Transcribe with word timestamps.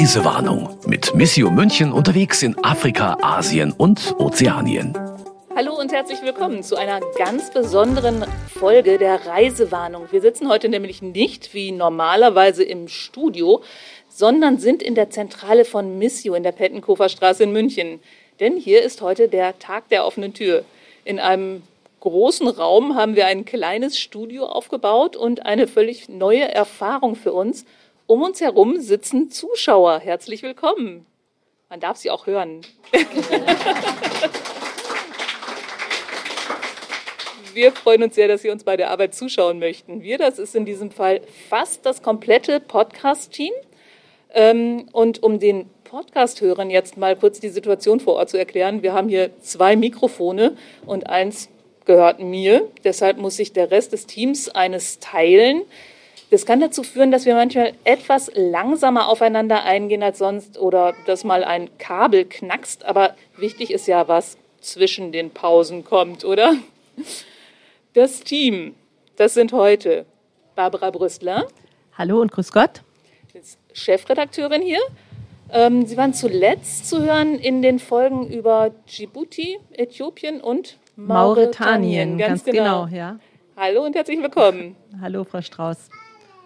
Reisewarnung 0.00 0.78
mit 0.86 1.14
Missio 1.14 1.50
München 1.50 1.92
unterwegs 1.92 2.42
in 2.42 2.56
Afrika, 2.64 3.18
Asien 3.20 3.70
und 3.70 4.14
Ozeanien. 4.18 4.94
Hallo 5.54 5.78
und 5.78 5.92
herzlich 5.92 6.22
willkommen 6.22 6.62
zu 6.62 6.76
einer 6.76 7.00
ganz 7.18 7.50
besonderen 7.50 8.24
Folge 8.48 8.96
der 8.96 9.26
Reisewarnung. 9.26 10.10
Wir 10.10 10.22
sitzen 10.22 10.48
heute 10.48 10.70
nämlich 10.70 11.02
nicht 11.02 11.52
wie 11.52 11.70
normalerweise 11.70 12.64
im 12.64 12.88
Studio, 12.88 13.62
sondern 14.08 14.56
sind 14.56 14.82
in 14.82 14.94
der 14.94 15.10
Zentrale 15.10 15.66
von 15.66 15.98
Missio 15.98 16.32
in 16.32 16.44
der 16.44 16.52
Pettenkofer 16.52 17.10
Straße 17.10 17.42
in 17.42 17.52
München. 17.52 18.00
Denn 18.40 18.56
hier 18.56 18.82
ist 18.82 19.02
heute 19.02 19.28
der 19.28 19.58
Tag 19.58 19.90
der 19.90 20.06
offenen 20.06 20.32
Tür. 20.32 20.64
In 21.04 21.18
einem 21.18 21.62
großen 22.00 22.48
Raum 22.48 22.96
haben 22.96 23.16
wir 23.16 23.26
ein 23.26 23.44
kleines 23.44 23.98
Studio 23.98 24.46
aufgebaut 24.46 25.14
und 25.14 25.44
eine 25.44 25.66
völlig 25.66 26.08
neue 26.08 26.48
Erfahrung 26.48 27.16
für 27.16 27.34
uns. 27.34 27.66
Um 28.10 28.22
uns 28.22 28.40
herum 28.40 28.80
sitzen 28.80 29.30
Zuschauer. 29.30 30.00
Herzlich 30.00 30.42
willkommen. 30.42 31.06
Man 31.68 31.78
darf 31.78 31.96
sie 31.96 32.10
auch 32.10 32.26
hören. 32.26 32.62
Wir 37.54 37.70
freuen 37.70 38.02
uns 38.02 38.16
sehr, 38.16 38.26
dass 38.26 38.42
Sie 38.42 38.50
uns 38.50 38.64
bei 38.64 38.76
der 38.76 38.90
Arbeit 38.90 39.14
zuschauen 39.14 39.60
möchten. 39.60 40.02
Wir, 40.02 40.18
das 40.18 40.40
ist 40.40 40.56
in 40.56 40.64
diesem 40.64 40.90
Fall 40.90 41.20
fast 41.48 41.86
das 41.86 42.02
komplette 42.02 42.58
Podcast-Team. 42.58 43.52
Ähm, 44.34 44.88
und 44.90 45.22
um 45.22 45.38
den 45.38 45.70
Podcast-Hörern 45.84 46.68
jetzt 46.68 46.96
mal 46.96 47.14
kurz 47.14 47.38
die 47.38 47.48
Situation 47.48 48.00
vor 48.00 48.14
Ort 48.14 48.30
zu 48.30 48.38
erklären, 48.38 48.82
wir 48.82 48.92
haben 48.92 49.08
hier 49.08 49.38
zwei 49.40 49.76
Mikrofone 49.76 50.56
und 50.84 51.08
eins 51.08 51.48
gehört 51.84 52.18
mir. 52.18 52.68
Deshalb 52.82 53.18
muss 53.18 53.36
sich 53.36 53.52
der 53.52 53.70
Rest 53.70 53.92
des 53.92 54.06
Teams 54.06 54.48
eines 54.48 54.98
teilen. 54.98 55.62
Das 56.30 56.46
kann 56.46 56.60
dazu 56.60 56.84
führen, 56.84 57.10
dass 57.10 57.26
wir 57.26 57.34
manchmal 57.34 57.72
etwas 57.82 58.30
langsamer 58.34 59.08
aufeinander 59.08 59.64
eingehen 59.64 60.02
als 60.04 60.18
sonst 60.18 60.58
oder 60.58 60.94
dass 61.06 61.24
mal 61.24 61.42
ein 61.42 61.76
Kabel 61.78 62.24
knackst. 62.24 62.84
Aber 62.84 63.16
wichtig 63.36 63.72
ist 63.72 63.88
ja, 63.88 64.06
was 64.06 64.38
zwischen 64.60 65.10
den 65.10 65.30
Pausen 65.30 65.84
kommt, 65.84 66.24
oder? 66.24 66.54
Das 67.94 68.20
Team, 68.20 68.76
das 69.16 69.34
sind 69.34 69.52
heute 69.52 70.06
Barbara 70.54 70.90
Brüstler. 70.90 71.48
Hallo 71.98 72.20
und 72.20 72.30
grüß 72.30 72.52
Gott. 72.52 72.82
Ist 73.34 73.58
Chefredakteurin 73.72 74.62
hier. 74.62 74.80
Ähm, 75.52 75.84
Sie 75.86 75.96
waren 75.96 76.14
zuletzt 76.14 76.88
zu 76.88 77.02
hören 77.02 77.40
in 77.40 77.62
den 77.62 77.80
Folgen 77.80 78.28
über 78.30 78.70
Djibouti, 78.88 79.58
Äthiopien 79.72 80.40
und 80.40 80.78
Mauretanien. 80.94 82.18
Ganz, 82.18 82.44
ganz 82.44 82.56
genau. 82.56 82.84
genau, 82.84 82.96
ja. 82.96 83.18
Hallo 83.56 83.84
und 83.84 83.96
herzlich 83.96 84.22
willkommen. 84.22 84.76
Hallo, 85.00 85.24
Frau 85.24 85.42
Strauß. 85.42 85.90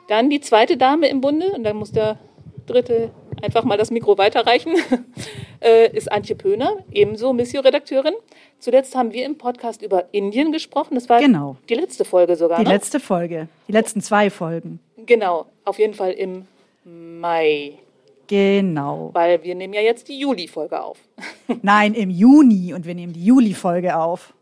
Dann 0.08 0.30
die 0.30 0.40
zweite 0.40 0.76
Dame 0.76 1.08
im 1.08 1.20
Bunde, 1.20 1.52
und 1.52 1.64
dann 1.64 1.76
muss 1.76 1.92
der 1.92 2.18
dritte 2.66 3.10
einfach 3.42 3.64
mal 3.64 3.76
das 3.76 3.90
Mikro 3.90 4.18
weiterreichen, 4.18 4.74
äh, 5.60 5.90
ist 5.96 6.10
Antje 6.10 6.34
Pöhner, 6.34 6.78
ebenso 6.90 7.32
Missio-Redakteurin. 7.32 8.14
Zuletzt 8.58 8.94
haben 8.96 9.12
wir 9.12 9.24
im 9.24 9.36
Podcast 9.36 9.82
über 9.82 10.06
Indien 10.12 10.52
gesprochen. 10.52 10.94
Das 10.94 11.08
war 11.08 11.20
genau. 11.20 11.56
die 11.68 11.74
letzte 11.74 12.04
Folge 12.04 12.36
sogar. 12.36 12.58
Die 12.58 12.64
ne? 12.64 12.70
letzte 12.70 13.00
Folge. 13.00 13.48
Die 13.68 13.72
letzten 13.72 14.00
zwei 14.00 14.30
Folgen. 14.30 14.80
Genau, 14.96 15.46
auf 15.64 15.78
jeden 15.78 15.94
Fall 15.94 16.12
im 16.12 16.46
Mai. 16.84 17.78
Genau. 18.26 19.10
Weil 19.12 19.42
wir 19.42 19.54
nehmen 19.54 19.74
ja 19.74 19.82
jetzt 19.82 20.08
die 20.08 20.18
Juli-Folge 20.18 20.82
auf. 20.82 20.98
Nein, 21.62 21.94
im 21.94 22.10
Juni 22.10 22.72
und 22.72 22.86
wir 22.86 22.94
nehmen 22.94 23.12
die 23.12 23.24
Juli-Folge 23.24 23.96
auf. 23.96 24.32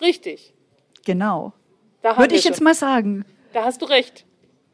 Richtig. 0.00 0.54
Genau. 1.04 1.52
Würde 2.02 2.36
ich 2.36 2.44
jetzt 2.44 2.60
mal 2.60 2.74
sagen. 2.74 3.24
Da 3.52 3.64
hast 3.64 3.82
du 3.82 3.86
recht. 3.86 4.24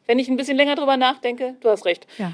Wenn 0.07 0.19
ich 0.19 0.29
ein 0.29 0.37
bisschen 0.37 0.57
länger 0.57 0.75
drüber 0.75 0.97
nachdenke, 0.97 1.55
du 1.61 1.69
hast 1.69 1.85
recht. 1.85 2.05
Ja. 2.17 2.33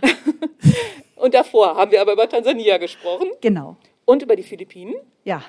und 1.16 1.34
davor 1.34 1.76
haben 1.76 1.92
wir 1.92 2.02
aber 2.02 2.14
über 2.14 2.28
Tansania 2.28 2.78
gesprochen. 2.78 3.28
Genau. 3.40 3.78
Und 4.06 4.24
über 4.24 4.36
die 4.36 4.44
Philippinen. 4.44 4.96
Ja. 5.24 5.44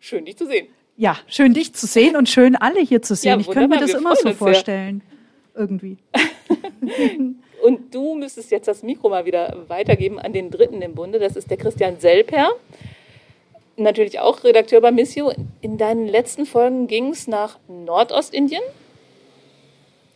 Schön, 0.00 0.24
dich 0.24 0.36
zu 0.36 0.46
sehen. 0.46 0.68
Ja, 0.96 1.18
schön, 1.26 1.54
dich 1.54 1.72
zu 1.72 1.86
sehen 1.86 2.16
und 2.16 2.28
schön, 2.28 2.56
alle 2.56 2.80
hier 2.80 3.00
zu 3.00 3.14
sehen. 3.14 3.32
Ja, 3.32 3.40
ich 3.40 3.46
könnte 3.46 3.68
mir 3.68 3.80
das 3.80 3.94
immer 3.94 4.16
so 4.16 4.32
vorstellen. 4.32 5.02
Sehr. 5.54 5.62
Irgendwie. 5.62 5.98
und 7.62 7.94
du 7.94 8.14
müsstest 8.14 8.50
jetzt 8.50 8.66
das 8.66 8.82
Mikro 8.82 9.08
mal 9.08 9.24
wieder 9.24 9.64
weitergeben 9.68 10.18
an 10.18 10.32
den 10.32 10.50
Dritten 10.50 10.82
im 10.82 10.94
Bunde. 10.94 11.18
Das 11.18 11.36
ist 11.36 11.50
der 11.50 11.56
Christian 11.56 12.00
Selper. 12.00 12.50
Natürlich 13.76 14.18
auch 14.18 14.44
Redakteur 14.44 14.80
bei 14.80 14.90
Missio. 14.90 15.32
In 15.60 15.78
deinen 15.78 16.06
letzten 16.08 16.44
Folgen 16.44 16.88
ging 16.88 17.10
es 17.10 17.26
nach 17.26 17.58
Nordostindien 17.68 18.62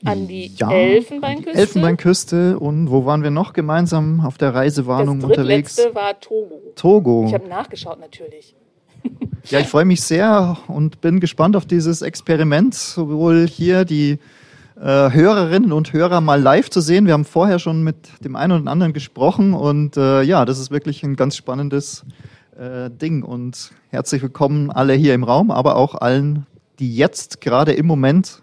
an 0.07 0.29
die 0.29 0.53
ja, 0.57 0.71
Elfenbeinküste. 0.71 1.53
Die 1.53 1.59
Elfenbeinküste 1.59 2.59
und 2.59 2.91
wo 2.91 3.05
waren 3.05 3.23
wir 3.23 3.31
noch 3.31 3.53
gemeinsam 3.53 4.21
auf 4.21 4.39
der 4.39 4.55
Reisewarnung 4.55 5.21
das 5.21 5.31
unterwegs? 5.31 5.77
Das 5.77 5.95
war 5.95 6.19
Togo. 6.21 6.63
Togo. 6.75 7.25
Ich 7.27 7.35
habe 7.35 7.49
nachgeschaut 7.49 8.01
natürlich. 8.01 8.55
Ja, 9.49 9.61
ich 9.61 9.69
freue 9.69 9.85
mich 9.85 10.01
sehr 10.01 10.57
und 10.67 11.01
bin 11.01 11.21
gespannt 11.21 11.55
auf 11.55 11.67
dieses 11.67 12.03
Experiment, 12.03 12.75
sowohl 12.75 13.47
hier 13.47 13.85
die 13.85 14.19
äh, 14.75 15.11
Hörerinnen 15.13 15.73
und 15.73 15.93
Hörer 15.93 16.21
mal 16.21 16.41
live 16.43 16.69
zu 16.69 16.81
sehen. 16.81 17.07
Wir 17.07 17.13
haben 17.13 17.25
vorher 17.25 17.61
schon 17.61 17.85
mit 17.85 17.97
dem 18.25 18.35
einen 18.35 18.61
oder 18.61 18.71
anderen 18.73 18.93
gesprochen 18.93 19.55
und 19.55 19.97
äh, 19.97 20.23
ja, 20.23 20.45
das 20.45 20.59
ist 20.59 20.73
wirklich 20.73 21.05
ein 21.05 21.15
ganz 21.15 21.37
spannendes 21.37 22.05
äh, 22.59 22.91
Ding 22.91 23.23
und 23.23 23.71
herzlich 23.91 24.21
willkommen 24.21 24.73
alle 24.73 24.95
hier 24.95 25.15
im 25.15 25.23
Raum, 25.23 25.53
aber 25.53 25.77
auch 25.77 25.95
allen, 25.95 26.47
die 26.81 26.97
jetzt 26.97 27.41
gerade 27.41 27.73
im 27.73 27.87
Moment 27.87 28.43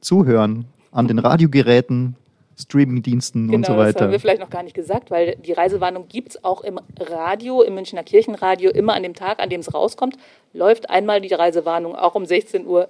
zuhören 0.00 0.66
an 0.92 1.08
den 1.08 1.18
Radiogeräten, 1.18 2.16
Streamingdiensten 2.56 3.46
genau, 3.46 3.56
und 3.56 3.66
so 3.66 3.76
weiter. 3.76 3.92
Das 3.92 4.02
haben 4.02 4.12
wir 4.12 4.20
vielleicht 4.20 4.40
noch 4.40 4.50
gar 4.50 4.62
nicht 4.62 4.74
gesagt, 4.74 5.10
weil 5.10 5.36
die 5.36 5.52
Reisewarnung 5.52 6.06
gibt 6.08 6.30
es 6.30 6.44
auch 6.44 6.60
im 6.60 6.78
Radio, 7.00 7.62
im 7.62 7.74
Münchner 7.74 8.04
Kirchenradio, 8.04 8.70
immer 8.70 8.94
an 8.94 9.02
dem 9.02 9.14
Tag, 9.14 9.40
an 9.40 9.48
dem 9.48 9.60
es 9.60 9.74
rauskommt, 9.74 10.16
läuft 10.52 10.90
einmal 10.90 11.20
die 11.20 11.32
Reisewarnung, 11.32 11.96
auch 11.96 12.14
um 12.14 12.26
16 12.26 12.66
Uhr 12.66 12.88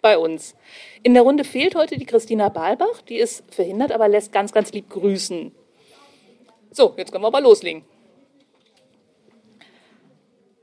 bei 0.00 0.16
uns. 0.18 0.54
In 1.02 1.14
der 1.14 1.22
Runde 1.22 1.44
fehlt 1.44 1.74
heute 1.74 1.98
die 1.98 2.06
Christina 2.06 2.48
Balbach, 2.48 3.02
die 3.08 3.16
ist 3.16 3.44
verhindert, 3.52 3.92
aber 3.92 4.08
lässt 4.08 4.32
ganz, 4.32 4.52
ganz 4.52 4.72
lieb 4.72 4.88
grüßen. 4.88 5.52
So, 6.70 6.94
jetzt 6.96 7.12
können 7.12 7.24
wir 7.24 7.28
aber 7.28 7.40
loslegen. 7.40 7.84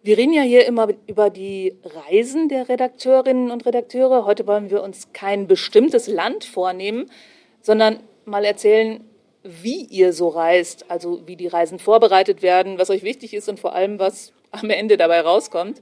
Wir 0.01 0.17
reden 0.17 0.31
ja 0.31 0.43
hier 0.43 0.65
immer 0.65 0.87
über 1.07 1.29
die 1.29 1.75
Reisen 1.83 2.47
der 2.47 2.69
Redakteurinnen 2.69 3.51
und 3.51 3.65
Redakteure. 3.65 4.23
Heute 4.23 4.47
wollen 4.47 4.69
wir 4.69 4.81
uns 4.81 5.11
kein 5.11 5.45
bestimmtes 5.45 6.07
Land 6.07 6.45
vornehmen, 6.45 7.11
sondern 7.61 7.99
mal 8.23 8.45
erzählen, 8.45 9.03
wie 9.43 9.83
ihr 9.83 10.13
so 10.13 10.29
reist, 10.29 10.89
also 10.89 11.27
wie 11.27 11.35
die 11.35 11.47
Reisen 11.47 11.79
vorbereitet 11.79 12.41
werden, 12.41 12.77
was 12.77 12.89
euch 12.89 13.03
wichtig 13.03 13.33
ist 13.33 13.49
und 13.49 13.59
vor 13.59 13.75
allem, 13.75 13.99
was 13.99 14.31
am 14.51 14.69
Ende 14.69 14.95
dabei 14.95 15.19
rauskommt. 15.19 15.81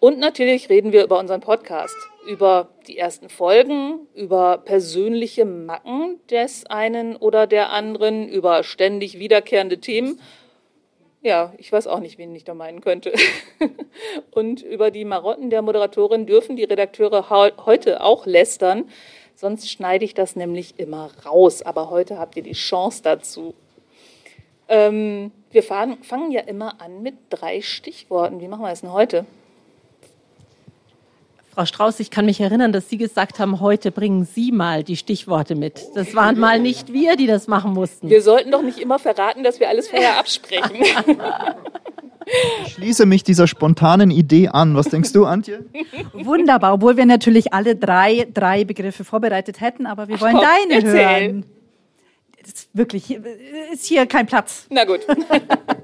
Und 0.00 0.18
natürlich 0.18 0.70
reden 0.70 0.92
wir 0.92 1.04
über 1.04 1.18
unseren 1.18 1.42
Podcast, 1.42 1.96
über 2.26 2.70
die 2.86 2.96
ersten 2.96 3.28
Folgen, 3.28 4.06
über 4.14 4.56
persönliche 4.58 5.44
Macken 5.44 6.18
des 6.30 6.64
einen 6.64 7.14
oder 7.16 7.46
der 7.46 7.72
anderen, 7.72 8.26
über 8.26 8.62
ständig 8.62 9.18
wiederkehrende 9.18 9.78
Themen 9.80 10.18
ja, 11.22 11.52
ich 11.58 11.72
weiß 11.72 11.86
auch 11.86 12.00
nicht, 12.00 12.18
wen 12.18 12.34
ich 12.34 12.44
da 12.44 12.54
meinen 12.54 12.80
könnte. 12.80 13.12
Und 14.30 14.62
über 14.62 14.90
die 14.90 15.04
Marotten 15.04 15.50
der 15.50 15.62
Moderatorin 15.62 16.26
dürfen 16.26 16.56
die 16.56 16.64
Redakteure 16.64 17.28
heute 17.30 18.02
auch 18.02 18.26
lästern. 18.26 18.88
Sonst 19.34 19.70
schneide 19.70 20.04
ich 20.04 20.14
das 20.14 20.36
nämlich 20.36 20.78
immer 20.78 21.10
raus. 21.24 21.62
Aber 21.62 21.90
heute 21.90 22.18
habt 22.18 22.36
ihr 22.36 22.42
die 22.42 22.52
Chance 22.52 23.02
dazu. 23.02 23.54
Ähm, 24.68 25.32
wir 25.50 25.62
fahren, 25.62 26.02
fangen 26.02 26.30
ja 26.30 26.42
immer 26.42 26.80
an 26.80 27.02
mit 27.02 27.14
drei 27.30 27.62
Stichworten. 27.62 28.40
Wie 28.40 28.48
machen 28.48 28.62
wir 28.62 28.70
es 28.70 28.82
denn 28.82 28.92
heute? 28.92 29.26
Frau 31.58 31.64
Strauß, 31.64 31.98
ich 31.98 32.12
kann 32.12 32.24
mich 32.24 32.40
erinnern, 32.40 32.70
dass 32.70 32.88
Sie 32.88 32.98
gesagt 32.98 33.40
haben, 33.40 33.58
heute 33.58 33.90
bringen 33.90 34.24
Sie 34.24 34.52
mal 34.52 34.84
die 34.84 34.96
Stichworte 34.96 35.56
mit. 35.56 35.82
Das 35.96 36.14
waren 36.14 36.38
mal 36.38 36.60
nicht 36.60 36.92
wir, 36.92 37.16
die 37.16 37.26
das 37.26 37.48
machen 37.48 37.72
mussten. 37.72 38.08
Wir 38.08 38.22
sollten 38.22 38.52
doch 38.52 38.62
nicht 38.62 38.78
immer 38.78 39.00
verraten, 39.00 39.42
dass 39.42 39.58
wir 39.58 39.68
alles 39.68 39.88
vorher 39.88 40.18
absprechen. 40.20 40.76
Ich 42.66 42.74
schließe 42.74 43.06
mich 43.06 43.24
dieser 43.24 43.46
spontanen 43.46 44.10
Idee 44.10 44.48
an. 44.48 44.76
Was 44.76 44.90
denkst 44.90 45.14
du, 45.14 45.24
Antje? 45.24 45.64
Wunderbar, 46.12 46.74
obwohl 46.74 46.98
wir 46.98 47.06
natürlich 47.06 47.54
alle 47.54 47.74
drei, 47.74 48.28
drei 48.34 48.64
Begriffe 48.64 49.02
vorbereitet 49.02 49.62
hätten, 49.62 49.86
aber 49.86 50.08
wir 50.08 50.20
wollen 50.20 50.36
Ach, 50.36 50.42
komm, 50.42 50.68
deine 50.68 50.84
erzähl. 50.84 51.22
hören. 51.22 51.44
Das 52.42 52.50
ist 52.50 52.68
wirklich, 52.74 53.18
ist 53.72 53.86
hier 53.86 54.04
kein 54.04 54.26
Platz. 54.26 54.66
Na 54.68 54.84
gut. 54.84 55.00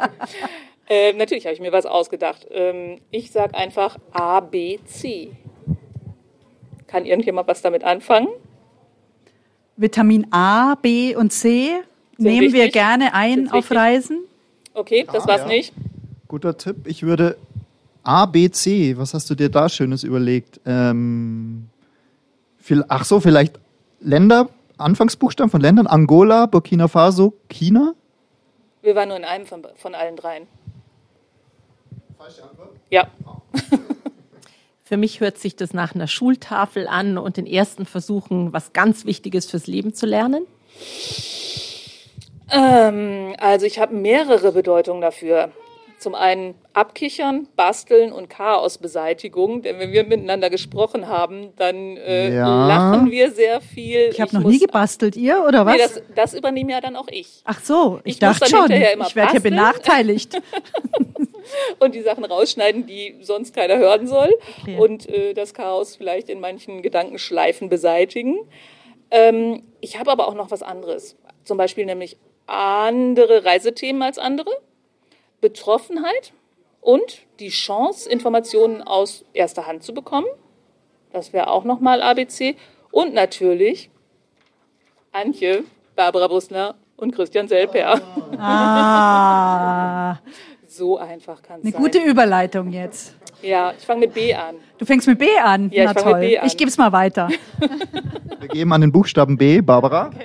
äh, 0.89 1.15
natürlich 1.15 1.47
habe 1.47 1.55
ich 1.55 1.61
mir 1.61 1.73
was 1.73 1.87
ausgedacht. 1.87 2.47
Ähm, 2.51 3.01
ich 3.11 3.31
sage 3.33 3.55
einfach 3.55 3.97
A, 4.13 4.41
B, 4.41 4.79
C. 4.85 5.31
Kann 6.95 7.07
irgendjemand 7.07 7.49
was 7.49 7.61
damit 7.61 7.83
anfangen? 7.83 8.29
Vitamin 9.77 10.29
A, 10.31 10.77
B 10.77 11.17
und 11.17 11.33
C 11.33 11.71
Sind 12.17 12.25
nehmen 12.25 12.41
wichtig? 12.43 12.55
wir 12.55 12.69
gerne 12.71 13.13
ein 13.13 13.51
auf 13.51 13.69
Reisen. 13.73 14.21
Okay, 14.75 15.05
das 15.13 15.25
ah, 15.25 15.27
war's 15.27 15.41
ja. 15.41 15.49
nicht. 15.49 15.73
Guter 16.29 16.57
Tipp. 16.57 16.87
Ich 16.87 17.03
würde 17.03 17.37
A, 18.05 18.27
B, 18.27 18.49
C. 18.49 18.97
Was 18.97 19.13
hast 19.13 19.29
du 19.29 19.35
dir 19.35 19.49
da 19.49 19.69
Schönes 19.69 20.05
überlegt? 20.05 20.61
Ähm, 20.67 21.69
ach 22.87 23.05
so, 23.05 23.19
vielleicht 23.19 23.59
Länder, 23.99 24.49
Anfangsbuchstaben 24.79 25.51
von 25.51 25.61
Ländern. 25.61 25.89
Angola, 25.89 26.47
Burkina 26.47 26.87
Faso, 26.87 27.35
China. 27.49 27.95
Wir 28.83 28.95
waren 28.95 29.09
nur 29.09 29.19
in 29.19 29.25
einem 29.25 29.47
von, 29.47 29.67
von 29.75 29.97
allen 29.97 30.15
dreien. 30.15 30.47
Falsche 32.17 32.45
Antwort? 32.45 32.71
Ja. 32.89 33.09
Für 34.87 34.99
mich 34.99 35.21
hört 35.21 35.39
sich 35.39 35.57
das 35.57 35.73
nach 35.73 35.95
einer 35.95 36.07
Schultafel 36.07 36.87
an 36.87 37.17
und 37.17 37.39
den 37.39 37.47
ersten 37.47 37.87
Versuchen, 37.87 38.53
was 38.53 38.75
ganz 38.75 39.07
Wichtiges 39.07 39.47
fürs 39.47 39.67
Leben 39.67 39.95
zu 39.95 40.05
lernen. 40.05 40.47
Ähm, 42.53 43.35
also 43.39 43.65
ich 43.65 43.79
habe 43.79 43.95
mehrere 43.95 44.53
Bedeutungen 44.53 45.01
dafür. 45.01 45.53
Zum 45.99 46.15
einen 46.15 46.55
Abkichern, 46.75 47.49
Basteln 47.57 48.13
und 48.13 48.29
Chaosbeseitigung. 48.29 49.63
Denn 49.63 49.79
wenn 49.79 49.93
wir 49.93 50.05
miteinander 50.05 50.51
gesprochen 50.51 51.09
haben, 51.09 51.55
dann 51.57 51.97
äh, 51.97 52.35
Ja. 52.37 52.67
lachen 52.67 53.11
wir 53.11 53.31
sehr 53.31 53.63
viel. 53.63 54.11
Ich 54.11 54.21
habe 54.21 54.37
noch 54.39 54.45
nie 54.45 54.59
gebastelt, 54.59 55.17
ihr 55.17 55.43
oder 55.49 55.65
was? 55.65 55.77
Nee, 55.77 55.81
das, 55.83 56.03
das 56.15 56.35
übernehme 56.35 56.73
ja 56.73 56.83
dann 56.83 56.97
auch 56.97 57.09
ich. 57.09 57.41
Ach 57.45 57.61
so, 57.63 58.01
ich, 58.05 58.15
Ich 58.15 58.19
dachte 58.19 58.51
schon, 58.51 58.71
ich 58.71 59.17
werde 59.17 59.31
hier 59.33 59.41
benachteiligt. 59.41 60.35
Und 61.79 61.95
die 61.95 62.03
Sachen 62.03 62.25
rausschneiden, 62.25 62.87
die 62.87 63.17
sonst 63.21 63.55
keiner 63.55 63.79
hören 63.79 64.07
soll. 64.07 64.35
Okay. 64.63 64.79
Und 64.79 65.09
äh, 65.09 65.35
das 65.35 65.55
Chaos 65.55 65.97
vielleicht 65.97 66.29
in 66.29 66.41
manchen 66.41 66.83
Gedankenschleifen 66.83 67.69
beseitigen. 67.69 68.39
Ähm, 69.11 69.63
ich 69.81 69.99
habe 69.99 70.11
aber 70.11 70.29
auch 70.29 70.35
noch 70.35 70.51
was 70.51 70.63
anderes. 70.63 71.17
Zum 71.45 71.59
Beispiel 71.59 71.87
nämlich 71.87 72.17
andere 72.47 73.45
Reisethemen 73.45 74.03
als 74.03 74.19
andere. 74.19 74.51
Betroffenheit 75.41 76.33
und 76.81 77.21
die 77.41 77.49
Chance, 77.49 78.09
Informationen 78.09 78.83
aus 78.83 79.25
erster 79.33 79.67
Hand 79.67 79.83
zu 79.83 79.95
bekommen. 79.95 80.27
Das 81.13 81.33
wäre 81.33 81.49
auch 81.49 81.65
nochmal 81.65 82.03
ABC. 82.03 82.57
Und 82.91 83.15
natürlich 83.15 83.91
Antje, 85.13 85.65
Barbara 85.97 86.29
Brusner 86.29 86.75
und 86.97 87.15
Christian 87.15 87.49
Selper. 87.49 88.01
Ah, 88.39 90.19
So 90.77 90.99
einfach 90.99 91.41
kann 91.41 91.61
es 91.61 91.67
eine 91.67 91.73
sein. 91.73 91.83
gute 91.83 91.99
Überleitung 91.99 92.73
jetzt. 92.73 93.15
Ja, 93.43 93.73
ich 93.79 93.85
fange 93.85 94.01
mit 94.01 94.15
B 94.15 94.35
an. 94.35 94.57
Du 94.77 94.85
fängst 94.85 95.07
mit 95.07 95.21
B 95.21 95.29
an. 95.41 95.71
Ja, 95.71 95.85
ich 95.85 95.91
Na 95.95 95.95
fang 95.95 96.05
mit 96.05 96.13
toll. 96.15 96.21
B 96.21 96.39
an. 96.39 96.47
Ich 96.49 96.57
gebe 96.57 96.69
es 96.69 96.77
mal 96.77 96.91
weiter. 96.91 97.29
Wir 98.41 98.49
geben 98.49 98.73
an 98.73 98.81
den 98.81 98.91
Buchstaben 98.91 99.39
B, 99.39 99.61
Barbara. 99.61 100.11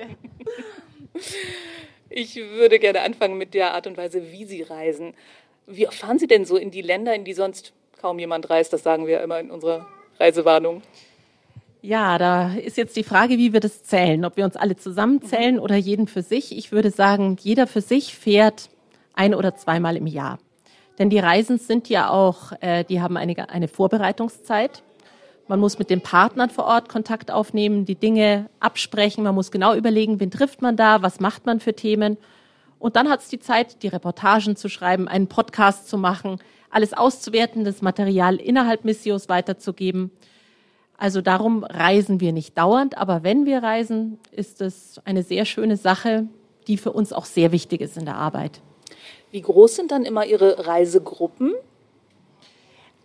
Ich 2.11 2.35
würde 2.37 2.79
gerne 2.79 3.01
anfangen 3.01 3.37
mit 3.37 3.53
der 3.53 3.75
Art 3.75 3.85
und 3.85 3.95
Weise, 3.95 4.31
wie 4.31 4.43
Sie 4.43 4.63
reisen. 4.63 5.13
Wie 5.67 5.85
fahren 5.85 6.17
Sie 6.17 6.25
denn 6.25 6.43
so 6.43 6.57
in 6.57 6.71
die 6.71 6.81
Länder, 6.81 7.13
in 7.13 7.23
die 7.23 7.33
sonst 7.33 7.71
kaum 8.01 8.17
jemand 8.17 8.49
reist? 8.49 8.73
Das 8.73 8.81
sagen 8.81 9.05
wir 9.05 9.21
immer 9.21 9.39
in 9.39 9.51
unserer 9.51 9.85
Reisewarnung. 10.19 10.81
Ja, 11.83 12.17
da 12.17 12.55
ist 12.55 12.77
jetzt 12.77 12.95
die 12.97 13.03
Frage, 13.03 13.37
wie 13.37 13.53
wir 13.53 13.59
das 13.59 13.83
zählen, 13.83 14.25
ob 14.25 14.37
wir 14.37 14.45
uns 14.45 14.55
alle 14.55 14.75
zusammenzählen 14.75 15.59
oder 15.59 15.75
jeden 15.75 16.07
für 16.07 16.23
sich. 16.23 16.57
Ich 16.57 16.71
würde 16.71 16.89
sagen, 16.89 17.37
jeder 17.39 17.67
für 17.67 17.81
sich 17.81 18.15
fährt 18.15 18.69
ein 19.19 19.35
oder 19.35 19.53
zweimal 19.55 19.97
im 19.97 20.07
Jahr. 20.07 20.39
Denn 20.97 21.09
die 21.09 21.19
Reisen 21.19 21.57
sind 21.59 21.89
ja 21.89 22.09
auch, 22.09 22.53
äh, 22.61 22.83
die 22.85 23.01
haben 23.01 23.17
eine, 23.17 23.49
eine 23.49 23.67
Vorbereitungszeit. 23.67 24.81
Man 25.47 25.59
muss 25.59 25.77
mit 25.77 25.89
den 25.89 26.01
Partnern 26.01 26.49
vor 26.49 26.65
Ort 26.65 26.89
Kontakt 26.89 27.29
aufnehmen, 27.29 27.85
die 27.85 27.95
Dinge 27.95 28.49
absprechen. 28.59 29.23
Man 29.23 29.35
muss 29.35 29.51
genau 29.51 29.75
überlegen, 29.75 30.19
wen 30.19 30.31
trifft 30.31 30.61
man 30.61 30.77
da, 30.77 31.01
was 31.01 31.19
macht 31.19 31.45
man 31.45 31.59
für 31.59 31.73
Themen. 31.73 32.17
Und 32.79 32.95
dann 32.95 33.09
hat 33.09 33.19
es 33.19 33.27
die 33.27 33.39
Zeit, 33.39 33.83
die 33.83 33.89
Reportagen 33.89 34.55
zu 34.55 34.69
schreiben, 34.69 35.07
einen 35.07 35.27
Podcast 35.27 35.89
zu 35.89 35.97
machen, 35.97 36.39
alles 36.69 36.93
auszuwerten, 36.93 37.65
das 37.65 37.81
Material 37.81 38.37
innerhalb 38.37 38.85
Missios 38.85 39.27
weiterzugeben. 39.27 40.11
Also 40.97 41.21
darum 41.21 41.63
reisen 41.65 42.21
wir 42.21 42.31
nicht 42.31 42.57
dauernd, 42.57 42.97
aber 42.97 43.23
wenn 43.23 43.45
wir 43.45 43.63
reisen, 43.63 44.17
ist 44.31 44.61
es 44.61 45.01
eine 45.03 45.23
sehr 45.23 45.45
schöne 45.45 45.77
Sache, 45.77 46.27
die 46.67 46.77
für 46.77 46.91
uns 46.91 47.11
auch 47.11 47.25
sehr 47.25 47.51
wichtig 47.51 47.81
ist 47.81 47.97
in 47.97 48.05
der 48.05 48.15
Arbeit. 48.15 48.61
Wie 49.31 49.41
groß 49.41 49.75
sind 49.75 49.91
dann 49.91 50.05
immer 50.05 50.25
Ihre 50.25 50.65
Reisegruppen? 50.65 51.53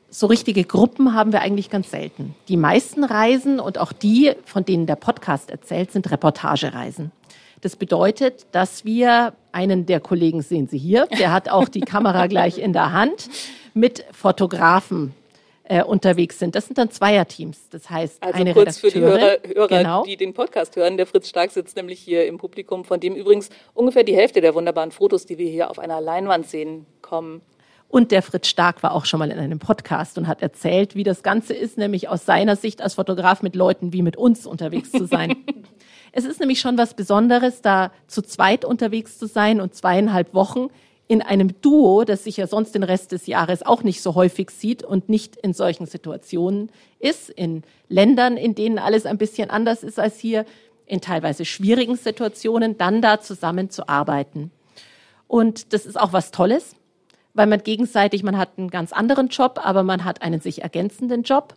So 0.09 0.27
richtige 0.27 0.65
Gruppen 0.65 1.15
haben 1.15 1.33
wir 1.33 1.41
eigentlich 1.41 1.71
ganz 1.71 1.91
selten. 1.91 2.35
Die 2.49 2.57
meisten 2.57 3.05
Reisen 3.05 3.61
und 3.61 3.79
auch 3.79 3.93
die, 3.93 4.33
von 4.45 4.65
denen 4.65 4.87
der 4.87 4.97
Podcast 4.97 5.51
erzählt, 5.51 5.91
sind 5.91 6.11
Reportagereisen. 6.11 7.13
Das 7.61 7.77
bedeutet, 7.77 8.47
dass 8.53 8.85
wir 8.85 9.35
einen 9.53 9.87
der 9.87 10.01
Kollegen 10.01 10.41
sehen 10.41 10.69
Sie 10.69 10.79
hier, 10.79 11.07
der 11.19 11.33
hat 11.33 11.49
auch 11.49 11.69
die 11.69 11.81
Kamera 11.81 12.27
gleich 12.27 12.59
in 12.59 12.73
der 12.73 12.93
Hand, 12.93 13.29
mit 13.75 14.05
Fotografen 14.13 15.15
äh, 15.65 15.83
unterwegs 15.83 16.39
sind. 16.39 16.55
Das 16.55 16.67
sind 16.67 16.79
dann 16.79 16.91
Zweierteams. 16.91 17.71
Das 17.71 17.89
heißt, 17.89 18.23
Also 18.23 18.39
eine 18.39 18.53
kurz 18.53 18.79
für 18.79 18.91
die 18.91 19.01
Hörer, 19.01 19.15
Redakteurin, 19.15 19.57
Hörer 19.57 19.69
genau, 19.69 20.03
die 20.05 20.17
den 20.17 20.35
Podcast 20.35 20.77
hören. 20.77 20.97
Der 20.97 21.07
Fritz 21.07 21.29
Stark 21.29 21.51
sitzt 21.51 21.77
nämlich 21.77 22.01
hier 22.01 22.27
im 22.27 22.39
Publikum, 22.39 22.85
von 22.85 23.01
dem 23.01 23.15
übrigens 23.15 23.49
ungefähr 23.73 24.05
die 24.05 24.15
Hälfte 24.15 24.41
der 24.41 24.55
wunderbaren 24.55 24.93
Fotos, 24.93 25.27
die 25.27 25.39
wir 25.39 25.49
hier 25.49 25.71
auf 25.71 25.79
einer 25.79 26.01
Leinwand 26.01 26.47
sehen, 26.47 26.87
kommen. 27.01 27.41
Und 27.89 28.11
der 28.11 28.23
Fritz 28.23 28.49
Stark 28.49 28.83
war 28.83 28.93
auch 28.93 29.05
schon 29.07 29.21
mal 29.21 29.31
in 29.31 29.39
einem 29.39 29.59
Podcast 29.59 30.19
und 30.19 30.27
hat 30.27 30.43
erzählt, 30.43 30.97
wie 30.97 31.05
das 31.05 31.23
Ganze 31.23 31.55
ist, 31.55 31.79
nämlich 31.79 32.09
aus 32.09 32.27
seiner 32.27 32.57
Sicht 32.57 32.83
als 32.83 32.95
Fotograf 32.95 33.43
mit 33.43 33.55
Leuten 33.55 33.93
wie 33.93 34.03
mit 34.03 34.17
uns 34.17 34.47
unterwegs 34.47 34.91
zu 34.91 35.07
sein. 35.07 35.37
es 36.13 36.25
ist 36.25 36.41
nämlich 36.41 36.61
schon 36.61 36.77
was 36.77 36.95
Besonderes, 36.95 37.63
da 37.63 37.93
zu 38.07 38.21
zweit 38.21 38.65
unterwegs 38.65 39.19
zu 39.19 39.27
sein 39.27 39.61
und 39.61 39.75
zweieinhalb 39.75 40.35
Wochen 40.35 40.69
in 41.07 41.21
einem 41.23 41.61
Duo, 41.61 42.05
das 42.05 42.25
sich 42.25 42.39
ja 42.39 42.47
sonst 42.47 42.75
den 42.75 42.83
Rest 42.83 43.13
des 43.13 43.27
Jahres 43.27 43.65
auch 43.65 43.83
nicht 43.83 44.01
so 44.01 44.15
häufig 44.15 44.51
sieht 44.51 44.83
und 44.83 45.09
nicht 45.09 45.37
in 45.37 45.53
solchen 45.53 45.87
Situationen 45.87 46.71
ist, 46.99 47.29
in 47.29 47.63
Ländern, 47.89 48.37
in 48.37 48.55
denen 48.55 48.79
alles 48.79 49.05
ein 49.05 49.19
bisschen 49.19 49.51
anders 49.51 49.83
ist 49.83 49.99
als 49.99 50.19
hier, 50.19 50.47
in 50.87 51.01
teilweise 51.01 51.45
schwierigen 51.45 51.97
Situationen, 51.97 52.77
dann 52.77 53.01
da 53.01 53.21
zusammenzuarbeiten. 53.21 54.51
Und 55.27 55.73
das 55.73 55.87
ist 55.87 55.99
auch 55.99 56.13
was 56.13 56.31
Tolles, 56.31 56.77
weil 57.33 57.47
man 57.47 57.63
gegenseitig, 57.63 58.23
man 58.23 58.37
hat 58.37 58.51
einen 58.59 58.71
ganz 58.71 58.93
anderen 58.93 59.29
Job, 59.29 59.59
aber 59.63 59.83
man 59.83 60.05
hat 60.05 60.23
einen 60.23 60.41
sich 60.41 60.63
ergänzenden 60.63 61.23
Job. 61.23 61.55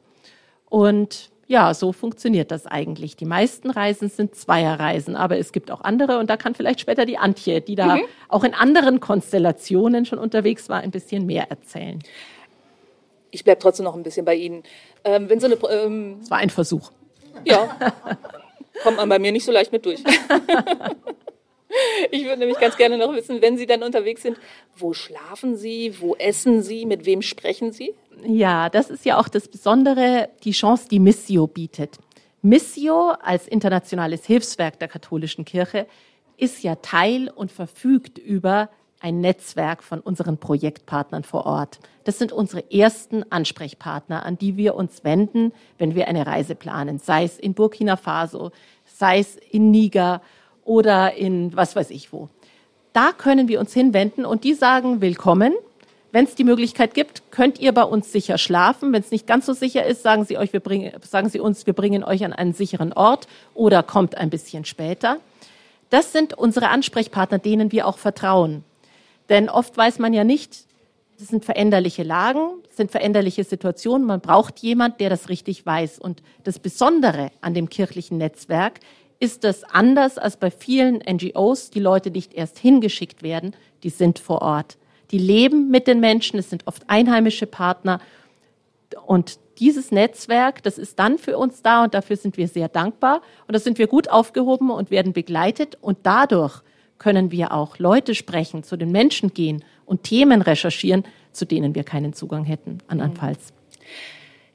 Und 0.69 1.29
ja, 1.47 1.73
so 1.73 1.93
funktioniert 1.93 2.51
das 2.51 2.65
eigentlich. 2.67 3.15
Die 3.15 3.25
meisten 3.25 3.69
Reisen 3.69 4.09
sind 4.09 4.35
Zweierreisen, 4.35 5.15
aber 5.15 5.37
es 5.37 5.53
gibt 5.53 5.71
auch 5.71 5.81
andere 5.81 6.19
und 6.19 6.29
da 6.29 6.35
kann 6.35 6.55
vielleicht 6.55 6.81
später 6.81 7.05
die 7.05 7.17
Antje, 7.17 7.61
die 7.61 7.75
da 7.75 7.97
auch 8.27 8.43
in 8.43 8.53
anderen 8.53 8.99
Konstellationen 8.99 10.05
schon 10.05 10.19
unterwegs 10.19 10.67
war, 10.67 10.81
ein 10.81 10.91
bisschen 10.91 11.25
mehr 11.25 11.49
erzählen. 11.49 11.99
Ich 13.31 13.43
bleibe 13.43 13.59
trotzdem 13.59 13.85
noch 13.85 13.95
ein 13.95 14.03
bisschen 14.03 14.25
bei 14.25 14.35
Ihnen. 14.35 14.63
Ähm, 15.03 15.29
wenn 15.29 15.39
so 15.39 15.45
eine, 15.47 15.55
ähm, 15.69 16.17
Es 16.21 16.29
war 16.29 16.39
ein 16.39 16.49
Versuch. 16.49 16.91
ja, 17.45 17.69
kommt 18.83 18.97
man 18.97 19.07
bei 19.07 19.19
mir 19.19 19.31
nicht 19.31 19.45
so 19.45 19.51
leicht 19.51 19.71
mit 19.71 19.85
durch. 19.85 20.03
Ich 22.11 22.23
würde 22.23 22.39
nämlich 22.39 22.59
ganz 22.59 22.77
gerne 22.77 22.97
noch 22.97 23.13
wissen, 23.13 23.41
wenn 23.41 23.57
Sie 23.57 23.65
dann 23.65 23.83
unterwegs 23.83 24.21
sind, 24.21 24.37
wo 24.75 24.93
schlafen 24.93 25.55
Sie, 25.57 25.95
wo 25.99 26.15
essen 26.15 26.61
Sie, 26.61 26.85
mit 26.85 27.05
wem 27.05 27.21
sprechen 27.21 27.71
Sie? 27.71 27.93
Ja, 28.25 28.69
das 28.69 28.89
ist 28.89 29.05
ja 29.05 29.19
auch 29.19 29.27
das 29.27 29.47
Besondere, 29.47 30.29
die 30.43 30.51
Chance, 30.51 30.87
die 30.89 30.99
Missio 30.99 31.47
bietet. 31.47 31.97
Missio 32.41 33.09
als 33.21 33.47
internationales 33.47 34.25
Hilfswerk 34.25 34.79
der 34.79 34.87
katholischen 34.87 35.45
Kirche 35.45 35.87
ist 36.37 36.63
ja 36.63 36.75
Teil 36.75 37.29
und 37.29 37.51
verfügt 37.51 38.17
über 38.17 38.69
ein 38.99 39.21
Netzwerk 39.21 39.83
von 39.83 39.99
unseren 39.99 40.37
Projektpartnern 40.37 41.23
vor 41.23 41.45
Ort. 41.45 41.79
Das 42.03 42.17
sind 42.17 42.31
unsere 42.31 42.71
ersten 42.71 43.29
Ansprechpartner, 43.31 44.25
an 44.25 44.37
die 44.37 44.57
wir 44.57 44.75
uns 44.75 45.03
wenden, 45.03 45.51
wenn 45.77 45.93
wir 45.93 46.07
eine 46.07 46.25
Reise 46.25 46.55
planen, 46.55 46.97
sei 46.97 47.23
es 47.23 47.37
in 47.37 47.53
Burkina 47.53 47.95
Faso, 47.95 48.51
sei 48.85 49.19
es 49.19 49.35
in 49.35 49.69
Niger 49.69 50.21
oder 50.67 51.15
in 51.15 51.55
was 51.55 51.75
weiß 51.75 51.89
ich 51.89 52.13
wo. 52.13 52.29
Da 52.93 53.11
können 53.11 53.47
wir 53.47 53.59
uns 53.59 53.73
hinwenden 53.73 54.25
und 54.25 54.43
die 54.43 54.53
sagen 54.53 55.01
willkommen. 55.01 55.53
Wenn 56.11 56.25
es 56.25 56.35
die 56.35 56.43
Möglichkeit 56.43 56.93
gibt, 56.93 57.31
könnt 57.31 57.59
ihr 57.59 57.73
bei 57.73 57.83
uns 57.83 58.11
sicher 58.11 58.37
schlafen. 58.37 58.93
Wenn 58.93 59.01
es 59.01 59.11
nicht 59.11 59.27
ganz 59.27 59.45
so 59.45 59.53
sicher 59.53 59.85
ist, 59.85 60.03
sagen 60.03 60.25
Sie, 60.25 60.37
euch, 60.37 60.53
wir 60.53 60.59
bringen, 60.59 60.93
sagen 61.01 61.29
Sie 61.29 61.39
uns, 61.39 61.65
wir 61.67 61.73
bringen 61.73 62.03
euch 62.03 62.23
an 62.23 62.33
einen 62.33 62.53
sicheren 62.53 62.93
Ort 62.93 63.27
oder 63.53 63.83
kommt 63.83 64.17
ein 64.17 64.29
bisschen 64.29 64.65
später. 64.65 65.17
Das 65.89 66.11
sind 66.11 66.33
unsere 66.33 66.69
Ansprechpartner, 66.69 67.39
denen 67.39 67.71
wir 67.71 67.87
auch 67.87 67.97
vertrauen. 67.97 68.63
Denn 69.29 69.49
oft 69.49 69.77
weiß 69.77 69.99
man 69.99 70.13
ja 70.13 70.23
nicht, 70.23 70.65
das 71.19 71.29
sind 71.29 71.45
veränderliche 71.45 72.03
Lagen, 72.03 72.49
sind 72.69 72.91
veränderliche 72.91 73.43
Situationen. 73.43 74.05
Man 74.05 74.21
braucht 74.21 74.59
jemand, 74.59 74.99
der 74.99 75.09
das 75.09 75.29
richtig 75.29 75.65
weiß. 75.65 75.99
Und 75.99 76.21
das 76.43 76.59
Besondere 76.59 77.31
an 77.41 77.53
dem 77.53 77.69
kirchlichen 77.69 78.17
Netzwerk 78.17 78.79
ist 79.19 79.43
das 79.43 79.63
anders 79.63 80.17
als 80.17 80.37
bei 80.37 80.51
vielen 80.51 80.97
NGOs, 80.97 81.69
die 81.69 81.79
Leute 81.79 82.11
nicht 82.11 82.33
erst 82.33 82.59
hingeschickt 82.59 83.23
werden, 83.23 83.55
die 83.83 83.89
sind 83.89 84.19
vor 84.19 84.41
Ort. 84.41 84.77
Die 85.11 85.17
leben 85.17 85.69
mit 85.69 85.87
den 85.87 85.99
Menschen, 85.99 86.37
es 86.37 86.49
sind 86.49 86.67
oft 86.67 86.83
einheimische 86.87 87.47
Partner. 87.47 87.99
Und 89.05 89.39
dieses 89.59 89.91
Netzwerk, 89.91 90.61
das 90.63 90.77
ist 90.77 90.99
dann 90.99 91.17
für 91.17 91.37
uns 91.37 91.61
da 91.61 91.83
und 91.83 91.93
dafür 91.93 92.17
sind 92.17 92.37
wir 92.37 92.47
sehr 92.47 92.67
dankbar. 92.67 93.21
Und 93.47 93.55
da 93.55 93.59
sind 93.59 93.79
wir 93.79 93.87
gut 93.87 94.09
aufgehoben 94.09 94.69
und 94.69 94.91
werden 94.91 95.13
begleitet. 95.13 95.77
Und 95.81 95.99
dadurch 96.03 96.61
können 96.99 97.31
wir 97.31 97.53
auch 97.53 97.79
Leute 97.79 98.15
sprechen, 98.15 98.63
zu 98.63 98.75
den 98.75 98.91
Menschen 98.91 99.33
gehen 99.33 99.63
und 99.85 100.03
Themen 100.03 100.41
recherchieren, 100.41 101.05
zu 101.31 101.45
denen 101.45 101.75
wir 101.75 101.83
keinen 101.83 102.13
Zugang 102.13 102.43
hätten, 102.43 102.79
andernfalls. 102.87 103.53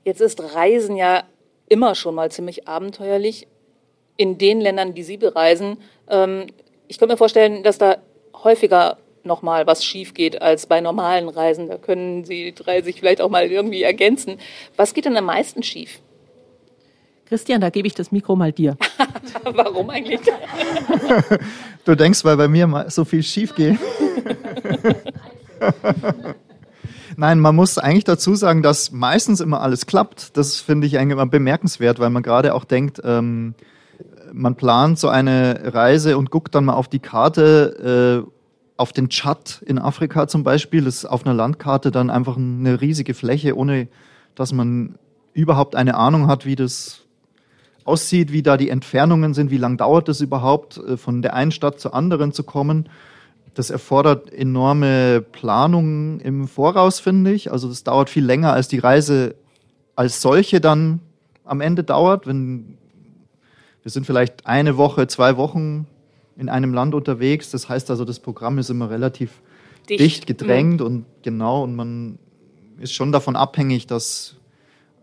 Jetzt 0.05 0.21
ist 0.21 0.41
Reisen 0.55 0.97
ja 0.97 1.25
immer 1.69 1.95
schon 1.95 2.15
mal 2.15 2.31
ziemlich 2.31 2.69
abenteuerlich 2.69 3.47
in 4.17 4.39
den 4.39 4.61
Ländern, 4.61 4.95
die 4.95 5.03
Sie 5.03 5.17
bereisen. 5.17 5.79
Ähm, 6.09 6.47
ich 6.89 6.99
könnte 6.99 7.15
mir 7.15 7.19
vorstellen, 7.19 7.63
dass 7.63 7.79
da 7.79 7.99
häufiger 8.45 8.99
nochmal 9.25 9.67
was 9.67 9.85
schief 9.85 10.15
geht 10.15 10.43
als 10.43 10.67
bei 10.67 10.81
normalen 10.81 11.29
Reisen. 11.29 11.69
Da 11.69 11.79
können 11.79 12.25
Sie 12.25 12.53
drei 12.55 12.83
sich 12.83 12.99
vielleicht 13.01 13.21
auch 13.21 13.31
mal 13.31 13.47
irgendwie 13.47 13.83
ergänzen. 13.83 14.39
Was 14.77 14.95
geht 14.95 15.05
denn 15.05 15.17
am 15.17 15.27
meisten 15.27 15.63
schief? 15.63 16.01
Christian, 17.27 17.61
da 17.63 17.71
gebe 17.71 17.89
ich 17.89 17.95
das 17.95 18.13
Mikro 18.13 18.37
mal 18.37 18.53
dir. 18.53 18.77
Warum 19.45 19.89
eigentlich? 19.89 20.21
du 21.85 21.95
denkst, 21.95 22.25
weil 22.25 22.37
bei 22.37 22.49
mir 22.49 22.87
so 22.89 23.07
viel 23.07 23.23
schief 23.23 23.55
geht. 23.55 23.79
Nein, 27.17 27.41
man 27.41 27.57
muss 27.57 27.79
eigentlich 27.79 28.05
dazu 28.05 28.35
sagen, 28.35 28.63
dass 28.63 28.91
meistens 28.91 29.41
immer 29.41 29.63
alles 29.63 29.87
klappt. 29.87 30.37
Das 30.37 30.61
finde 30.61 30.87
ich 30.87 30.99
eigentlich 30.99 31.13
immer 31.13 31.27
bemerkenswert, 31.27 31.99
weil 32.01 32.11
man 32.11 32.23
gerade 32.23 32.55
auch 32.55 32.65
denkt, 32.65 33.01
ähm, 33.05 33.55
man 34.33 34.57
plant 34.57 34.99
so 34.99 35.09
eine 35.09 35.75
Reise 35.75 36.19
und 36.19 36.31
guckt 36.31 36.55
dann 36.55 36.65
mal 36.65 36.75
auf 36.75 36.89
die 36.89 36.99
Karte, 36.99 38.25
äh, 38.27 38.31
auf 38.77 38.93
den 38.93 39.09
Tschad 39.09 39.63
in 39.67 39.79
Afrika 39.79 40.27
zum 40.27 40.43
Beispiel. 40.43 40.85
Das 40.85 40.97
ist 40.97 41.05
auf 41.05 41.25
einer 41.25 41.35
Landkarte 41.35 41.91
dann 41.91 42.11
einfach 42.11 42.37
eine 42.37 42.81
riesige 42.81 43.15
Fläche, 43.15 43.57
ohne 43.57 43.89
dass 44.35 44.53
man 44.53 44.97
überhaupt 45.35 45.77
eine 45.77 45.95
Ahnung 45.95 46.27
hat, 46.27 46.47
wie 46.47 46.57
das 46.57 47.03
aussieht, 47.85 48.33
wie 48.33 48.43
da 48.43 48.57
die 48.57 48.69
Entfernungen 48.69 49.35
sind, 49.35 49.51
wie 49.51 49.57
lang 49.57 49.77
dauert 49.77 50.09
es 50.09 50.21
überhaupt, 50.21 50.79
äh, 50.79 50.97
von 50.97 51.23
der 51.23 51.35
einen 51.35 51.51
Stadt 51.51 51.81
zur 51.81 51.95
anderen 51.95 52.33
zu 52.33 52.45
kommen. 52.45 52.89
Das 53.55 53.71
erfordert 53.71 54.33
enorme 54.33 55.21
Planung 55.21 56.21
im 56.21 56.49
Voraus, 56.49 57.01
finde 57.01 57.33
ich. 57.33 57.53
Also 57.53 57.69
das 57.69 57.85
dauert 57.85 58.09
viel 58.09 58.25
länger, 58.25 58.53
als 58.53 58.69
die 58.69 58.79
Reise 58.79 59.35
als 59.95 60.23
solche 60.23 60.61
dann 60.61 61.01
am 61.45 61.61
Ende 61.61 61.85
dauert. 61.85 62.27
Wenn 62.27 62.79
wir 63.83 63.91
sind 63.91 64.07
vielleicht 64.07 64.47
eine 64.47 64.77
Woche, 64.77 65.07
zwei 65.07 65.37
Wochen 65.37 65.87
in 66.37 66.49
einem 66.49 66.73
Land 66.73 66.95
unterwegs. 66.95 67.51
Das 67.51 67.69
heißt 67.69 67.91
also, 67.91 68.05
das 68.05 68.21
Programm 68.21 68.59
ist 68.59 68.71
immer 68.71 68.91
relativ 68.91 69.41
dicht, 69.89 70.01
dicht 70.01 70.27
gedrängt 70.27 70.81
mhm. 70.81 70.87
und 70.87 71.05
genau 71.23 71.63
und 71.63 71.75
man 71.75 72.19
ist 72.79 72.93
schon 72.93 73.13
davon 73.13 73.37
abhängig, 73.37 73.87
dass 73.87 74.37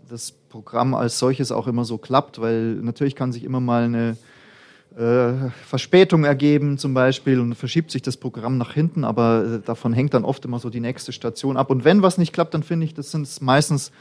das 0.10 0.32
Programm 0.32 0.96
als 0.96 1.20
solches 1.20 1.52
auch 1.52 1.68
immer 1.68 1.86
so 1.86 1.98
klappt, 1.98 2.42
weil 2.42 2.76
natürlich 2.76 3.16
kann 3.16 3.32
sich 3.32 3.44
immer 3.44 3.60
mal 3.60 3.84
eine 3.84 4.18
äh, 4.98 5.50
Verspätung 5.68 6.24
ergeben 6.24 6.78
zum 6.78 6.94
Beispiel 6.94 7.40
und 7.40 7.54
verschiebt 7.56 7.92
sich 7.92 8.02
das 8.02 8.18
Programm 8.18 8.58
nach 8.58 8.74
hinten, 8.74 9.04
aber 9.04 9.46
äh, 9.46 9.60
davon 9.66 9.94
hängt 9.94 10.14
dann 10.14 10.26
oft 10.26 10.44
immer 10.46 10.60
so 10.60 10.70
die 10.70 10.80
nächste 10.80 11.12
Station 11.12 11.58
ab. 11.58 11.70
Und 11.70 11.86
wenn 11.86 12.02
was 12.02 12.18
nicht 12.18 12.34
klappt, 12.34 12.54
dann 12.54 12.64
finde 12.64 12.86
ich, 12.86 12.96
das 12.96 13.12
sind 13.12 13.42
meistens 13.42 13.92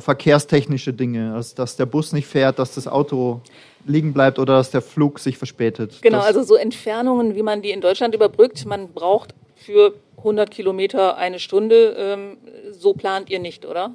verkehrstechnische 0.00 0.92
Dinge, 0.92 1.34
also 1.34 1.54
dass 1.54 1.76
der 1.76 1.86
Bus 1.86 2.12
nicht 2.12 2.26
fährt, 2.26 2.58
dass 2.58 2.74
das 2.74 2.86
Auto 2.86 3.40
liegen 3.86 4.12
bleibt 4.12 4.38
oder 4.38 4.54
dass 4.54 4.70
der 4.70 4.82
Flug 4.82 5.18
sich 5.18 5.38
verspätet. 5.38 5.98
Genau, 6.02 6.18
das 6.18 6.26
also 6.26 6.42
so 6.42 6.54
Entfernungen, 6.54 7.34
wie 7.34 7.42
man 7.42 7.62
die 7.62 7.70
in 7.70 7.80
Deutschland 7.80 8.14
überbrückt, 8.14 8.64
man 8.64 8.88
braucht 8.92 9.34
für 9.56 9.94
100 10.18 10.50
Kilometer 10.50 11.16
eine 11.16 11.38
Stunde, 11.38 11.94
ähm, 11.98 12.36
so 12.70 12.94
plant 12.94 13.28
ihr 13.30 13.38
nicht, 13.38 13.66
oder? 13.66 13.94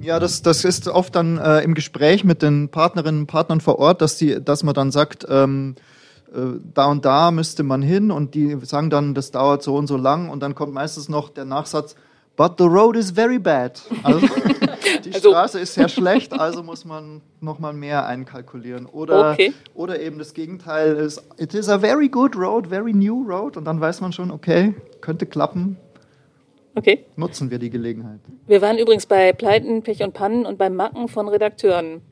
Ja, 0.00 0.18
das, 0.18 0.42
das 0.42 0.64
ist 0.64 0.88
oft 0.88 1.14
dann 1.14 1.38
äh, 1.38 1.60
im 1.60 1.74
Gespräch 1.74 2.24
mit 2.24 2.42
den 2.42 2.68
Partnerinnen 2.68 3.22
und 3.22 3.26
Partnern 3.26 3.60
vor 3.60 3.78
Ort, 3.78 4.00
dass, 4.02 4.16
die, 4.16 4.42
dass 4.42 4.62
man 4.62 4.74
dann 4.74 4.90
sagt, 4.90 5.26
ähm, 5.28 5.76
äh, 6.32 6.58
da 6.74 6.86
und 6.86 7.04
da 7.04 7.30
müsste 7.30 7.62
man 7.62 7.82
hin 7.82 8.10
und 8.10 8.34
die 8.34 8.56
sagen 8.62 8.90
dann, 8.90 9.14
das 9.14 9.30
dauert 9.30 9.62
so 9.62 9.76
und 9.76 9.86
so 9.86 9.96
lang 9.96 10.30
und 10.30 10.40
dann 10.40 10.54
kommt 10.54 10.72
meistens 10.72 11.08
noch 11.08 11.30
der 11.30 11.44
Nachsatz, 11.44 11.94
but 12.36 12.54
the 12.58 12.64
road 12.64 12.96
is 12.96 13.10
very 13.10 13.38
bad. 13.38 13.80
Also 14.02 14.20
die 15.04 15.14
also, 15.14 15.30
Straße 15.30 15.60
ist 15.60 15.74
sehr 15.74 15.88
schlecht, 15.88 16.32
also 16.32 16.62
muss 16.62 16.84
man 16.84 17.20
nochmal 17.40 17.72
mehr 17.72 18.06
einkalkulieren. 18.06 18.86
Oder, 18.86 19.32
okay. 19.32 19.52
oder 19.74 20.00
eben 20.00 20.18
das 20.18 20.34
Gegenteil 20.34 20.96
ist, 20.96 21.22
it 21.38 21.54
is 21.54 21.68
a 21.68 21.78
very 21.78 22.08
good 22.08 22.36
road, 22.36 22.68
very 22.68 22.92
new 22.92 23.22
road 23.28 23.56
und 23.56 23.64
dann 23.64 23.80
weiß 23.80 24.00
man 24.00 24.12
schon, 24.12 24.30
okay, 24.30 24.74
könnte 25.00 25.26
klappen. 25.26 25.76
Okay. 26.74 27.04
Nutzen 27.16 27.50
wir 27.50 27.58
die 27.58 27.70
Gelegenheit. 27.70 28.20
Wir 28.46 28.62
waren 28.62 28.78
übrigens 28.78 29.06
bei 29.06 29.32
Pleiten, 29.32 29.82
Pech 29.82 30.02
und 30.02 30.14
Pannen 30.14 30.46
und 30.46 30.58
beim 30.58 30.76
Macken 30.76 31.08
von 31.08 31.28
Redakteuren. 31.28 32.02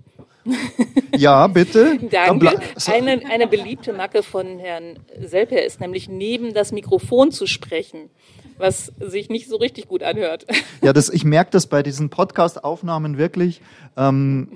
Ja, 1.17 1.47
bitte. 1.47 1.99
Danke. 2.11 2.61
Eine, 2.87 3.23
eine 3.31 3.47
beliebte 3.47 3.93
Macke 3.93 4.23
von 4.23 4.59
Herrn 4.59 4.99
Selper 5.19 5.63
ist 5.63 5.81
nämlich 5.81 6.09
neben 6.09 6.53
das 6.53 6.73
Mikrofon 6.73 7.33
zu 7.33 7.47
sprechen, 7.47 8.11
was 8.59 8.93
sich 9.01 9.29
nicht 9.29 9.49
so 9.49 9.57
richtig 9.57 9.89
gut 9.89 10.03
anhört. 10.03 10.47
Ja, 10.83 10.93
das, 10.93 11.09
ich 11.09 11.25
merke 11.25 11.51
das 11.51 11.67
bei 11.67 11.83
diesen 11.83 12.11
Podcast-Aufnahmen 12.11 13.19
wirklich. 13.19 13.61
Ähm, 13.97 14.49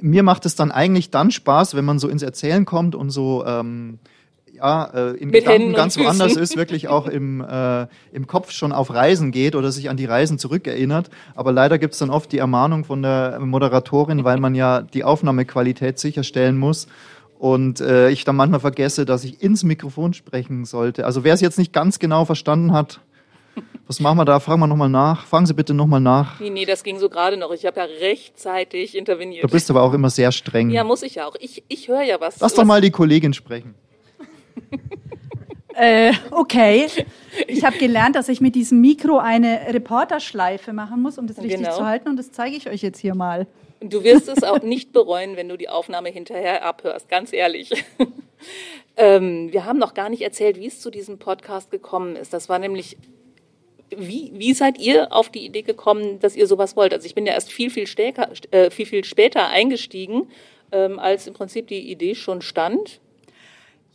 mir 0.00 0.22
macht 0.22 0.46
es 0.46 0.54
dann 0.54 0.70
eigentlich 0.70 1.10
dann 1.10 1.30
Spaß, 1.30 1.74
wenn 1.74 1.84
man 1.84 1.98
so 1.98 2.08
ins 2.08 2.22
Erzählen 2.22 2.64
kommt 2.64 2.94
und 2.94 3.10
so 3.10 3.44
ähm, 3.44 3.98
ja, 4.54 4.84
äh, 4.84 5.10
in 5.16 5.30
Mit 5.30 5.44
Gedanken 5.44 5.72
ganz 5.72 5.98
woanders 5.98 6.36
ist, 6.36 6.56
wirklich 6.56 6.88
auch 6.88 7.06
im, 7.06 7.40
äh, 7.40 7.86
im 8.12 8.26
Kopf 8.26 8.52
schon 8.52 8.72
auf 8.72 8.92
Reisen 8.92 9.32
geht 9.32 9.56
oder 9.56 9.72
sich 9.72 9.90
an 9.90 9.96
die 9.96 10.04
Reisen 10.04 10.38
zurückerinnert. 10.38 11.10
Aber 11.34 11.52
leider 11.52 11.78
gibt 11.78 11.94
es 11.94 11.98
dann 11.98 12.10
oft 12.10 12.30
die 12.32 12.38
Ermahnung 12.38 12.84
von 12.84 13.02
der 13.02 13.40
Moderatorin, 13.40 14.24
weil 14.24 14.38
man 14.38 14.54
ja 14.54 14.82
die 14.82 15.04
Aufnahmequalität 15.04 15.98
sicherstellen 15.98 16.56
muss. 16.56 16.86
Und 17.38 17.80
äh, 17.80 18.10
ich 18.10 18.24
dann 18.24 18.36
manchmal 18.36 18.60
vergesse, 18.60 19.04
dass 19.04 19.24
ich 19.24 19.42
ins 19.42 19.64
Mikrofon 19.64 20.14
sprechen 20.14 20.64
sollte. 20.64 21.04
Also 21.04 21.24
wer 21.24 21.34
es 21.34 21.40
jetzt 21.40 21.58
nicht 21.58 21.72
ganz 21.72 21.98
genau 21.98 22.24
verstanden 22.24 22.72
hat, 22.72 23.00
was 23.86 24.00
machen 24.00 24.18
wir 24.18 24.24
da? 24.24 24.40
Fragen 24.40 24.60
wir 24.60 24.66
nochmal 24.66 24.88
nach. 24.88 25.26
Fragen 25.26 25.46
Sie 25.46 25.54
bitte 25.54 25.74
nochmal 25.74 26.00
nach. 26.00 26.40
Nee, 26.40 26.50
nee, 26.50 26.64
das 26.64 26.82
ging 26.82 26.98
so 26.98 27.08
gerade 27.08 27.36
noch. 27.36 27.52
Ich 27.52 27.66
habe 27.66 27.80
ja 27.80 27.86
rechtzeitig 27.86 28.96
interveniert. 28.96 29.44
Du 29.44 29.48
bist 29.48 29.70
aber 29.70 29.82
auch 29.82 29.92
immer 29.92 30.10
sehr 30.10 30.32
streng. 30.32 30.70
Ja, 30.70 30.84
muss 30.84 31.02
ich 31.02 31.16
ja 31.16 31.26
auch. 31.26 31.36
Ich, 31.40 31.64
ich 31.68 31.88
höre 31.88 32.02
ja 32.02 32.20
was. 32.20 32.40
Lass 32.40 32.52
was 32.52 32.54
doch 32.54 32.64
mal 32.64 32.80
die 32.80 32.90
Kollegin 32.90 33.34
sprechen. 33.34 33.74
äh, 35.74 36.12
okay. 36.30 36.86
Ich 37.46 37.64
habe 37.64 37.76
gelernt, 37.78 38.16
dass 38.16 38.28
ich 38.28 38.40
mit 38.40 38.54
diesem 38.54 38.80
Mikro 38.80 39.18
eine 39.18 39.60
Reporterschleife 39.68 40.72
machen 40.72 41.02
muss, 41.02 41.18
um 41.18 41.26
das 41.26 41.38
richtig 41.38 41.58
genau. 41.58 41.76
zu 41.76 41.84
halten. 41.84 42.08
Und 42.08 42.16
das 42.16 42.32
zeige 42.32 42.56
ich 42.56 42.68
euch 42.68 42.82
jetzt 42.82 42.98
hier 42.98 43.14
mal. 43.14 43.46
Du 43.80 44.02
wirst 44.02 44.28
es 44.28 44.42
auch 44.42 44.62
nicht 44.62 44.92
bereuen, 44.92 45.36
wenn 45.36 45.48
du 45.48 45.58
die 45.58 45.68
Aufnahme 45.68 46.08
hinterher 46.08 46.64
abhörst, 46.64 47.08
ganz 47.08 47.32
ehrlich. 47.32 47.70
ähm, 48.96 49.52
wir 49.52 49.66
haben 49.66 49.78
noch 49.78 49.92
gar 49.92 50.08
nicht 50.08 50.22
erzählt, 50.22 50.58
wie 50.58 50.66
es 50.66 50.80
zu 50.80 50.90
diesem 50.90 51.18
Podcast 51.18 51.70
gekommen 51.70 52.16
ist. 52.16 52.32
Das 52.32 52.48
war 52.48 52.58
nämlich, 52.58 52.96
wie, 53.90 54.32
wie 54.34 54.54
seid 54.54 54.78
ihr 54.78 55.12
auf 55.12 55.28
die 55.30 55.44
Idee 55.44 55.62
gekommen, 55.62 56.18
dass 56.20 56.36
ihr 56.36 56.46
sowas 56.46 56.76
wollt? 56.76 56.92
Also 56.92 57.06
ich 57.06 57.14
bin 57.14 57.26
ja 57.26 57.34
erst 57.34 57.52
viel, 57.52 57.70
viel, 57.70 57.86
stärker, 57.86 58.30
äh, 58.50 58.70
viel, 58.70 58.86
viel 58.86 59.04
später 59.04 59.48
eingestiegen, 59.48 60.28
ähm, 60.72 60.98
als 60.98 61.26
im 61.26 61.34
Prinzip 61.34 61.68
die 61.68 61.90
Idee 61.90 62.14
schon 62.14 62.42
stand. 62.42 63.00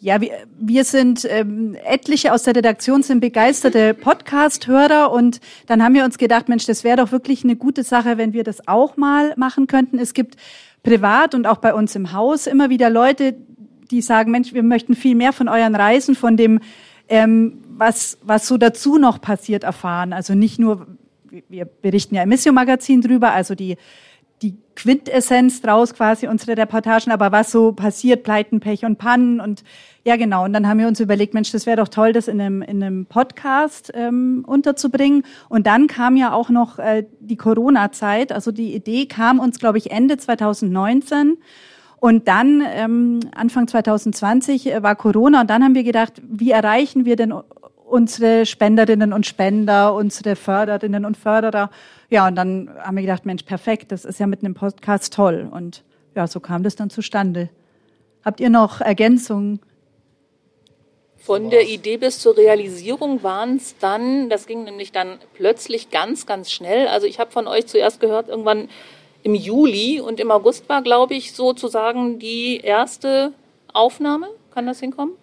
Ja, 0.01 0.21
wir, 0.21 0.31
wir 0.57 0.85
sind 0.85 1.27
ähm, 1.29 1.75
etliche 1.83 2.31
aus 2.31 2.43
der 2.43 2.55
Redaktion 2.55 3.03
sind 3.03 3.19
begeisterte 3.19 3.93
Podcast-Hörer 3.93 5.11
und 5.11 5.41
dann 5.67 5.83
haben 5.83 5.93
wir 5.93 6.05
uns 6.05 6.17
gedacht, 6.17 6.47
Mensch, 6.47 6.65
das 6.65 6.85
wäre 6.85 6.95
doch 6.97 7.11
wirklich 7.11 7.43
eine 7.43 7.57
gute 7.57 7.83
Sache, 7.83 8.17
wenn 8.17 8.31
wir 8.31 8.45
das 8.45 8.65
auch 8.65 8.95
mal 8.95 9.33
machen 9.35 9.67
könnten. 9.67 9.99
Es 9.99 10.13
gibt 10.13 10.37
privat 10.83 11.35
und 11.35 11.45
auch 11.45 11.57
bei 11.57 11.73
uns 11.73 11.95
im 11.95 12.13
Haus 12.13 12.47
immer 12.47 12.69
wieder 12.69 12.89
Leute, 12.89 13.35
die 13.91 14.01
sagen, 14.01 14.31
Mensch, 14.31 14.53
wir 14.53 14.63
möchten 14.63 14.95
viel 14.95 15.15
mehr 15.15 15.33
von 15.33 15.49
euren 15.49 15.75
Reisen, 15.75 16.15
von 16.15 16.37
dem, 16.37 16.61
ähm, 17.09 17.61
was, 17.79 18.17
was 18.21 18.47
so 18.47 18.57
dazu 18.57 18.97
noch 18.97 19.21
passiert, 19.21 19.63
erfahren. 19.63 20.13
Also 20.13 20.35
nicht 20.35 20.59
nur, 20.59 20.87
wir 21.47 21.65
berichten 21.65 22.15
ja 22.15 22.23
im 22.23 22.29
Mission-Magazin 22.29 23.01
drüber, 23.01 23.31
also 23.31 23.55
die 23.55 23.77
die 24.41 24.57
Quintessenz 24.75 25.61
draus 25.61 25.93
quasi 25.93 26.27
unsere 26.27 26.57
Reportagen, 26.57 27.11
aber 27.11 27.31
was 27.31 27.51
so 27.51 27.73
passiert, 27.73 28.23
Pleiten, 28.23 28.59
Pech 28.59 28.85
und 28.85 28.97
Pannen 28.97 29.39
und 29.41 29.63
ja 30.05 30.15
genau. 30.15 30.45
Und 30.45 30.53
dann 30.53 30.67
haben 30.67 30.79
wir 30.79 30.87
uns 30.87 30.99
überlegt, 30.99 31.33
Mensch, 31.33 31.51
das 31.51 31.65
wäre 31.65 31.77
doch 31.77 31.89
toll, 31.89 32.13
das 32.13 32.27
in 32.27 32.39
einem, 32.39 32.61
in 32.61 32.81
einem 32.81 33.05
Podcast 33.05 33.91
ähm, 33.93 34.45
unterzubringen. 34.47 35.23
Und 35.49 35.67
dann 35.67 35.87
kam 35.87 36.15
ja 36.15 36.31
auch 36.31 36.49
noch 36.49 36.79
äh, 36.79 37.05
die 37.19 37.35
Corona-Zeit. 37.35 38.31
Also 38.31 38.51
die 38.51 38.73
Idee 38.73 39.07
kam 39.07 39.39
uns, 39.39 39.59
glaube 39.59 39.77
ich, 39.77 39.91
Ende 39.91 40.17
2019. 40.17 41.37
Und 41.97 42.29
dann, 42.29 42.63
ähm, 42.65 43.19
Anfang 43.35 43.67
2020, 43.67 44.67
äh, 44.67 44.83
war 44.83 44.95
Corona 44.95 45.41
und 45.41 45.49
dann 45.49 45.63
haben 45.63 45.75
wir 45.75 45.83
gedacht, 45.83 46.21
wie 46.25 46.51
erreichen 46.51 47.03
wir 47.03 47.17
denn 47.17 47.33
unsere 47.89 48.45
Spenderinnen 48.45 49.13
und 49.13 49.25
Spender, 49.25 49.93
unsere 49.93 50.35
Förderinnen 50.35 51.05
und 51.05 51.17
Förderer. 51.17 51.69
Ja, 52.09 52.27
und 52.27 52.35
dann 52.35 52.69
haben 52.79 52.95
wir 52.95 53.03
gedacht, 53.03 53.25
Mensch, 53.25 53.43
perfekt, 53.43 53.91
das 53.91 54.05
ist 54.05 54.19
ja 54.19 54.27
mit 54.27 54.43
einem 54.43 54.53
Podcast 54.53 55.13
toll. 55.13 55.49
Und 55.51 55.83
ja, 56.15 56.27
so 56.27 56.39
kam 56.39 56.63
das 56.63 56.75
dann 56.75 56.89
zustande. 56.89 57.49
Habt 58.23 58.39
ihr 58.39 58.49
noch 58.49 58.81
Ergänzungen? 58.81 59.59
Von 61.17 61.49
der 61.49 61.67
Idee 61.67 61.97
bis 61.97 62.19
zur 62.19 62.37
Realisierung 62.37 63.23
waren 63.23 63.57
es 63.57 63.77
dann, 63.77 64.29
das 64.29 64.47
ging 64.47 64.63
nämlich 64.63 64.91
dann 64.91 65.19
plötzlich 65.33 65.89
ganz, 65.89 66.25
ganz 66.25 66.49
schnell. 66.49 66.87
Also 66.87 67.07
ich 67.07 67.19
habe 67.19 67.31
von 67.31 67.45
euch 67.47 67.67
zuerst 67.67 67.99
gehört, 67.99 68.29
irgendwann 68.29 68.69
im 69.23 69.35
Juli 69.35 69.99
und 69.99 70.19
im 70.19 70.31
August 70.31 70.69
war, 70.69 70.81
glaube 70.81 71.15
ich, 71.15 71.33
sozusagen 71.33 72.19
die 72.19 72.61
erste 72.61 73.33
Aufnahme. 73.73 74.29
Kann 74.53 74.65
das 74.65 74.79
hinkommen? 74.79 75.13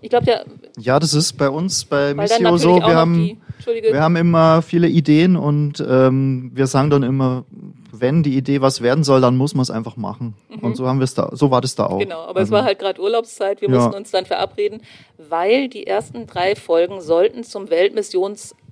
Ich 0.00 0.10
glaube, 0.10 0.24
der. 0.24 0.44
Ja, 0.78 0.98
das 0.98 1.14
ist 1.14 1.34
bei 1.34 1.50
uns 1.50 1.84
bei 1.84 2.14
Missio 2.14 2.56
so. 2.56 2.76
Wir 2.76 2.96
haben, 2.96 3.40
wir 3.66 4.00
haben 4.00 4.16
immer 4.16 4.62
viele 4.62 4.88
Ideen 4.88 5.36
und 5.36 5.84
ähm, 5.86 6.50
wir 6.54 6.66
sagen 6.66 6.90
dann 6.90 7.02
immer, 7.02 7.44
wenn 7.92 8.22
die 8.22 8.36
Idee 8.36 8.60
was 8.60 8.80
werden 8.80 9.04
soll, 9.04 9.20
dann 9.20 9.36
muss 9.36 9.54
man 9.54 9.62
es 9.62 9.70
einfach 9.70 9.96
machen. 9.96 10.34
Mhm. 10.48 10.58
Und 10.60 10.76
so 10.76 10.88
haben 10.88 10.98
wir 10.98 11.04
es 11.04 11.14
da, 11.14 11.30
so 11.32 11.50
war 11.50 11.60
das 11.60 11.74
da 11.74 11.86
auch. 11.86 11.98
Genau, 11.98 12.20
aber 12.22 12.40
also, 12.40 12.50
es 12.50 12.50
war 12.50 12.64
halt 12.64 12.78
gerade 12.78 13.00
Urlaubszeit, 13.00 13.60
wir 13.60 13.68
ja. 13.68 13.76
mussten 13.76 13.94
uns 13.94 14.10
dann 14.10 14.26
verabreden, 14.26 14.80
weil 15.18 15.68
die 15.68 15.86
ersten 15.86 16.26
drei 16.26 16.56
Folgen 16.56 17.00
sollten 17.00 17.44
zum 17.44 17.66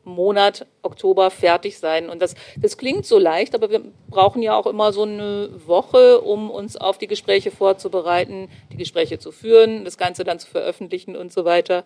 Weltmissionsmonat 0.05 0.67
Oktober 0.83 1.31
fertig 1.31 1.79
sein. 1.79 2.09
Und 2.09 2.23
das, 2.23 2.35
das 2.57 2.77
klingt 2.77 3.07
so 3.07 3.19
leicht, 3.19 3.55
aber 3.55 3.71
wir 3.71 3.83
brauchen 4.09 4.43
ja 4.43 4.57
auch 4.57 4.67
immer 4.67 4.93
so 4.93 5.03
eine 5.03 5.51
Woche, 5.67 6.21
um 6.21 6.51
uns 6.51 6.77
auf 6.77 6.99
die 6.99 7.07
Gespräche 7.07 7.51
vorzubereiten, 7.51 8.49
die 8.73 8.77
Gespräche 8.77 9.19
zu 9.19 9.33
führen, 9.33 9.85
das 9.85 9.99
Ganze 9.99 10.25
dann 10.25 10.39
zu 10.39 10.49
veröffentlichen 10.49 11.17
und 11.17 11.33
so 11.33 11.45
weiter. 11.45 11.85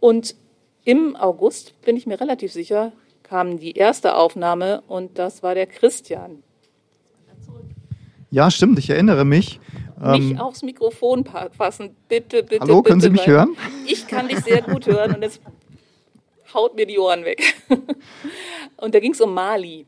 Und 0.00 0.34
im 0.84 1.16
August, 1.16 1.80
bin 1.82 1.96
ich 1.96 2.06
mir 2.06 2.20
relativ 2.20 2.52
sicher, 2.52 2.92
kam 3.22 3.58
die 3.58 3.72
erste 3.72 4.16
Aufnahme 4.16 4.82
und 4.86 5.18
das 5.18 5.42
war 5.42 5.54
der 5.54 5.66
Christian. 5.66 6.42
Ja, 8.30 8.50
stimmt, 8.50 8.78
ich 8.78 8.90
erinnere 8.90 9.24
mich. 9.24 9.60
Nicht 10.00 10.32
ähm, 10.32 10.40
aufs 10.40 10.62
Mikrofon 10.62 11.24
fassen, 11.56 11.96
bitte, 12.08 12.42
bitte. 12.42 12.60
Hallo, 12.60 12.82
bitte, 12.82 12.90
können 12.90 13.00
Sie 13.00 13.10
mich 13.10 13.26
hören? 13.26 13.56
Ich 13.86 14.08
kann 14.08 14.28
dich 14.28 14.40
sehr 14.40 14.60
gut 14.60 14.86
hören 14.86 15.14
und 15.14 15.22
es 15.22 15.40
haut 16.54 16.74
mir 16.76 16.86
die 16.86 16.98
Ohren 16.98 17.24
weg. 17.24 17.54
Und 18.76 18.94
da 18.94 19.00
ging 19.00 19.12
es 19.12 19.20
um 19.20 19.34
Mali. 19.34 19.86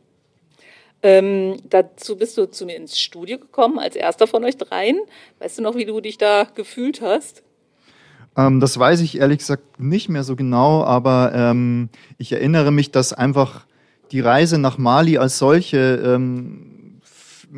Ähm, 1.02 1.56
dazu 1.68 2.16
bist 2.16 2.36
du 2.36 2.50
zu 2.50 2.66
mir 2.66 2.76
ins 2.76 2.98
Studio 2.98 3.38
gekommen, 3.38 3.78
als 3.78 3.96
erster 3.96 4.26
von 4.26 4.44
euch 4.44 4.56
dreien. 4.56 4.98
Weißt 5.38 5.58
du 5.58 5.62
noch, 5.62 5.76
wie 5.76 5.84
du 5.84 6.00
dich 6.00 6.18
da 6.18 6.48
gefühlt 6.54 7.00
hast? 7.00 7.42
Ähm, 8.36 8.60
das 8.60 8.78
weiß 8.78 9.00
ich 9.00 9.18
ehrlich 9.18 9.38
gesagt 9.38 9.80
nicht 9.80 10.08
mehr 10.08 10.24
so 10.24 10.36
genau, 10.36 10.82
aber 10.84 11.32
ähm, 11.34 11.88
ich 12.18 12.32
erinnere 12.32 12.70
mich, 12.70 12.90
dass 12.90 13.12
einfach 13.12 13.66
die 14.12 14.20
Reise 14.20 14.58
nach 14.58 14.78
Mali 14.78 15.18
als 15.18 15.38
solche 15.38 16.02
ähm, 16.04 16.75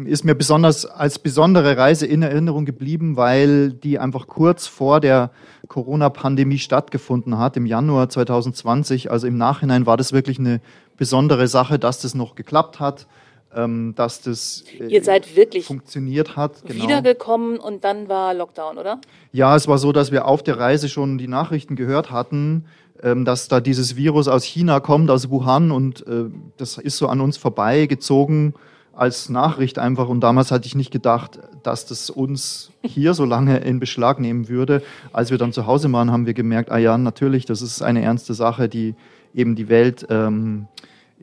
ist 0.05 0.25
mir 0.25 0.35
besonders 0.35 0.87
als 0.87 1.19
besondere 1.19 1.77
Reise 1.77 2.07
in 2.07 2.23
Erinnerung 2.23 2.65
geblieben, 2.65 3.17
weil 3.17 3.73
die 3.73 3.99
einfach 3.99 4.27
kurz 4.27 4.67
vor 4.67 5.01
der 5.01 5.31
Corona-Pandemie 5.69 6.59
stattgefunden 6.59 7.39
hat, 7.39 7.57
im 7.57 7.67
Januar 7.67 8.09
2020. 8.09 9.11
Also 9.11 9.27
im 9.27 9.37
Nachhinein 9.37 9.87
war 9.87 9.97
das 9.97 10.13
wirklich 10.13 10.39
eine 10.39 10.61
besondere 10.97 11.49
Sache, 11.49 11.79
dass 11.79 12.01
das 12.01 12.15
noch 12.15 12.35
geklappt 12.35 12.81
hat 12.81 13.07
ähm, 13.55 13.95
dass 13.97 14.21
das 14.23 14.65
äh, 14.79 14.87
Ihr 14.87 15.03
seid 15.03 15.37
wirklich 15.37 15.65
funktioniert 15.65 16.37
hat. 16.37 16.63
Genau. 16.67 16.83
Wiedergekommen 16.83 17.59
und 17.59 17.85
dann 17.85 18.09
war 18.09 18.35
Lockdown, 18.35 18.79
oder? 18.79 19.01
Ja, 19.33 19.57
es 19.57 19.67
war 19.69 19.79
so, 19.79 19.93
dass 19.93 20.13
wir 20.13 20.27
auf 20.27 20.43
der 20.43 20.59
Reise 20.59 20.89
schon 20.89 21.19
die 21.19 21.29
Nachrichten 21.29 21.77
gehört 21.77 22.11
hatten, 22.11 22.67
ähm, 23.03 23.25
dass 23.25 23.49
da 23.49 23.61
dieses 23.61 23.97
Virus 23.97 24.29
aus 24.29 24.45
China 24.45 24.81
kommt, 24.81 25.11
aus 25.11 25.31
Wuhan 25.31 25.71
und 25.71 26.07
äh, 26.07 26.25
das 26.57 26.79
ist 26.79 26.99
so 26.99 27.09
an 27.09 27.21
uns 27.21 27.37
vorbeigezogen 27.37 28.55
als 28.99 29.29
Nachricht 29.29 29.79
einfach. 29.79 30.09
Und 30.09 30.21
damals 30.21 30.51
hatte 30.51 30.67
ich 30.67 30.75
nicht 30.75 30.91
gedacht, 30.91 31.39
dass 31.63 31.87
das 31.87 32.11
uns 32.11 32.73
hier 32.83 33.15
so 33.15 33.25
lange 33.25 33.59
in 33.59 33.79
Beschlag 33.79 34.19
nehmen 34.19 34.49
würde. 34.49 34.83
Als 35.13 35.31
wir 35.31 35.39
dann 35.39 35.53
zu 35.53 35.67
Hause 35.67 35.91
waren, 35.93 36.11
haben 36.11 36.27
wir 36.27 36.35
gemerkt, 36.35 36.73
ah 36.73 36.79
ja, 36.79 36.99
natürlich, 36.99 37.45
das 37.47 37.63
ist 37.63 37.81
eine 37.81 38.03
ernste 38.03 38.35
Sache, 38.35 38.69
die 38.69 38.97
eben 39.35 39.55
die 39.55 39.69
Welt 39.69 40.07
ähm, 40.11 40.67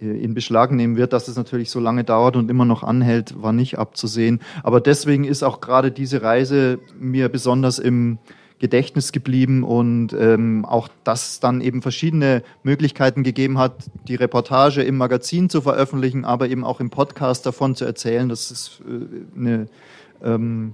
äh, 0.02 0.06
in 0.06 0.34
Beschlag 0.34 0.72
nehmen 0.72 0.96
wird, 0.96 1.12
dass 1.12 1.28
es 1.28 1.36
natürlich 1.36 1.70
so 1.70 1.82
lange 1.82 2.06
dauert 2.06 2.38
und 2.38 2.50
immer 2.50 2.64
noch 2.64 2.82
anhält, 2.82 3.42
war 3.42 3.52
nicht 3.52 3.78
abzusehen. 3.78 4.40
Aber 4.64 4.80
deswegen 4.80 5.26
ist 5.26 5.44
auch 5.44 5.60
gerade 5.60 5.92
diese 5.92 6.22
Reise 6.22 6.80
mir 6.98 7.28
besonders 7.28 7.78
im 7.78 8.20
Gedächtnis 8.60 9.12
geblieben 9.12 9.64
und 9.64 10.14
ähm, 10.14 10.64
auch, 10.66 10.88
dass 11.04 11.32
es 11.32 11.40
dann 11.40 11.60
eben 11.60 11.82
verschiedene 11.82 12.42
Möglichkeiten 12.64 13.24
gegeben 13.24 13.58
hat, 13.58 13.74
die 14.08 14.16
Reportage 14.16 14.82
im 14.82 14.98
Magazin 14.98 15.50
zu 15.50 15.62
veröffentlichen, 15.62 16.24
aber 16.24 16.48
eben 16.48 16.64
auch 16.64 16.80
im 16.80 16.90
Podcast 16.90 17.46
davon 17.46 17.76
zu 17.76 17.84
erzählen. 17.84 18.30
Das 18.30 18.52
ist 18.52 18.82
äh, 18.88 19.38
eine 19.38 19.68
ähm, 20.24 20.74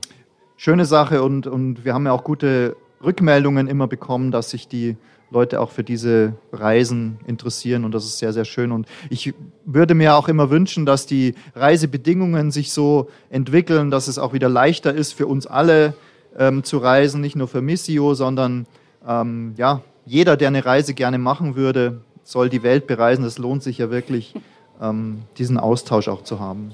schöne 0.58 0.86
Sache 0.86 1.24
und, 1.24 1.48
und 1.48 1.84
wir 1.84 1.96
haben 1.96 2.06
ja 2.06 2.12
auch 2.12 2.24
gute 2.24 2.76
Rückmeldungen 3.04 3.68
immer 3.68 3.88
bekommen, 3.88 4.30
dass 4.30 4.52
sich 4.52 4.68
die 4.68 4.96
Leute 5.32 5.60
auch 5.60 5.72
für 5.72 5.84
diese 5.84 6.34
Reisen 6.52 7.18
interessieren 7.26 7.84
und 7.84 7.96
das 7.96 8.06
ist 8.06 8.20
sehr, 8.20 8.34
sehr 8.34 8.46
schön. 8.46 8.72
Und 8.72 8.86
ich 9.10 9.34
würde 9.66 9.96
mir 9.96 10.16
auch 10.16 10.28
immer 10.28 10.52
wünschen, 10.52 10.86
dass 10.86 11.08
die 11.08 11.34
Reisebedingungen 11.56 12.52
sich 12.52 12.72
so 12.72 13.10
entwickeln, 13.30 13.90
dass 13.90 14.08
es 14.08 14.20
auch 14.20 14.34
wieder 14.34 14.50
leichter 14.50 14.94
ist 14.94 15.14
für 15.14 15.26
uns 15.26 15.48
alle 15.48 15.96
ähm, 16.38 16.64
zu 16.64 16.78
reisen, 16.78 17.22
nicht 17.22 17.36
nur 17.36 17.48
für 17.48 17.62
Missio, 17.62 18.14
sondern 18.14 18.66
ähm, 19.08 19.54
ja, 19.58 19.82
jeder, 20.06 20.38
der 20.38 20.50
eine 20.50 20.66
Reise 20.66 20.94
gerne 20.94 21.18
machen 21.18 21.56
würde, 21.56 22.02
soll 22.24 22.50
die 22.50 22.64
Welt 22.64 22.88
bereisen. 22.88 23.26
Es 23.26 23.38
lohnt 23.38 23.64
sich 23.64 23.78
ja 23.78 23.90
wirklich, 23.90 24.34
ähm, 24.82 25.24
diesen 25.38 25.58
Austausch 25.58 26.08
auch 26.08 26.24
zu 26.24 26.40
haben. 26.40 26.74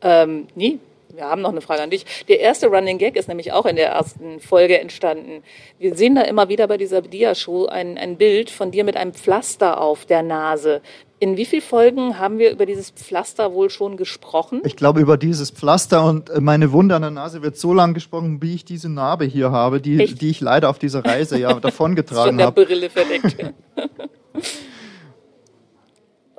Ähm, 0.00 0.46
nee, 0.54 0.78
wir 1.18 1.24
haben 1.24 1.42
noch 1.42 1.50
eine 1.50 1.60
Frage 1.60 1.82
an 1.82 1.90
dich. 1.90 2.04
Der 2.28 2.38
erste 2.40 2.68
Running 2.68 2.98
Gag 2.98 3.16
ist 3.16 3.28
nämlich 3.28 3.52
auch 3.52 3.66
in 3.66 3.76
der 3.76 3.88
ersten 3.88 4.40
Folge 4.40 4.80
entstanden. 4.80 5.42
Wir 5.78 5.94
sehen 5.94 6.14
da 6.14 6.22
immer 6.22 6.48
wieder 6.48 6.68
bei 6.68 6.76
dieser 6.76 7.02
Dia-Show 7.02 7.66
ein, 7.66 7.98
ein 7.98 8.16
Bild 8.16 8.50
von 8.50 8.70
dir 8.70 8.84
mit 8.84 8.96
einem 8.96 9.12
Pflaster 9.12 9.80
auf 9.80 10.06
der 10.06 10.22
Nase. 10.22 10.80
In 11.20 11.36
wie 11.36 11.44
vielen 11.44 11.62
Folgen 11.62 12.18
haben 12.18 12.38
wir 12.38 12.52
über 12.52 12.64
dieses 12.64 12.90
Pflaster 12.90 13.52
wohl 13.52 13.70
schon 13.70 13.96
gesprochen? 13.96 14.60
Ich 14.64 14.76
glaube, 14.76 15.00
über 15.00 15.16
dieses 15.16 15.50
Pflaster 15.50 16.04
und 16.04 16.30
äh, 16.30 16.40
meine 16.40 16.70
Wunde 16.70 16.94
an 16.94 17.02
der 17.02 17.10
Nase 17.10 17.42
wird 17.42 17.56
so 17.56 17.74
lange 17.74 17.94
gesprochen, 17.94 18.40
wie 18.40 18.54
ich 18.54 18.64
diese 18.64 18.88
Narbe 18.88 19.24
hier 19.24 19.50
habe, 19.50 19.80
die, 19.80 20.14
die 20.14 20.30
ich 20.30 20.40
leider 20.40 20.70
auf 20.70 20.78
dieser 20.78 21.04
Reise 21.04 21.38
ja 21.38 21.52
davongetragen 21.60 22.40
habe. 22.40 22.54
Von 22.54 22.68
der 22.68 22.74
Brille 22.74 22.90
verdeckt. 22.90 23.36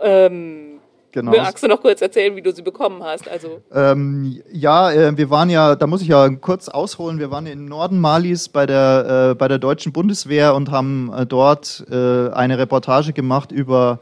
ähm, 0.02 0.66
Genau. 1.12 1.32
Magst 1.32 1.64
du 1.64 1.68
noch 1.68 1.82
kurz 1.82 2.02
erzählen, 2.02 2.36
wie 2.36 2.42
du 2.42 2.52
sie 2.52 2.62
bekommen 2.62 3.04
hast? 3.04 3.28
Also 3.28 3.62
ähm, 3.74 4.42
ja, 4.52 4.92
äh, 4.92 5.18
wir 5.18 5.30
waren 5.32 5.50
ja, 5.50 5.76
da 5.76 5.88
muss 5.88 6.04
ich 6.04 6.08
ja 6.08 6.30
kurz 6.30 6.70
ausholen, 6.70 7.18
wir 7.18 7.32
waren 7.32 7.48
im 7.48 7.66
Norden 7.66 8.00
Malis 8.00 8.48
bei 8.48 8.68
der, 8.68 9.32
äh, 9.32 9.36
bei 9.36 9.48
der 9.48 9.58
deutschen 9.58 9.92
Bundeswehr 9.92 10.54
und 10.54 10.70
haben 10.70 11.12
äh, 11.12 11.26
dort 11.26 11.84
äh, 11.90 12.30
eine 12.30 12.60
Reportage 12.60 13.14
gemacht 13.14 13.52
über 13.52 14.00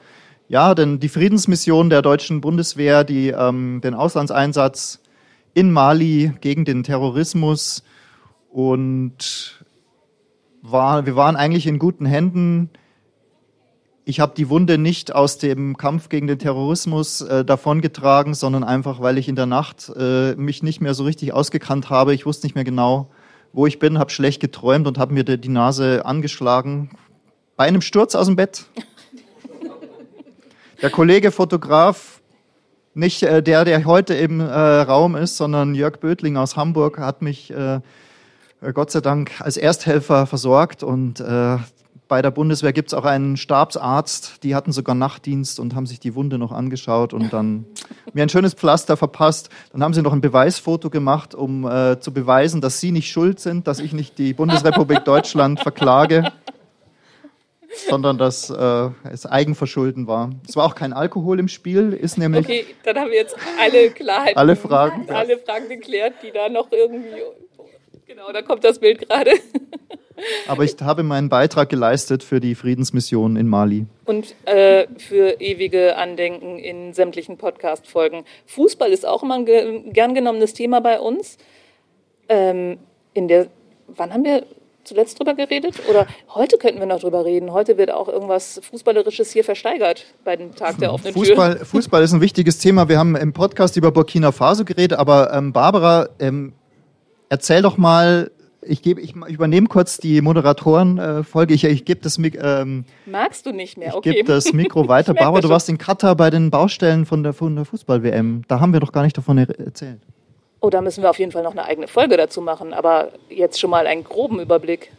ja, 0.48 0.76
denn 0.76 1.00
die 1.00 1.10
Friedensmission 1.10 1.90
der 1.90 2.02
deutschen 2.02 2.42
Bundeswehr, 2.42 3.04
die 3.04 3.30
ähm, 3.30 3.82
den 3.82 3.94
Auslandseinsatz 3.94 5.02
in 5.54 5.72
Mali 5.72 6.34
gegen 6.42 6.66
den 6.66 6.84
Terrorismus 6.84 7.84
und 8.50 9.66
war, 10.62 11.06
wir 11.06 11.16
waren 11.16 11.36
eigentlich 11.36 11.68
in 11.68 11.80
guten 11.80 12.06
Händen 12.06 12.70
ich 14.10 14.22
habe 14.22 14.34
die 14.38 14.48
Wunde 14.48 14.78
nicht 14.78 15.14
aus 15.14 15.38
dem 15.38 15.76
Kampf 15.76 16.08
gegen 16.08 16.28
den 16.28 16.40
Terrorismus 16.40 17.20
äh, 17.20 17.44
davongetragen, 17.44 18.36
sondern 18.36 18.64
einfach, 18.64 19.02
weil 19.02 19.18
ich 19.18 19.28
in 19.28 19.36
der 19.36 19.48
Nacht 19.48 19.92
äh, 19.98 20.34
mich 20.36 20.64
nicht 20.64 20.80
mehr 20.80 20.94
so 20.94 21.04
richtig 21.04 21.34
ausgekannt 21.34 21.90
habe. 21.90 22.14
Ich 22.14 22.26
wusste 22.26 22.48
nicht 22.48 22.56
mehr 22.56 22.64
genau, 22.64 23.12
wo 23.52 23.68
ich 23.68 23.80
bin, 23.80 24.00
habe 24.00 24.10
schlecht 24.10 24.40
geträumt 24.40 24.88
und 24.88 24.98
habe 24.98 25.14
mir 25.14 25.26
die 25.26 25.50
Nase 25.50 26.06
angeschlagen 26.06 26.92
bei 27.58 27.66
einem 27.66 27.82
Sturz 27.82 28.16
aus 28.16 28.28
dem 28.28 28.38
Bett. 28.38 28.68
Der 30.82 30.92
Kollege 30.92 31.32
Fotograf, 31.32 32.22
nicht 32.94 33.24
äh, 33.24 33.42
der, 33.42 33.66
der 33.66 33.84
heute 33.86 34.14
im 34.14 34.40
äh, 34.40 34.46
Raum 34.46 35.16
ist, 35.16 35.36
sondern 35.36 35.74
Jörg 35.74 36.00
Bödling 36.00 36.38
aus 36.38 36.56
Hamburg, 36.56 37.00
hat 37.00 37.24
mich 37.24 37.50
äh, 37.52 37.80
Gott 38.74 38.92
sei 38.92 39.02
Dank 39.02 39.32
als 39.40 39.58
Ersthelfer 39.58 40.28
versorgt 40.28 40.84
und 40.84 41.20
äh, 41.20 41.58
bei 42.08 42.22
der 42.22 42.30
Bundeswehr 42.30 42.74
gibt 42.74 42.90
es 42.90 42.94
auch 42.94 43.06
einen 43.06 43.38
Stabsarzt, 43.38 44.44
die 44.44 44.54
hatten 44.54 44.72
sogar 44.72 44.94
Nachtdienst 44.94 45.60
und 45.60 45.74
haben 45.74 45.88
sich 45.88 46.00
die 46.00 46.14
Wunde 46.14 46.38
noch 46.38 46.52
angeschaut 46.52 47.12
und 47.12 47.34
dann 47.34 47.66
mir 48.14 48.22
ein 48.22 48.30
schönes 48.30 48.54
Pflaster 48.54 48.98
verpasst. 48.98 49.50
Dann 49.72 49.84
haben 49.84 49.96
sie 49.96 50.04
noch 50.04 50.14
ein 50.14 50.22
Beweisfoto 50.22 50.92
gemacht, 50.92 51.34
um 51.34 51.68
äh, 51.68 52.00
zu 52.00 52.14
beweisen, 52.14 52.62
dass 52.62 52.80
sie 52.80 52.92
nicht 52.92 53.12
schuld 53.12 53.40
sind, 53.40 53.66
dass 53.66 53.80
ich 53.80 53.94
nicht 53.94 54.20
die 54.20 54.34
Bundesrepublik 54.34 55.06
Deutschland 55.06 55.60
verklage, 55.60 56.32
sondern 57.76 58.18
dass 58.18 58.50
äh, 58.50 58.90
es 59.12 59.26
Eigenverschulden 59.26 60.08
war. 60.08 60.32
Es 60.48 60.56
war 60.56 60.66
auch 60.66 60.76
kein 60.76 60.94
Alkohol 60.94 61.40
im 61.40 61.48
Spiel, 61.48 61.94
ist 61.94 62.18
nämlich. 62.18 62.46
Okay, 62.46 62.66
dann 62.84 62.98
haben 62.98 63.12
wir 63.12 63.18
jetzt 63.18 63.36
alle 63.60 63.90
Klarheiten, 63.90 64.38
alle 64.38 64.56
Fragen, 64.56 65.10
alle 65.10 65.38
Fragen 65.38 65.70
geklärt, 65.70 66.16
die 66.24 66.32
da 66.32 66.50
noch 66.50 66.72
irgendwie. 66.72 67.22
Genau, 68.06 68.32
da 68.32 68.42
kommt 68.42 68.64
das 68.64 68.80
Bild 68.80 69.08
gerade. 69.08 69.32
Aber 70.48 70.64
ich 70.64 70.76
habe 70.82 71.04
meinen 71.04 71.30
Beitrag 71.30 71.70
geleistet 71.70 72.24
für 72.24 72.40
die 72.40 72.56
Friedensmission 72.56 73.36
in 73.36 73.48
Mali. 73.48 73.86
Und 74.06 74.34
äh, 74.46 74.88
für 74.98 75.40
ewige 75.40 75.96
Andenken 75.98 76.58
in 76.58 76.94
sämtlichen 76.94 77.38
Podcast-Folgen. 77.38 78.24
Fußball 78.46 78.92
ist 78.92 79.06
auch 79.06 79.24
immer 79.24 79.36
ein 79.36 79.94
gern 79.94 80.16
genommenes 80.16 80.54
Thema 80.54 80.80
bei 80.80 81.00
uns. 81.00 81.38
Ähm, 82.30 82.80
in 83.14 83.28
der, 83.28 83.48
wann 83.88 84.14
haben 84.14 84.24
wir 84.24 84.46
zuletzt 84.88 85.20
drüber 85.20 85.34
geredet? 85.36 85.76
Oder 85.90 86.08
heute 86.34 86.58
könnten 86.58 86.80
wir 86.80 86.86
noch 86.88 87.00
drüber 87.02 87.26
reden. 87.26 87.52
Heute 87.52 87.78
wird 87.78 87.92
auch 87.92 88.08
irgendwas 88.08 88.60
Fußballerisches 88.70 89.32
hier 89.32 89.44
versteigert 89.44 90.06
bei 90.24 90.36
dem 90.36 90.56
Tag 90.56 90.78
der 90.80 90.94
offenen 90.94 91.14
Fußball, 91.14 91.58
Tür. 91.58 91.66
Fußball 91.66 92.02
ist 92.04 92.14
ein 92.14 92.22
wichtiges 92.22 92.58
Thema. 92.60 92.90
Wir 92.90 92.98
haben 92.98 93.16
im 93.16 93.34
Podcast 93.34 93.78
über 93.78 93.92
Burkina 93.92 94.32
Faso 94.32 94.66
geredet, 94.66 94.98
aber 94.98 95.34
ähm, 95.34 95.54
Barbara, 95.54 96.10
ähm, 96.20 96.54
erzähl 97.30 97.62
doch 97.62 97.78
mal 97.78 98.32
Ich, 98.62 98.82
gebe, 98.82 99.00
ich 99.00 99.16
übernehme 99.16 99.68
kurz 99.68 99.98
die 99.98 100.20
Moderatorenfolge. 100.22 101.54
ich 101.54 101.64
ich 101.64 101.86
gebe 101.86 102.02
das, 102.02 102.18
ähm, 102.18 102.86
Magst 103.06 103.46
du 103.46 103.52
nicht 103.52 103.78
mehr? 103.78 103.90
Ich 103.90 103.94
Okay. 103.96 104.14
gebe 104.14 104.28
das 104.28 104.52
Mikro 104.54 104.88
weiter. 104.88 105.14
Ich 105.14 105.20
Barbara, 105.20 105.42
du 105.42 105.50
warst 105.50 105.70
in 105.70 105.78
Katar 105.78 106.16
bei 106.16 106.30
den 106.30 106.50
Baustellen 106.50 107.06
von 107.06 107.24
der, 107.24 107.34
von 107.34 107.56
der 107.56 107.66
Fußball-WM. 107.66 108.44
Da 108.48 108.60
haben 108.60 108.74
wir 108.74 108.80
doch 108.80 108.92
gar 108.92 109.04
nicht 109.04 109.18
davon 109.18 109.38
er 109.38 109.48
erzählt. 109.60 110.00
Oh, 110.60 110.70
da 110.70 110.82
müssen 110.82 111.04
wir 111.04 111.10
auf 111.10 111.20
jeden 111.20 111.32
Fall 111.32 111.44
noch 111.44 111.52
eine 111.52 111.66
eigene 111.66 111.88
Folge 111.88 112.18
dazu 112.18 112.42
machen. 112.42 112.74
Aber 112.74 113.10
jetzt 113.30 113.60
schon 113.60 113.70
mal 113.70 113.86
einen 113.88 114.04
groben 114.04 114.40
Überblick. 114.40 114.92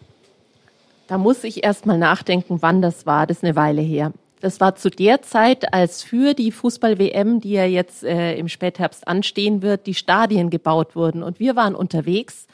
Da 1.08 1.18
muss 1.18 1.42
ich 1.42 1.64
erst 1.64 1.86
mal 1.86 1.98
nachdenken, 1.98 2.58
wann 2.60 2.82
das 2.82 3.06
war. 3.06 3.26
Das 3.26 3.38
ist 3.38 3.44
eine 3.44 3.56
Weile 3.56 3.82
her. 3.82 4.12
Das 4.40 4.60
war 4.60 4.76
zu 4.76 4.88
der 4.88 5.22
Zeit, 5.22 5.72
als 5.74 6.02
für 6.04 6.32
die 6.34 6.52
Fußball-WM, 6.52 7.40
die 7.40 7.52
ja 7.52 7.64
jetzt 7.64 8.04
äh, 8.04 8.36
im 8.36 8.48
Spätherbst 8.48 9.08
anstehen 9.08 9.62
wird, 9.62 9.86
die 9.86 9.94
Stadien 9.94 10.48
gebaut 10.48 10.94
wurden. 10.94 11.24
Und 11.24 11.40
wir 11.40 11.56
waren 11.56 11.74
unterwegs, 11.74 12.46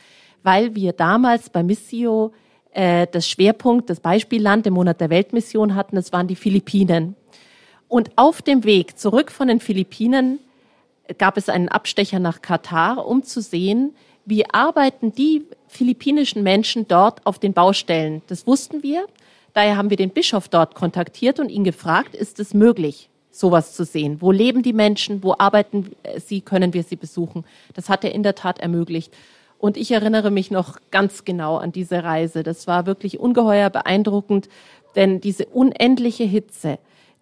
weil 0.42 0.74
wir 0.74 0.92
damals 0.92 1.50
bei 1.50 1.62
Missio 1.62 2.32
äh, 2.72 3.06
das 3.10 3.28
Schwerpunkt, 3.28 3.90
das 3.90 4.00
Beispielland 4.00 4.66
im 4.66 4.74
Monat 4.74 5.00
der 5.00 5.10
Weltmission 5.10 5.74
hatten. 5.74 5.96
Das 5.96 6.12
waren 6.12 6.26
die 6.26 6.36
Philippinen. 6.36 7.16
Und 7.88 8.12
auf 8.16 8.40
dem 8.40 8.64
Weg 8.64 8.98
zurück 8.98 9.30
von 9.30 9.48
den 9.48 9.60
Philippinen 9.60 10.38
gab 11.18 11.36
es 11.36 11.48
einen 11.48 11.68
Abstecher 11.68 12.18
nach 12.18 12.42
Katar, 12.42 13.06
um 13.06 13.22
zu 13.22 13.40
sehen, 13.40 13.94
wie 14.24 14.48
arbeiten 14.50 15.12
die 15.12 15.44
philippinischen 15.68 16.42
Menschen 16.42 16.88
dort 16.88 17.24
auf 17.26 17.38
den 17.38 17.52
Baustellen. 17.52 18.22
Das 18.26 18.46
wussten 18.46 18.82
wir. 18.82 19.06
Daher 19.52 19.76
haben 19.76 19.90
wir 19.90 19.96
den 19.96 20.10
Bischof 20.10 20.48
dort 20.48 20.74
kontaktiert 20.74 21.38
und 21.38 21.48
ihn 21.48 21.64
gefragt, 21.64 22.14
ist 22.14 22.40
es 22.40 22.54
möglich, 22.54 23.08
sowas 23.30 23.74
zu 23.74 23.84
sehen? 23.84 24.20
Wo 24.20 24.32
leben 24.32 24.62
die 24.62 24.72
Menschen? 24.72 25.22
Wo 25.22 25.34
arbeiten 25.38 25.92
sie? 26.24 26.40
Können 26.40 26.72
wir 26.74 26.82
sie 26.82 26.96
besuchen? 26.96 27.44
Das 27.74 27.88
hat 27.88 28.02
er 28.04 28.12
in 28.12 28.22
der 28.22 28.34
Tat 28.34 28.58
ermöglicht. 28.58 29.12
Und 29.58 29.76
ich 29.76 29.92
erinnere 29.92 30.30
mich 30.30 30.50
noch 30.50 30.78
ganz 30.90 31.24
genau 31.24 31.56
an 31.56 31.72
diese 31.72 32.02
Reise. 32.02 32.42
Das 32.42 32.66
war 32.66 32.86
wirklich 32.86 33.20
ungeheuer 33.20 33.70
beeindruckend, 33.70 34.48
denn 34.96 35.20
diese 35.20 35.46
unendliche 35.46 36.24
Hitze, 36.24 36.78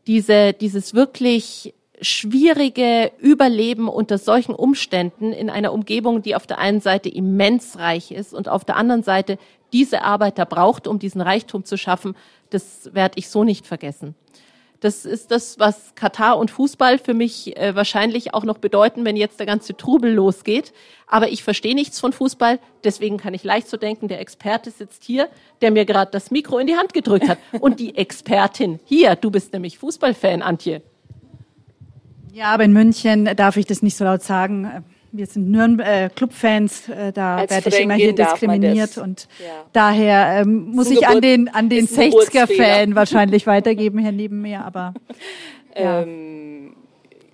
diese, 0.07 0.53
dieses 0.53 0.95
wirklich 0.95 1.75
schwierige 2.02 3.12
Überleben 3.18 3.88
unter 3.88 4.18
solchen 4.18 4.54
Umständen 4.54 5.32
in 5.32 5.48
einer 5.48 5.72
Umgebung, 5.72 6.22
die 6.22 6.36
auf 6.36 6.46
der 6.46 6.58
einen 6.58 6.80
Seite 6.80 7.08
immens 7.08 7.78
reich 7.78 8.10
ist 8.10 8.34
und 8.34 8.48
auf 8.48 8.64
der 8.64 8.76
anderen 8.76 9.02
Seite 9.02 9.38
diese 9.72 10.02
Arbeiter 10.02 10.44
braucht, 10.44 10.86
um 10.86 10.98
diesen 10.98 11.20
Reichtum 11.20 11.64
zu 11.64 11.78
schaffen, 11.78 12.14
das 12.50 12.90
werde 12.92 13.18
ich 13.18 13.28
so 13.28 13.44
nicht 13.44 13.66
vergessen. 13.66 14.14
Das 14.80 15.04
ist 15.04 15.30
das, 15.30 15.60
was 15.60 15.94
Katar 15.94 16.36
und 16.38 16.50
Fußball 16.50 16.98
für 16.98 17.14
mich 17.14 17.56
äh, 17.56 17.76
wahrscheinlich 17.76 18.34
auch 18.34 18.42
noch 18.42 18.58
bedeuten, 18.58 19.04
wenn 19.04 19.16
jetzt 19.16 19.38
der 19.38 19.46
ganze 19.46 19.76
Trubel 19.76 20.12
losgeht. 20.12 20.72
Aber 21.06 21.28
ich 21.28 21.44
verstehe 21.44 21.76
nichts 21.76 22.00
von 22.00 22.12
Fußball, 22.12 22.58
deswegen 22.82 23.16
kann 23.16 23.32
ich 23.32 23.44
leicht 23.44 23.68
so 23.68 23.76
denken, 23.76 24.08
der 24.08 24.18
Experte 24.18 24.72
sitzt 24.72 25.04
hier, 25.04 25.28
der 25.60 25.70
mir 25.70 25.84
gerade 25.84 26.10
das 26.10 26.32
Mikro 26.32 26.58
in 26.58 26.66
die 26.66 26.76
Hand 26.76 26.94
gedrückt 26.94 27.28
hat. 27.28 27.38
Und 27.60 27.78
die 27.78 27.96
Expertin 27.96 28.80
hier, 28.84 29.14
du 29.14 29.30
bist 29.30 29.52
nämlich 29.52 29.78
Fußballfan, 29.78 30.42
Antje. 30.42 30.82
Ja, 32.33 32.47
aber 32.47 32.64
in 32.64 32.73
München 32.73 33.29
darf 33.37 33.57
ich 33.57 33.66
das 33.66 33.83
nicht 33.83 33.97
so 33.97 34.05
laut 34.05 34.23
sagen. 34.23 34.85
Wir 35.14 35.27
sind 35.27 35.51
Nürnberg 35.51 35.87
äh, 35.87 36.09
Clubfans, 36.14 36.88
äh, 36.88 37.12
da 37.12 37.37
Als 37.37 37.51
werde 37.51 37.68
ich 37.68 37.81
immer 37.81 37.95
hier 37.95 38.14
diskriminiert 38.14 38.97
und 38.97 39.29
Ja. 39.38 39.64
daher 39.75 40.40
ähm, 40.40 40.71
muss 40.71 40.90
ich 40.90 41.07
an 41.07 41.21
den 41.21 41.49
an 41.51 41.68
den 41.68 41.85
ist 41.85 41.99
ein 41.99 42.11
60er 42.11 42.47
Fan 42.57 42.95
wahrscheinlich 42.95 43.47
weitergeben 43.47 43.99
hier 43.99 44.12
neben 44.12 44.40
mir, 44.40 44.64
aber 44.64 44.95
ja. 45.77 46.01
Ähm, 46.03 46.51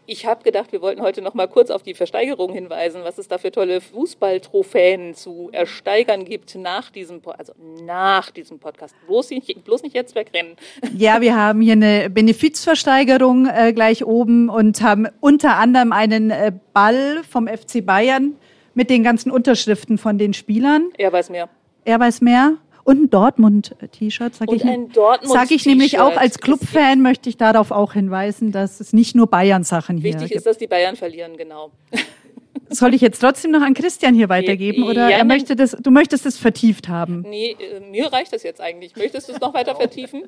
ich 0.08 0.24
habe 0.24 0.42
gedacht, 0.42 0.72
wir 0.72 0.80
wollten 0.80 1.02
heute 1.02 1.20
noch 1.20 1.34
mal 1.34 1.46
kurz 1.46 1.70
auf 1.70 1.82
die 1.82 1.92
Versteigerung 1.92 2.52
hinweisen, 2.52 3.02
was 3.04 3.18
es 3.18 3.28
da 3.28 3.36
für 3.36 3.52
tolle 3.52 3.82
Fußballtrophäen 3.82 5.14
zu 5.14 5.50
ersteigern 5.52 6.24
gibt 6.24 6.54
nach 6.54 6.90
diesem, 6.90 7.20
also 7.36 7.52
nach 7.84 8.30
diesem 8.30 8.58
Podcast. 8.58 8.94
Bloß 9.06 9.30
nicht, 9.30 9.64
bloß 9.64 9.82
nicht 9.82 9.94
jetzt 9.94 10.14
wegrennen. 10.14 10.56
Ja, 10.96 11.20
wir 11.20 11.36
haben 11.36 11.60
hier 11.60 11.74
eine 11.74 12.10
Benefizversteigerung 12.10 13.46
äh, 13.46 13.72
gleich 13.72 14.04
oben 14.04 14.48
und 14.48 14.80
haben 14.80 15.06
unter 15.20 15.56
anderem 15.56 15.92
einen 15.92 16.30
äh, 16.30 16.50
Ball 16.72 17.22
vom 17.28 17.46
FC 17.46 17.84
Bayern 17.84 18.34
mit 18.74 18.90
den 18.90 19.04
ganzen 19.04 19.30
Unterschriften 19.30 19.98
von 19.98 20.18
den 20.18 20.32
Spielern. 20.32 20.90
Er 20.96 21.12
weiß 21.12 21.30
mehr. 21.30 21.48
Er 21.84 22.00
weiß 22.00 22.20
mehr. 22.22 22.56
Und 22.88 23.02
ein 23.02 23.10
Dortmund-T-Shirt, 23.10 24.34
sag 24.34 24.48
Und 24.48 24.56
ich. 24.56 24.64
ein 24.64 24.90
Dortmund-T-Shirt. 24.90 25.30
Sag 25.30 25.50
ich 25.50 25.66
nämlich 25.66 25.98
auch 25.98 26.16
als 26.16 26.38
Clubfan 26.38 27.02
möchte 27.02 27.28
ich 27.28 27.36
darauf 27.36 27.70
auch 27.70 27.92
hinweisen, 27.92 28.50
dass 28.50 28.80
es 28.80 28.94
nicht 28.94 29.14
nur 29.14 29.26
Bayern-Sachen 29.26 29.98
hier 29.98 30.14
Wichtig 30.14 30.28
gibt. 30.28 30.38
ist, 30.38 30.46
dass 30.46 30.56
die 30.56 30.68
Bayern 30.68 30.96
verlieren, 30.96 31.36
genau. 31.36 31.70
Soll 32.70 32.94
ich 32.94 33.02
jetzt 33.02 33.18
trotzdem 33.18 33.50
noch 33.50 33.60
an 33.60 33.74
Christian 33.74 34.14
hier 34.14 34.30
weitergeben 34.30 34.84
oder 34.84 35.10
Ja, 35.10 35.18
er 35.18 35.24
möchte 35.24 35.54
das, 35.54 35.72
du 35.72 35.90
möchtest 35.90 36.24
es 36.24 36.38
vertieft 36.38 36.88
haben? 36.88 37.26
Nee, 37.28 37.56
äh, 37.60 37.80
mir 37.80 38.10
reicht 38.10 38.32
das 38.32 38.42
jetzt 38.42 38.62
eigentlich. 38.62 38.96
Möchtest 38.96 39.28
du 39.28 39.34
es 39.34 39.40
noch 39.40 39.52
weiter 39.52 39.76
vertiefen? 39.76 40.22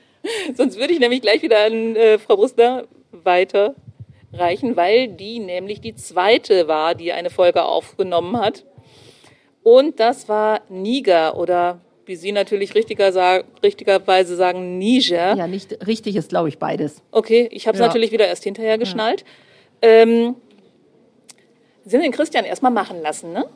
Sonst 0.54 0.78
würde 0.78 0.94
ich 0.94 1.00
nämlich 1.00 1.20
gleich 1.20 1.42
wieder 1.42 1.66
an 1.66 1.94
äh, 1.94 2.18
Frau 2.18 2.36
Brustner 2.36 2.84
weiterreichen, 3.12 4.76
weil 4.76 5.08
die 5.08 5.40
nämlich 5.40 5.82
die 5.82 5.94
zweite 5.94 6.68
war, 6.68 6.94
die 6.94 7.12
eine 7.12 7.28
Folge 7.28 7.64
aufgenommen 7.64 8.40
hat. 8.40 8.64
Und 9.62 10.00
das 10.00 10.26
war 10.30 10.62
Niger 10.70 11.36
oder 11.36 11.82
wie 12.08 12.16
Sie 12.16 12.32
natürlich 12.32 12.74
richtiger 12.74 13.12
sa 13.12 13.40
richtigerweise 13.62 14.34
sagen, 14.34 14.78
Niger. 14.78 15.34
Ja, 15.36 15.46
nicht 15.46 15.86
richtig 15.86 16.16
ist, 16.16 16.30
glaube 16.30 16.48
ich, 16.48 16.58
beides. 16.58 17.02
Okay, 17.12 17.48
ich 17.52 17.66
habe 17.68 17.76
es 17.76 17.80
Ja. 17.80 17.86
natürlich 17.86 18.10
wieder 18.12 18.26
erst 18.26 18.44
hinterher 18.44 18.78
geschnallt. 18.78 19.24
Ähm, 19.82 20.34
Sie 21.84 21.96
haben 21.96 22.02
den 22.02 22.12
Christian 22.12 22.44
erstmal 22.44 22.72
machen 22.72 23.00
lassen, 23.00 23.32
ne? 23.32 23.46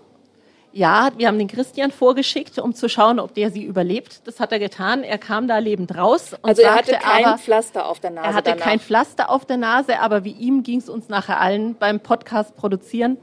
Ja, 0.74 1.10
wir 1.18 1.28
haben 1.28 1.38
den 1.38 1.48
Christian 1.48 1.90
vorgeschickt, 1.90 2.58
um 2.58 2.74
zu 2.74 2.88
schauen, 2.88 3.20
ob 3.20 3.34
der 3.34 3.50
sie 3.50 3.62
überlebt. 3.62 4.22
Das 4.24 4.40
hat 4.40 4.52
er 4.52 4.58
getan. 4.58 5.02
Er 5.04 5.18
kam 5.18 5.46
da 5.46 5.58
lebend 5.58 5.94
raus. 5.98 6.32
Und 6.32 6.48
Also 6.48 6.62
er 6.62 6.72
sagte 6.72 6.96
hatte 6.96 7.04
kein 7.04 7.24
aber, 7.26 7.36
Pflaster 7.38 7.86
auf 7.90 8.00
der 8.00 8.10
Nase 8.10 8.26
Er 8.28 8.34
hatte 8.34 8.50
danach. 8.52 8.64
kein 8.64 8.80
Pflaster 8.80 9.28
auf 9.30 9.44
der 9.44 9.58
Nase, 9.58 9.98
aber 10.00 10.24
wie 10.24 10.30
ihm 10.32 10.62
ging 10.62 10.78
es 10.78 10.88
uns 10.88 11.10
nachher 11.10 11.40
allen 11.42 11.74
beim 11.74 12.00
Podcast 12.00 12.56
produzieren. 12.56 13.18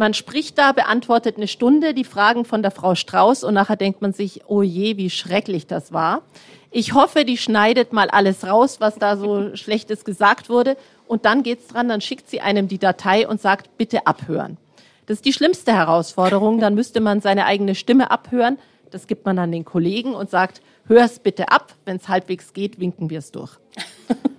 Man 0.00 0.14
spricht 0.14 0.56
da, 0.56 0.72
beantwortet 0.72 1.36
eine 1.36 1.46
Stunde 1.46 1.92
die 1.92 2.04
Fragen 2.04 2.46
von 2.46 2.62
der 2.62 2.70
Frau 2.70 2.94
Strauß 2.94 3.44
und 3.44 3.52
nachher 3.52 3.76
denkt 3.76 4.00
man 4.00 4.14
sich, 4.14 4.40
oh 4.46 4.62
je, 4.62 4.96
wie 4.96 5.10
schrecklich 5.10 5.66
das 5.66 5.92
war. 5.92 6.22
Ich 6.70 6.94
hoffe, 6.94 7.26
die 7.26 7.36
schneidet 7.36 7.92
mal 7.92 8.08
alles 8.08 8.46
raus, 8.46 8.80
was 8.80 8.94
da 8.94 9.18
so 9.18 9.54
Schlechtes 9.56 10.06
gesagt 10.06 10.48
wurde. 10.48 10.78
Und 11.06 11.26
dann 11.26 11.42
geht's 11.42 11.66
dran, 11.66 11.90
dann 11.90 12.00
schickt 12.00 12.30
sie 12.30 12.40
einem 12.40 12.66
die 12.66 12.78
Datei 12.78 13.28
und 13.28 13.42
sagt, 13.42 13.76
bitte 13.76 14.06
abhören. 14.06 14.56
Das 15.04 15.18
ist 15.18 15.26
die 15.26 15.34
schlimmste 15.34 15.74
Herausforderung. 15.74 16.60
Dann 16.60 16.74
müsste 16.74 17.00
man 17.02 17.20
seine 17.20 17.44
eigene 17.44 17.74
Stimme 17.74 18.10
abhören. 18.10 18.58
Das 18.90 19.06
gibt 19.06 19.26
man 19.26 19.38
an 19.38 19.52
den 19.52 19.66
Kollegen 19.66 20.14
und 20.14 20.30
sagt, 20.30 20.62
hör 20.90 21.04
es 21.04 21.20
bitte 21.20 21.48
ab. 21.48 21.74
Wenn 21.86 21.96
es 21.96 22.08
halbwegs 22.08 22.52
geht, 22.52 22.78
winken 22.78 23.08
wir 23.08 23.20
es 23.20 23.30
durch. 23.30 23.58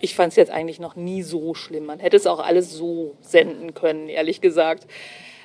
Ich 0.00 0.14
fand 0.14 0.30
es 0.30 0.36
jetzt 0.36 0.52
eigentlich 0.52 0.78
noch 0.78 0.94
nie 0.94 1.22
so 1.22 1.54
schlimm. 1.54 1.86
Man 1.86 1.98
hätte 1.98 2.16
es 2.16 2.26
auch 2.26 2.38
alles 2.38 2.72
so 2.72 3.16
senden 3.20 3.74
können, 3.74 4.08
ehrlich 4.08 4.40
gesagt. 4.40 4.86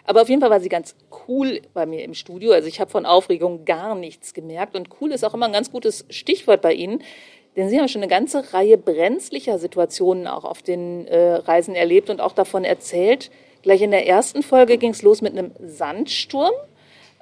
Aber 0.06 0.22
auf 0.22 0.30
jeden 0.30 0.42
Fall 0.42 0.50
war 0.50 0.60
sie 0.60 0.70
ganz 0.70 0.96
cool 1.28 1.62
bei 1.74 1.86
mir 1.86 2.04
im 2.04 2.14
Studio. 2.14 2.52
Also 2.52 2.68
ich 2.68 2.80
habe 2.80 2.92
von 2.92 3.06
Aufregung 3.06 3.66
gar 3.66 3.96
nichts 3.96 4.34
gemerkt. 4.34 4.76
Und 4.76 4.90
cool 5.00 5.12
ist 5.12 5.24
auch 5.24 5.34
immer 5.34 5.48
ein 5.48 5.54
ganz 5.54 5.72
gutes 5.72 6.06
Stichwort 6.10 6.62
bei 6.62 6.74
Ihnen. 6.74 7.02
Denn 7.56 7.70
Sie 7.70 7.80
haben 7.80 7.88
schon 7.88 8.02
eine 8.02 8.10
ganze 8.10 8.54
Reihe 8.54 8.78
brenzlicher 8.78 9.60
Situationen 9.60 10.28
auch 10.28 10.46
auf 10.46 10.62
den 10.62 11.08
äh, 11.08 11.34
Reisen 11.34 11.76
erlebt 11.76 12.10
und 12.10 12.22
auch 12.22 12.34
davon 12.34 12.64
erzählt. 12.64 13.32
Gleich 13.62 13.82
in 13.82 13.92
der 13.92 14.08
ersten 14.08 14.44
Folge 14.44 14.78
ging 14.78 14.92
es 14.92 15.02
los 15.02 15.22
mit 15.22 15.38
einem 15.38 15.52
Sandsturm. 15.60 16.54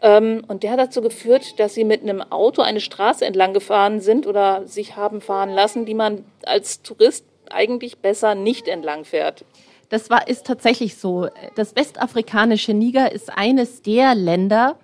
Ähm, 0.02 0.44
und 0.48 0.64
der 0.64 0.72
hat 0.72 0.80
dazu 0.80 1.02
geführt, 1.02 1.60
dass 1.60 1.74
sie 1.74 1.84
mit 1.84 2.02
einem 2.02 2.22
Auto 2.22 2.62
eine 2.62 2.80
Straße 2.80 3.26
entlang 3.26 3.54
gefahren 3.54 4.00
sind 4.00 4.28
oder 4.28 4.66
sich 4.68 4.96
haben 4.96 5.22
fahren 5.22 5.50
lassen, 5.50 5.86
die 5.86 5.94
man 5.94 6.24
als 6.46 6.82
Tourist 6.82 7.26
eigentlich 7.50 7.98
besser 7.98 8.36
nicht 8.36 8.68
entlang 8.68 9.06
fährt. 9.06 9.46
Das 9.90 10.10
war, 10.10 10.28
ist 10.28 10.46
tatsächlich 10.46 10.98
so. 10.98 11.30
Das 11.56 11.76
westafrikanische 11.76 12.74
Niger 12.74 13.12
ist 13.12 13.36
eines 13.36 13.82
der 13.82 14.14
Länder, 14.14 14.78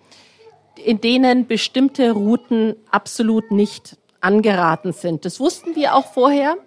in 0.83 0.99
denen 0.99 1.47
bestimmte 1.47 2.11
Routen 2.11 2.75
absolut 2.89 3.51
nicht 3.51 3.97
angeraten 4.19 4.93
sind. 4.93 5.23
Das 5.25 5.39
wussten 5.39 5.75
wir 5.75 5.95
auch 5.95 6.07
vorher. 6.07 6.57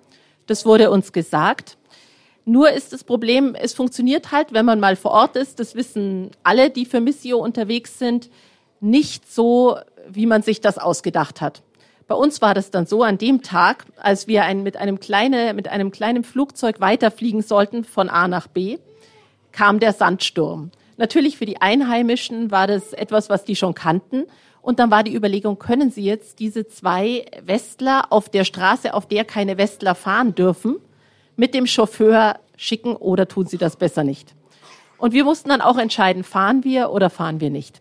Das 0.46 0.64
wurde 0.64 0.90
uns 0.90 1.12
gesagt. 1.12 1.77
Nur 2.48 2.70
ist 2.70 2.94
das 2.94 3.04
Problem, 3.04 3.54
es 3.54 3.74
funktioniert 3.74 4.32
halt, 4.32 4.54
wenn 4.54 4.64
man 4.64 4.80
mal 4.80 4.96
vor 4.96 5.10
Ort 5.10 5.36
ist, 5.36 5.60
das 5.60 5.74
wissen 5.74 6.30
alle, 6.42 6.70
die 6.70 6.86
für 6.86 6.98
Missio 6.98 7.36
unterwegs 7.36 7.98
sind, 7.98 8.30
nicht 8.80 9.30
so, 9.30 9.76
wie 10.08 10.24
man 10.24 10.40
sich 10.40 10.62
das 10.62 10.78
ausgedacht 10.78 11.42
hat. 11.42 11.60
Bei 12.06 12.14
uns 12.14 12.40
war 12.40 12.54
das 12.54 12.70
dann 12.70 12.86
so 12.86 13.02
an 13.02 13.18
dem 13.18 13.42
Tag, 13.42 13.84
als 13.98 14.28
wir 14.28 14.44
ein, 14.44 14.62
mit, 14.62 14.78
einem 14.78 14.98
kleine, 14.98 15.52
mit 15.52 15.68
einem 15.68 15.90
kleinen 15.90 16.24
Flugzeug 16.24 16.80
weiterfliegen 16.80 17.42
sollten 17.42 17.84
von 17.84 18.08
A 18.08 18.28
nach 18.28 18.46
B, 18.46 18.78
kam 19.52 19.78
der 19.78 19.92
Sandsturm. 19.92 20.70
Natürlich 20.96 21.36
für 21.36 21.44
die 21.44 21.60
Einheimischen 21.60 22.50
war 22.50 22.66
das 22.66 22.94
etwas, 22.94 23.28
was 23.28 23.44
die 23.44 23.56
schon 23.56 23.74
kannten. 23.74 24.24
Und 24.62 24.78
dann 24.78 24.90
war 24.90 25.04
die 25.04 25.14
Überlegung, 25.14 25.58
können 25.58 25.90
Sie 25.90 26.02
jetzt 26.02 26.38
diese 26.38 26.66
zwei 26.66 27.26
Westler 27.44 28.06
auf 28.08 28.30
der 28.30 28.44
Straße, 28.44 28.94
auf 28.94 29.06
der 29.06 29.26
keine 29.26 29.58
Westler 29.58 29.94
fahren 29.94 30.34
dürfen, 30.34 30.76
mit 31.38 31.54
dem 31.54 31.66
Chauffeur 31.66 32.40
schicken 32.56 32.96
oder 32.96 33.28
tun 33.28 33.46
Sie 33.46 33.56
das 33.56 33.76
besser 33.76 34.04
nicht? 34.04 34.34
Und 34.98 35.12
wir 35.14 35.24
mussten 35.24 35.48
dann 35.48 35.60
auch 35.60 35.78
entscheiden, 35.78 36.24
fahren 36.24 36.64
wir 36.64 36.90
oder 36.90 37.08
fahren 37.08 37.40
wir 37.40 37.50
nicht. 37.50 37.80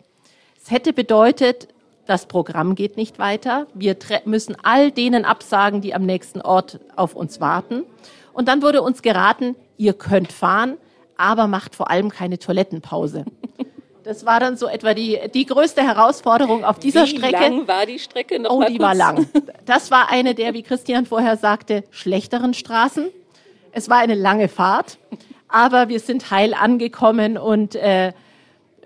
Es 0.62 0.70
hätte 0.70 0.94
bedeutet, 0.94 1.68
das 2.06 2.28
Programm 2.28 2.76
geht 2.76 2.96
nicht 2.96 3.18
weiter. 3.20 3.66
Wir 3.74 3.98
müssen 4.26 4.56
all 4.64 4.92
denen 4.92 5.26
absagen, 5.26 5.82
die 5.82 5.96
am 5.96 6.06
nächsten 6.06 6.40
Ort 6.42 6.80
auf 6.96 7.16
uns 7.16 7.42
warten. 7.42 7.84
Und 8.32 8.48
dann 8.48 8.62
wurde 8.62 8.84
uns 8.84 9.02
geraten, 9.02 9.56
ihr 9.78 9.94
könnt 9.94 10.32
fahren, 10.32 10.78
aber 11.18 11.48
macht 11.48 11.76
vor 11.76 11.90
allem 11.90 12.10
keine 12.10 12.38
Toilettenpause. 12.38 13.26
Das 14.04 14.26
war 14.26 14.40
dann 14.40 14.56
so 14.56 14.68
etwa 14.68 14.94
die, 14.94 15.20
die 15.34 15.46
größte 15.46 15.82
Herausforderung 15.82 16.64
auf 16.64 16.80
dieser 16.80 17.04
Wie 17.04 17.18
Strecke. 17.18 17.40
Wie 17.40 17.44
lang 17.44 17.68
war 17.68 17.86
die 17.86 18.00
Strecke 18.00 18.40
noch? 18.40 18.52
Oh, 18.52 18.60
mal 18.60 18.72
die 18.72 18.78
kurz? 18.78 18.88
war 18.88 18.96
lang. 18.96 19.28
Das 19.66 19.92
war 19.92 20.10
eine 20.10 20.34
der, 20.34 20.54
wie 20.54 20.64
Christian 20.64 21.06
vorher 21.06 21.36
sagte, 21.36 21.84
schlechteren 21.90 22.54
Straßen. 22.54 23.08
Es 23.72 23.90
war 23.90 23.98
eine 23.98 24.16
lange 24.16 24.48
Fahrt, 24.48 24.98
aber 25.48 25.90
wir 25.90 26.00
sind 26.00 26.32
heil 26.32 26.54
angekommen 26.54 27.38
und 27.38 27.76
äh, 27.76 28.14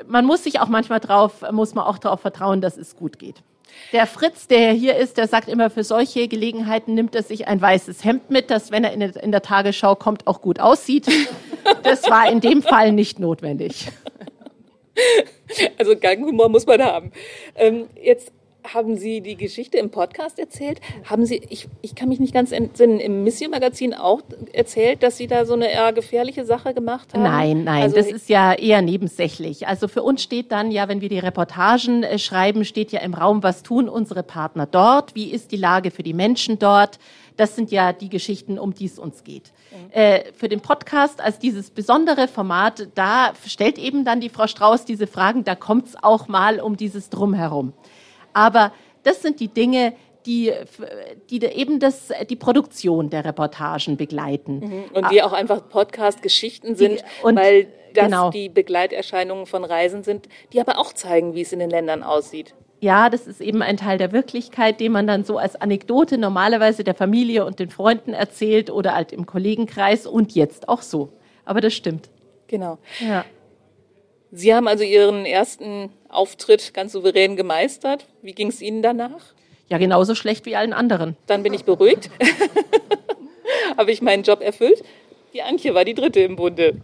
man 0.07 0.25
muss 0.25 0.43
sich 0.43 0.59
auch 0.59 0.67
manchmal 0.67 0.99
drauf, 0.99 1.43
muss 1.51 1.75
man 1.75 1.85
auch 1.85 1.97
darauf 1.97 2.21
vertrauen, 2.21 2.61
dass 2.61 2.77
es 2.77 2.95
gut 2.95 3.19
geht. 3.19 3.43
Der 3.93 4.05
Fritz, 4.05 4.47
der 4.47 4.71
hier 4.73 4.95
ist, 4.95 5.17
der 5.17 5.27
sagt 5.27 5.47
immer, 5.47 5.69
für 5.69 5.83
solche 5.83 6.27
Gelegenheiten 6.27 6.93
nimmt 6.93 7.15
er 7.15 7.23
sich 7.23 7.47
ein 7.47 7.61
weißes 7.61 8.03
Hemd 8.03 8.29
mit, 8.29 8.49
das, 8.49 8.71
wenn 8.71 8.83
er 8.83 8.93
in 8.93 9.31
der, 9.31 9.41
Tagesschau 9.41 9.95
kommt, 9.95 10.27
auch 10.27 10.41
gut 10.41 10.59
aussieht. 10.59 11.07
Das 11.83 12.09
war 12.09 12.29
in 12.29 12.41
dem 12.41 12.63
Fall 12.63 12.91
nicht 12.91 13.19
notwendig. 13.19 13.87
Also 15.77 15.97
Ganghumor 15.97 16.47
muss 16.47 16.65
man 16.65 16.81
haben. 16.81 17.11
Ähm, 17.55 17.87
jetzt 18.01 18.31
haben 18.63 18.97
Sie 18.97 19.21
die 19.21 19.35
Geschichte 19.35 19.77
im 19.77 19.89
Podcast 19.89 20.39
erzählt? 20.39 20.79
Haben 21.05 21.25
Sie, 21.25 21.41
ich, 21.49 21.67
ich 21.81 21.95
kann 21.95 22.09
mich 22.09 22.19
nicht 22.19 22.33
ganz 22.33 22.51
entsinnen, 22.51 22.99
im 22.99 23.23
Missio-Magazin 23.23 23.93
auch 23.93 24.21
erzählt, 24.53 25.03
dass 25.03 25.17
Sie 25.17 25.27
da 25.27 25.45
so 25.45 25.53
eine 25.53 25.71
eher 25.71 25.93
gefährliche 25.93 26.45
Sache 26.45 26.73
gemacht 26.73 27.13
haben? 27.13 27.23
Nein, 27.23 27.63
nein, 27.63 27.83
Also, 27.83 27.95
das 27.95 28.07
ist 28.07 28.29
ja 28.29 28.53
eher 28.53 28.81
nebensächlich. 28.81 29.67
Also 29.67 29.87
für 29.87 30.03
uns 30.03 30.23
steht 30.23 30.51
dann 30.51 30.71
ja, 30.71 30.87
wenn 30.87 31.01
wir 31.01 31.09
die 31.09 31.19
Reportagen 31.19 32.03
äh, 32.03 32.19
schreiben, 32.19 32.65
steht 32.65 32.91
ja 32.91 33.01
im 33.01 33.13
Raum, 33.13 33.43
was 33.43 33.63
tun 33.63 33.89
unsere 33.89 34.23
Partner 34.23 34.65
dort? 34.65 35.15
Wie 35.15 35.31
ist 35.31 35.51
die 35.51 35.57
Lage 35.57 35.91
für 35.91 36.03
die 36.03 36.13
Menschen 36.13 36.59
dort? 36.59 36.99
Das 37.37 37.55
sind 37.55 37.71
ja 37.71 37.93
die 37.93 38.09
Geschichten, 38.09 38.59
um 38.59 38.73
die 38.73 38.85
es 38.85 38.99
uns 38.99 39.23
geht. 39.23 39.51
Äh, 39.91 40.31
für 40.33 40.49
den 40.49 40.59
Podcast 40.59 41.21
als 41.21 41.39
dieses 41.39 41.69
besondere 41.69 42.27
Format, 42.27 42.89
da 42.95 43.31
stellt 43.47 43.77
eben 43.77 44.03
dann 44.03 44.19
die 44.19 44.29
Frau 44.29 44.47
Strauß 44.47 44.85
diese 44.85 45.07
Fragen, 45.07 45.43
da 45.43 45.55
kommt 45.55 45.87
es 45.87 46.03
auch 46.03 46.27
mal 46.27 46.59
um 46.59 46.75
dieses 46.75 47.09
Drumherum. 47.09 47.73
Aber 48.33 48.71
das 49.03 49.21
sind 49.21 49.39
die 49.39 49.47
Dinge, 49.47 49.93
die, 50.25 50.51
die 51.29 51.43
eben 51.43 51.79
das, 51.79 52.09
die 52.29 52.35
Produktion 52.35 53.09
der 53.09 53.25
Reportagen 53.25 53.97
begleiten. 53.97 54.85
und 54.93 55.11
die 55.11 55.23
auch 55.23 55.33
einfach 55.33 55.67
Podcast-Geschichten 55.67 56.75
sind, 56.75 57.03
und- 57.23 57.35
weil 57.35 57.67
das 57.93 58.05
genau. 58.05 58.29
die 58.29 58.47
Begleiterscheinungen 58.49 59.45
von 59.45 59.63
Reisen 59.65 60.03
sind, 60.03 60.29
die 60.53 60.61
aber 60.61 60.77
auch 60.77 60.93
zeigen, 60.93 61.35
wie 61.35 61.41
es 61.41 61.51
in 61.51 61.59
den 61.59 61.69
Ländern 61.69 62.03
aussieht. 62.03 62.53
Ja, 62.79 63.09
das 63.09 63.27
ist 63.27 63.41
eben 63.41 63.61
ein 63.61 63.77
Teil 63.77 63.97
der 63.97 64.11
Wirklichkeit, 64.11 64.79
den 64.79 64.91
man 64.91 65.05
dann 65.05 65.23
so 65.23 65.37
als 65.37 65.55
Anekdote 65.55 66.17
normalerweise 66.17 66.83
der 66.83 66.95
Familie 66.95 67.45
und 67.45 67.59
den 67.59 67.69
Freunden 67.69 68.13
erzählt 68.13 68.71
oder 68.71 68.95
halt 68.95 69.11
im 69.11 69.25
Kollegenkreis 69.27 70.07
und 70.07 70.33
jetzt 70.33 70.67
auch 70.67 70.81
so. 70.81 71.09
Aber 71.45 71.61
das 71.61 71.73
stimmt. 71.73 72.09
Genau. 72.47 72.79
Ja. 72.99 73.23
Sie 74.31 74.53
haben 74.53 74.67
also 74.67 74.83
Ihren 74.83 75.25
ersten 75.25 75.89
Auftritt 76.07 76.73
ganz 76.73 76.93
souverän 76.93 77.35
gemeistert. 77.35 78.07
Wie 78.21 78.31
ging 78.33 78.47
es 78.47 78.61
Ihnen 78.61 78.81
danach? 78.81 79.33
Ja, 79.67 79.77
genauso 79.77 80.15
schlecht 80.15 80.45
wie 80.45 80.55
allen 80.55 80.73
anderen. 80.73 81.17
Dann 81.27 81.43
bin 81.43 81.53
ich 81.53 81.65
beruhigt. 81.65 82.09
Habe 83.77 83.91
ich 83.91 84.01
meinen 84.01 84.23
Job 84.23 84.41
erfüllt? 84.41 84.83
Die 85.33 85.41
Antje 85.41 85.73
war 85.73 85.85
die 85.85 85.93
dritte 85.93 86.21
im 86.21 86.35
Bunde. 86.35 86.75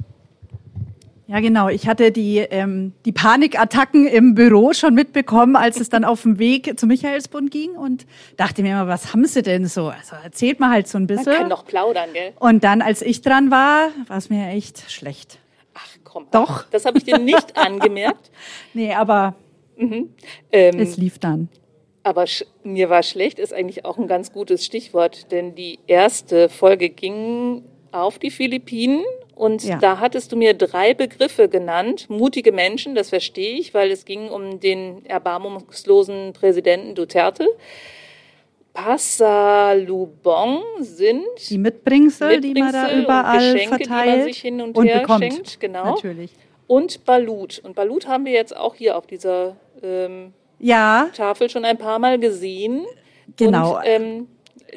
Ja, 1.28 1.42
genau. 1.42 1.68
Ich 1.68 1.88
hatte 1.88 2.14
die, 2.14 2.38
ähm, 2.38 2.94
die 3.06 3.12
Panikattacken 3.12 4.08
im 4.08 4.34
Büro 4.34 4.72
schon 4.72 4.94
mitbekommen, 4.94 5.58
als 5.58 5.80
es 5.82 5.90
dann 5.90 6.06
auf 6.06 6.22
dem 6.22 6.40
Weg 6.40 6.80
zum 6.80 6.88
Michaelsbund 6.88 7.52
ging 7.52 7.72
und 7.72 8.06
dachte 8.38 8.62
mir 8.62 8.72
immer, 8.72 8.88
was 8.88 9.12
haben 9.12 9.26
Sie 9.26 9.42
denn 9.42 9.68
so? 9.68 9.88
Also 9.88 10.16
erzählt 10.24 10.62
mal 10.62 10.70
halt 10.70 10.88
so 10.88 10.98
ein 10.98 11.02
Man 11.02 11.08
bisschen. 11.08 11.34
kann 11.34 11.50
doch 11.50 11.66
plaudern, 11.66 12.10
gell? 12.14 12.32
Und 12.40 12.64
dann, 12.64 12.82
als 12.82 13.02
ich 13.02 13.22
dran 13.22 13.52
war, 13.52 13.90
war 14.08 14.18
es 14.18 14.30
mir 14.30 14.48
echt 14.48 14.90
schlecht. 14.90 15.40
Ach 16.08 16.12
komm. 16.14 16.28
Doch. 16.32 16.66
Das 16.72 16.86
habe 16.86 16.98
ich 16.98 17.04
dir 17.04 17.18
nicht 17.18 17.58
angemerkt. 17.58 18.32
Nee, 18.74 18.94
aber 18.94 19.36
Ähm, 19.78 20.80
es 20.80 20.98
lief 20.98 21.20
dann. 21.20 21.50
aber 22.04 22.26
mir 22.64 22.90
war 22.90 23.04
schlecht 23.04 23.38
ist 23.40 23.54
eigentlich 23.54 23.86
auch 23.86 23.98
ein 23.98 24.08
ganz 24.08 24.32
gutes 24.32 24.66
Stichwort, 24.66 25.32
denn 25.32 25.54
die 25.56 25.80
erste 25.88 26.50
Folge 26.50 26.90
ging 26.90 27.64
auf 27.92 28.18
die 28.20 28.32
Philippinen 28.32 29.04
und 29.36 29.64
Ja. 29.64 29.78
da 29.78 30.00
hattest 30.00 30.32
du 30.32 30.36
mir 30.36 30.54
drei 30.56 30.94
Begriffe 30.96 31.48
genannt. 31.48 32.10
Mutige 32.10 32.52
Menschen, 32.52 32.96
das 32.96 33.10
verstehe 33.10 33.58
ich, 33.60 33.74
weil 33.76 33.92
es 33.92 34.04
ging 34.06 34.30
um 34.30 34.60
den 34.60 35.06
erbarmungslosen 35.06 36.34
Präsidenten 36.34 36.96
Duterte. 36.96 37.48
Passalubong 38.78 40.62
sind 40.80 41.24
Die 41.50 41.58
Mitbringsel, 41.58 42.40
die 42.42 42.54
man 42.54 42.72
da 42.72 42.82
Mitbringsel 42.84 43.04
überall 43.04 43.54
Geschenke, 43.54 43.78
die 43.84 43.90
man 43.90 44.00
verteilt 44.04 44.24
sich 44.26 44.38
hin 44.40 44.62
und 44.62 44.78
und 44.78 44.86
her 44.88 45.00
bekommt. 45.00 45.24
schenkt, 45.24 45.60
genau. 45.60 45.84
Natürlich. 45.96 46.32
und 46.68 47.04
Balut. 47.06 47.60
Und 47.64 47.76
Balut 47.76 48.08
haben 48.08 48.26
wir 48.26 48.34
jetzt 48.34 48.56
auch 48.56 48.76
hier 48.76 48.98
auf 48.98 49.08
dieser 49.08 49.56
ähm, 49.82 50.34
Ja, 50.60 51.10
Tafel 51.14 51.50
schon 51.50 51.66
ein 51.66 51.78
paar 51.78 52.00
Mal 52.00 52.20
gesehen. 52.20 52.86
Genau. 53.36 53.78
Und, 53.78 53.82
ähm, 53.86 54.28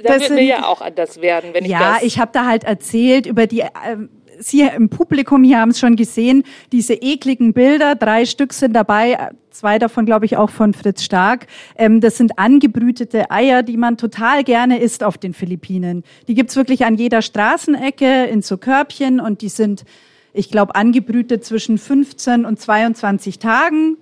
da 0.03 0.13
Das 0.15 0.21
wird 0.23 0.31
mir 0.31 0.37
sind- 0.39 0.47
ja 0.47 0.67
auch 0.67 0.81
anders 0.81 1.21
werden, 1.21 1.51
wenn 1.53 1.65
ich 1.65 1.71
ja, 1.73 1.95
das. 1.95 2.03
ich 2.03 2.19
habe 2.19 2.31
da 2.33 2.47
halt 2.47 2.65
erzählt 2.65 3.27
über 3.27 3.47
die. 3.47 3.65
Ähm, 3.87 4.09
Sie 4.43 4.63
im 4.63 4.89
Publikum 4.89 5.45
hier 5.45 5.61
haben 5.61 5.71
es 5.71 5.79
schon 5.79 5.97
gesehen, 5.97 6.45
diese 6.73 6.95
ekligen 6.95 7.53
Bilder, 7.53 7.95
drei 7.95 8.25
Stück 8.25 8.55
sind 8.55 8.73
dabei, 8.73 9.31
zwei 9.51 9.79
davon 9.79 10.07
glaube 10.07 10.25
ich 10.25 10.39
auch 10.39 10.49
von 10.49 10.73
Fritz 10.73 11.03
Stark. 11.03 11.47
Ähm, 11.77 12.01
das 12.01 12.17
sind 12.17 12.39
angebrütete 12.39 13.31
Eier, 13.31 13.63
die 13.63 13.77
man 13.77 13.99
total 13.99 14.43
gerne 14.43 14.81
isst 14.81 15.05
auf 15.05 15.19
den 15.19 15.35
Philippinen. 15.35 16.05
Die 16.27 16.35
gibt's 16.35 16.57
wirklich 16.57 16.87
an 16.87 16.95
jeder 16.95 17.21
Straßenecke 17.21 18.25
in 18.25 18.41
so 18.41 18.57
Körbchen 18.57 19.21
und 19.21 19.43
die 19.43 19.51
sind, 19.51 19.85
ich 20.33 20.51
glaube, 20.51 20.75
angebrütet 20.75 21.45
zwischen 21.45 21.77
15 21.77 22.47
und 22.47 22.59
22 22.59 23.39
Tagen. 23.39 23.99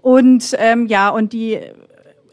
Und 0.00 0.56
ähm, 0.58 0.86
ja, 0.86 1.10
und 1.10 1.34
die 1.34 1.60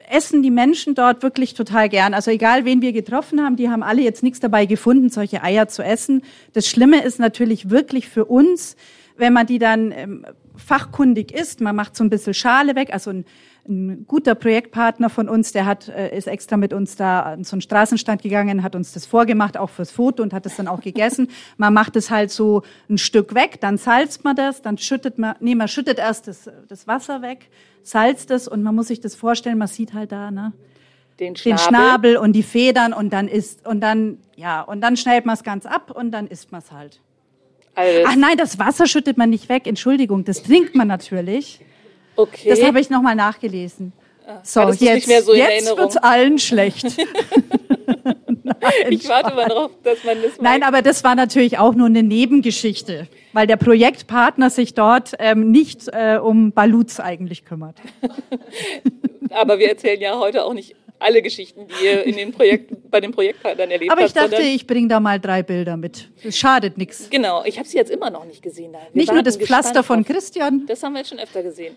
essen 0.09 0.41
die 0.41 0.51
Menschen 0.51 0.95
dort 0.95 1.21
wirklich 1.23 1.53
total 1.53 1.87
gern. 1.87 2.13
Also 2.13 2.31
egal, 2.31 2.65
wen 2.65 2.81
wir 2.81 2.93
getroffen 2.93 3.41
haben, 3.41 3.55
die 3.55 3.69
haben 3.69 3.83
alle 3.83 4.01
jetzt 4.01 4.23
nichts 4.23 4.39
dabei 4.39 4.65
gefunden, 4.65 5.09
solche 5.09 5.43
Eier 5.43 5.67
zu 5.67 5.83
essen. 5.83 6.23
Das 6.53 6.67
Schlimme 6.67 7.03
ist 7.03 7.19
natürlich 7.19 7.69
wirklich 7.69 8.09
für 8.09 8.25
uns, 8.25 8.75
wenn 9.17 9.33
man 9.33 9.45
die 9.45 9.59
dann 9.59 9.91
ähm, 9.91 10.25
fachkundig 10.55 11.31
isst. 11.31 11.61
Man 11.61 11.75
macht 11.75 11.95
so 11.95 12.03
ein 12.03 12.09
bisschen 12.09 12.33
Schale 12.33 12.75
weg. 12.75 12.89
Also 12.91 13.11
ein, 13.11 13.25
ein 13.67 14.05
guter 14.07 14.35
Projektpartner 14.35 15.09
von 15.09 15.29
uns, 15.29 15.51
der 15.51 15.65
hat, 15.65 15.89
äh, 15.89 16.15
ist 16.15 16.27
extra 16.27 16.57
mit 16.57 16.73
uns 16.73 16.95
da 16.95 17.21
an 17.21 17.43
so 17.43 17.55
einen 17.55 17.61
Straßenstand 17.61 18.21
gegangen, 18.21 18.63
hat 18.63 18.75
uns 18.75 18.93
das 18.93 19.05
vorgemacht, 19.05 19.57
auch 19.57 19.69
fürs 19.69 19.91
Foto 19.91 20.23
und 20.23 20.33
hat 20.33 20.45
es 20.45 20.55
dann 20.55 20.67
auch 20.67 20.81
gegessen. 20.81 21.29
Man 21.57 21.73
macht 21.73 21.95
es 21.95 22.09
halt 22.09 22.31
so 22.31 22.63
ein 22.89 22.97
Stück 22.97 23.35
weg, 23.35 23.59
dann 23.61 23.77
salzt 23.77 24.23
man 24.23 24.35
das, 24.35 24.61
dann 24.61 24.77
schüttet 24.77 25.17
man, 25.17 25.35
nee, 25.39 25.55
man 25.55 25.67
schüttet 25.67 25.99
erst 25.99 26.27
das, 26.27 26.49
das 26.67 26.87
Wasser 26.87 27.21
weg, 27.21 27.49
salzt 27.83 28.31
es 28.31 28.47
und 28.47 28.63
man 28.63 28.75
muss 28.75 28.87
sich 28.87 29.01
das 29.01 29.15
vorstellen, 29.15 29.57
man 29.57 29.67
sieht 29.67 29.93
halt 29.93 30.11
da, 30.11 30.31
ne? 30.31 30.53
den 31.19 31.33
den 31.33 31.57
Schnabel. 31.57 31.59
Schnabel 31.59 32.17
und 32.17 32.33
die 32.33 32.43
Federn 32.43 32.93
und 32.93 33.11
dann 33.11 33.27
isst 33.27 33.67
und 33.67 33.81
dann 33.81 34.17
ja 34.35 34.61
und 34.61 34.81
dann 34.81 34.97
schneidet 34.97 35.25
man 35.25 35.35
es 35.35 35.43
ganz 35.43 35.65
ab 35.65 35.91
und 35.91 36.11
dann 36.11 36.27
isst 36.27 36.51
man 36.51 36.61
es 36.61 36.71
halt. 36.71 37.01
Alles. 37.75 38.05
Ach 38.07 38.15
nein, 38.15 38.37
das 38.37 38.59
Wasser 38.59 38.87
schüttet 38.87 39.17
man 39.17 39.29
nicht 39.29 39.49
weg. 39.49 39.67
Entschuldigung, 39.67 40.25
das 40.25 40.43
trinkt 40.43 40.75
man 40.75 40.87
natürlich. 40.87 41.59
Okay. 42.21 42.49
Das 42.49 42.63
habe 42.63 42.79
ich 42.79 42.89
nochmal 42.89 43.15
nachgelesen. 43.15 43.93
So, 44.43 44.61
hattest 44.61 44.81
du's 44.81 44.87
jetzt, 44.87 45.25
so 45.25 45.33
jetzt 45.33 45.49
Erinnerung? 45.49 45.79
wird's 45.79 45.97
allen 45.97 46.37
schlecht. 46.37 46.85
Nein, 48.43 48.71
ich 48.89 49.07
warte 49.09 49.33
mal 49.33 49.47
drauf, 49.47 49.71
dass 49.83 50.03
man 50.03 50.21
das 50.21 50.39
Nein, 50.39 50.63
aber 50.63 50.81
das 50.81 51.03
war 51.03 51.15
natürlich 51.15 51.57
auch 51.57 51.73
nur 51.73 51.87
eine 51.87 52.03
Nebengeschichte, 52.03 53.07
weil 53.33 53.47
der 53.47 53.57
Projektpartner 53.57 54.49
sich 54.49 54.73
dort 54.73 55.13
ähm, 55.19 55.51
nicht 55.51 55.87
äh, 55.87 56.19
um 56.21 56.51
Baluts 56.51 56.99
eigentlich 56.99 57.45
kümmert. 57.45 57.77
aber 59.31 59.57
wir 59.59 59.69
erzählen 59.69 60.01
ja 60.01 60.19
heute 60.19 60.45
auch 60.45 60.53
nicht 60.53 60.75
alle 60.99 61.21
Geschichten, 61.21 61.67
die 61.67 61.85
ihr 61.85 62.03
in 62.03 62.17
den 62.17 62.31
Projekt, 62.31 62.71
bei 62.91 62.99
den 62.99 63.11
Projektpartnern 63.11 63.71
erlebt 63.71 63.91
Aber 63.91 64.01
ich 64.01 64.15
habt. 64.15 64.33
dachte, 64.33 64.41
ich 64.41 64.67
bringe 64.67 64.87
da 64.89 64.99
mal 64.99 65.19
drei 65.19 65.43
Bilder 65.43 65.77
mit. 65.77 66.09
Das 66.23 66.37
schadet 66.37 66.77
nichts. 66.77 67.09
Genau, 67.09 67.43
ich 67.45 67.57
habe 67.57 67.67
sie 67.67 67.77
jetzt 67.77 67.91
immer 67.91 68.09
noch 68.09 68.25
nicht 68.25 68.41
gesehen. 68.41 68.73
Wir 68.73 68.79
Nicht 68.93 69.11
nur 69.11 69.23
das 69.23 69.37
Pflaster 69.37 69.83
von 69.83 70.03
drauf. 70.03 70.13
Christian. 70.13 70.65
Das 70.67 70.83
haben 70.83 70.93
wir 70.93 70.99
jetzt 70.99 71.09
schon 71.09 71.19
öfter 71.19 71.41
gesehen. 71.41 71.75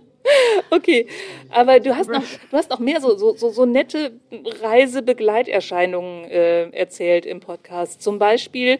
okay, 0.70 1.06
aber 1.50 1.80
du 1.80 1.94
hast 1.94 2.08
noch, 2.08 2.22
du 2.50 2.56
hast 2.56 2.70
noch 2.70 2.78
mehr 2.78 3.00
so, 3.00 3.16
so, 3.16 3.36
so, 3.36 3.50
so 3.50 3.66
nette 3.66 4.12
Reisebegleiterscheinungen 4.62 6.24
äh, 6.30 6.70
erzählt 6.70 7.26
im 7.26 7.40
Podcast. 7.40 8.02
Zum 8.02 8.18
Beispiel 8.18 8.78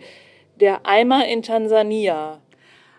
der 0.61 0.87
Eimer 0.87 1.27
in 1.27 1.43
Tansania. 1.43 2.41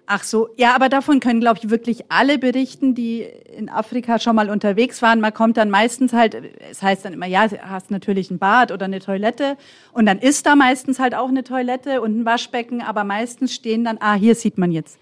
Ach 0.07 0.23
so, 0.23 0.49
ja, 0.55 0.75
aber 0.75 0.87
davon 0.87 1.19
können, 1.19 1.39
glaube 1.39 1.59
ich, 1.63 1.69
wirklich 1.69 2.05
alle 2.09 2.37
berichten, 2.37 2.93
die 2.93 3.25
in 3.57 3.69
Afrika 3.69 4.19
schon 4.19 4.35
mal 4.35 4.51
unterwegs 4.51 5.01
waren. 5.01 5.19
Man 5.19 5.33
kommt 5.33 5.57
dann 5.57 5.71
meistens 5.71 6.13
halt, 6.13 6.37
es 6.69 6.83
heißt 6.83 7.05
dann 7.05 7.13
immer, 7.13 7.25
ja, 7.25 7.47
du 7.47 7.59
hast 7.61 7.89
natürlich 7.89 8.29
ein 8.29 8.37
Bad 8.37 8.71
oder 8.71 8.85
eine 8.85 8.99
Toilette 8.99 9.57
und 9.93 10.05
dann 10.05 10.19
ist 10.19 10.45
da 10.45 10.55
meistens 10.55 10.99
halt 10.99 11.15
auch 11.15 11.29
eine 11.29 11.43
Toilette 11.43 12.01
und 12.01 12.19
ein 12.19 12.25
Waschbecken, 12.25 12.81
aber 12.81 13.03
meistens 13.03 13.53
stehen 13.53 13.83
dann, 13.83 13.97
ah, 13.99 14.13
hier 14.13 14.35
sieht 14.35 14.59
man 14.59 14.71
jetzt 14.71 14.99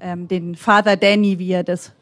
ähm, 0.00 0.28
den 0.28 0.54
Father 0.54 0.96
Danny, 0.96 1.40
wie 1.40 1.50
er 1.50 1.64
das 1.64 1.92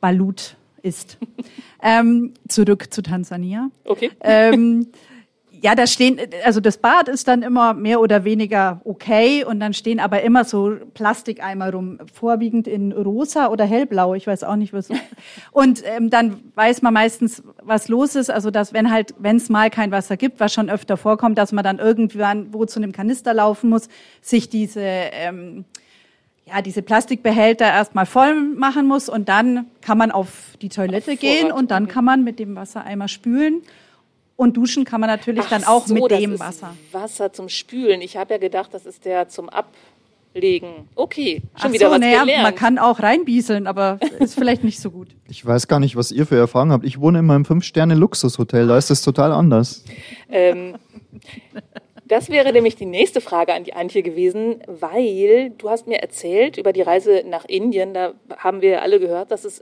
Balut 0.00 0.56
ist. 0.82 1.16
ähm, 1.82 2.34
zurück 2.46 2.92
zu 2.92 3.02
Tansania. 3.02 3.70
Okay. 3.84 4.10
Ähm, 4.20 4.88
ja, 5.62 5.74
da 5.74 5.86
stehen, 5.86 6.18
also 6.44 6.60
das 6.60 6.78
Bad 6.78 7.08
ist 7.08 7.28
dann 7.28 7.42
immer 7.42 7.74
mehr 7.74 8.00
oder 8.00 8.24
weniger 8.24 8.80
okay 8.84 9.44
und 9.44 9.60
dann 9.60 9.74
stehen 9.74 10.00
aber 10.00 10.22
immer 10.22 10.44
so 10.44 10.76
Plastikeimer 10.94 11.72
rum, 11.72 11.98
vorwiegend 12.12 12.66
in 12.66 12.92
rosa 12.92 13.48
oder 13.48 13.64
hellblau, 13.64 14.14
ich 14.14 14.26
weiß 14.26 14.44
auch 14.44 14.56
nicht 14.56 14.72
was. 14.72 14.88
Und 15.52 15.82
ähm, 15.84 16.10
dann 16.10 16.40
weiß 16.54 16.82
man 16.82 16.94
meistens, 16.94 17.42
was 17.62 17.88
los 17.88 18.14
ist, 18.14 18.30
also 18.30 18.50
dass 18.50 18.72
wenn 18.72 18.90
halt, 18.90 19.14
wenn 19.18 19.36
es 19.36 19.48
mal 19.48 19.70
kein 19.70 19.90
Wasser 19.90 20.16
gibt, 20.16 20.40
was 20.40 20.52
schon 20.52 20.68
öfter 20.68 20.96
vorkommt, 20.96 21.38
dass 21.38 21.52
man 21.52 21.64
dann 21.64 21.78
irgendwann 21.78 22.52
wo 22.52 22.64
zu 22.64 22.80
einem 22.80 22.92
Kanister 22.92 23.34
laufen 23.34 23.70
muss, 23.70 23.88
sich 24.20 24.48
diese 24.48 24.80
ähm, 24.82 25.64
ja, 26.46 26.62
diese 26.62 26.82
Plastikbehälter 26.82 27.64
erstmal 27.64 28.06
voll 28.06 28.34
machen 28.36 28.86
muss 28.86 29.08
und 29.08 29.28
dann 29.28 29.66
kann 29.80 29.98
man 29.98 30.12
auf 30.12 30.28
die 30.62 30.68
Toilette 30.68 31.12
Auf 31.12 31.18
gehen 31.18 31.50
und 31.50 31.72
dann 31.72 31.88
kann 31.88 32.04
man 32.04 32.22
mit 32.22 32.38
dem 32.38 32.54
Wassereimer 32.54 33.08
spülen. 33.08 33.62
Und 34.36 34.56
duschen 34.56 34.84
kann 34.84 35.00
man 35.00 35.08
natürlich 35.08 35.44
Ach 35.46 35.50
dann 35.50 35.64
auch 35.64 35.86
so, 35.86 35.94
mit 35.94 36.10
das 36.10 36.18
dem 36.20 36.34
ist 36.34 36.40
Wasser. 36.40 36.76
Wasser 36.92 37.32
zum 37.32 37.48
Spülen. 37.48 38.02
Ich 38.02 38.16
habe 38.16 38.34
ja 38.34 38.38
gedacht, 38.38 38.72
das 38.74 38.84
ist 38.84 39.04
der 39.06 39.28
zum 39.28 39.48
Ablegen. 39.48 40.88
Okay, 40.94 41.40
schon 41.56 41.70
Ach 41.70 41.72
wieder 41.72 41.86
so, 41.86 41.92
was 41.92 42.00
naja, 42.00 42.20
gelernt. 42.20 42.42
man 42.42 42.54
kann 42.54 42.78
auch 42.78 43.00
reinbieseln, 43.00 43.66
aber 43.66 43.98
ist 44.18 44.34
vielleicht 44.34 44.62
nicht 44.62 44.78
so 44.80 44.90
gut. 44.90 45.08
Ich 45.28 45.44
weiß 45.44 45.66
gar 45.66 45.80
nicht, 45.80 45.96
was 45.96 46.12
ihr 46.12 46.24
für 46.24 46.36
Erfahrungen 46.36 46.70
habt. 46.72 46.84
Ich 46.84 47.00
wohne 47.00 47.18
in 47.18 47.26
meinem 47.26 47.44
Fünf-Sterne-Luxushotel, 47.44 48.68
da 48.68 48.78
ist 48.78 48.90
das 48.90 49.02
total 49.02 49.32
anders. 49.32 49.84
Ähm, 50.30 50.76
das 52.04 52.28
wäre 52.30 52.52
nämlich 52.52 52.76
die 52.76 52.86
nächste 52.86 53.20
Frage 53.20 53.52
an 53.54 53.64
die 53.64 53.72
Antje 53.74 54.02
gewesen, 54.04 54.60
weil 54.68 55.50
du 55.58 55.68
hast 55.68 55.88
mir 55.88 55.98
erzählt 56.00 56.58
über 56.58 56.72
die 56.72 56.82
Reise 56.82 57.24
nach 57.28 57.44
Indien. 57.46 57.92
Da 57.94 58.12
haben 58.36 58.60
wir 58.62 58.82
alle 58.82 59.00
gehört, 59.00 59.32
dass 59.32 59.44
es 59.44 59.60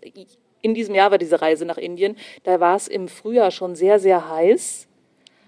in 0.64 0.72
diesem 0.72 0.94
Jahr 0.94 1.10
war 1.10 1.18
diese 1.18 1.42
Reise 1.42 1.66
nach 1.66 1.76
Indien. 1.76 2.16
Da 2.42 2.58
war 2.58 2.74
es 2.74 2.88
im 2.88 3.06
Frühjahr 3.06 3.50
schon 3.50 3.76
sehr, 3.76 3.98
sehr 4.00 4.30
heiß. 4.30 4.88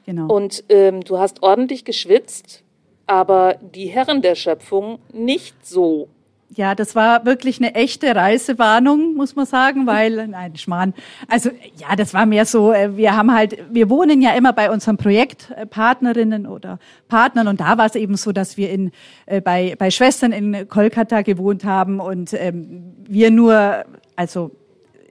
Genau. 0.04 0.32
Und 0.32 0.62
ähm, 0.68 1.02
du 1.02 1.18
hast 1.18 1.42
ordentlich 1.42 1.86
geschwitzt, 1.86 2.62
aber 3.06 3.56
die 3.60 3.86
Herren 3.86 4.20
der 4.20 4.34
Schöpfung 4.34 4.98
nicht 5.12 5.66
so. 5.66 6.08
Ja, 6.54 6.74
das 6.74 6.94
war 6.94 7.24
wirklich 7.24 7.58
eine 7.58 7.74
echte 7.74 8.14
Reisewarnung, 8.14 9.14
muss 9.14 9.34
man 9.36 9.46
sagen, 9.46 9.86
weil, 9.86 10.28
nein, 10.28 10.54
Schmarrn. 10.56 10.92
Also, 11.28 11.48
ja, 11.76 11.96
das 11.96 12.12
war 12.12 12.26
mehr 12.26 12.44
so, 12.44 12.72
äh, 12.72 12.94
wir 12.96 13.16
haben 13.16 13.34
halt, 13.34 13.56
wir 13.70 13.88
wohnen 13.88 14.20
ja 14.20 14.34
immer 14.34 14.52
bei 14.52 14.70
unseren 14.70 14.98
Projektpartnerinnen 14.98 16.46
oder 16.46 16.78
Partnern 17.08 17.48
und 17.48 17.60
da 17.60 17.78
war 17.78 17.86
es 17.86 17.94
eben 17.94 18.16
so, 18.16 18.32
dass 18.32 18.58
wir 18.58 18.70
in, 18.70 18.92
äh, 19.24 19.40
bei, 19.40 19.76
bei 19.78 19.90
Schwestern 19.90 20.32
in 20.32 20.68
Kolkata 20.68 21.22
gewohnt 21.22 21.64
haben 21.64 22.00
und 22.00 22.34
ähm, 22.34 22.92
wir 23.08 23.30
nur, 23.30 23.84
also, 24.14 24.50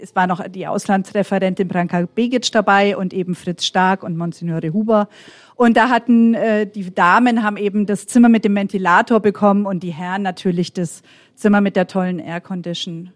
es 0.05 0.15
war 0.15 0.27
noch 0.27 0.47
die 0.47 0.67
Auslandsreferentin 0.67 1.67
Branka 1.67 2.07
Begic 2.13 2.51
dabei 2.51 2.95
und 2.95 3.11
eben 3.11 3.33
Fritz 3.33 3.65
Stark 3.65 4.03
und 4.03 4.15
Monsignore 4.15 4.71
Huber. 4.71 5.09
Und 5.55 5.77
da 5.77 5.89
hatten 5.89 6.35
äh, 6.35 6.67
die 6.67 6.93
Damen 6.93 7.41
haben 7.41 7.57
eben 7.57 7.87
das 7.87 8.05
Zimmer 8.05 8.29
mit 8.29 8.45
dem 8.45 8.55
Ventilator 8.55 9.19
bekommen 9.19 9.65
und 9.65 9.81
die 9.81 9.89
Herren 9.89 10.21
natürlich 10.21 10.73
das 10.73 11.01
Zimmer 11.33 11.59
mit 11.59 11.75
der 11.75 11.87
tollen 11.87 12.19
Aircondition. 12.19 13.13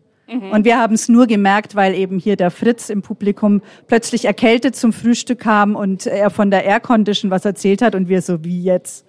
Und 0.52 0.63
wir 0.63 0.78
haben 0.80 0.93
es 0.93 1.10
nur 1.10 1.25
gemerkt, 1.25 1.75
weil 1.75 1.95
eben 1.95 2.19
hier 2.19 2.36
der 2.36 2.52
Fritz 2.52 2.89
im 2.89 3.02
Publikum 3.02 3.62
plötzlich 3.88 4.25
erkältet 4.25 4.75
zum 4.75 4.93
Frühstück 4.93 5.39
kam 5.39 5.75
und 5.75 6.06
er 6.06 6.30
von 6.30 6.52
der 6.52 6.65
Aircondition 6.65 7.32
was 7.32 7.45
erzählt 7.45 7.82
hat 7.84 7.95
und 7.95 8.10
wir 8.10 8.21
so, 8.21 8.43
wie 8.43 8.63
jetzt? 8.63 9.06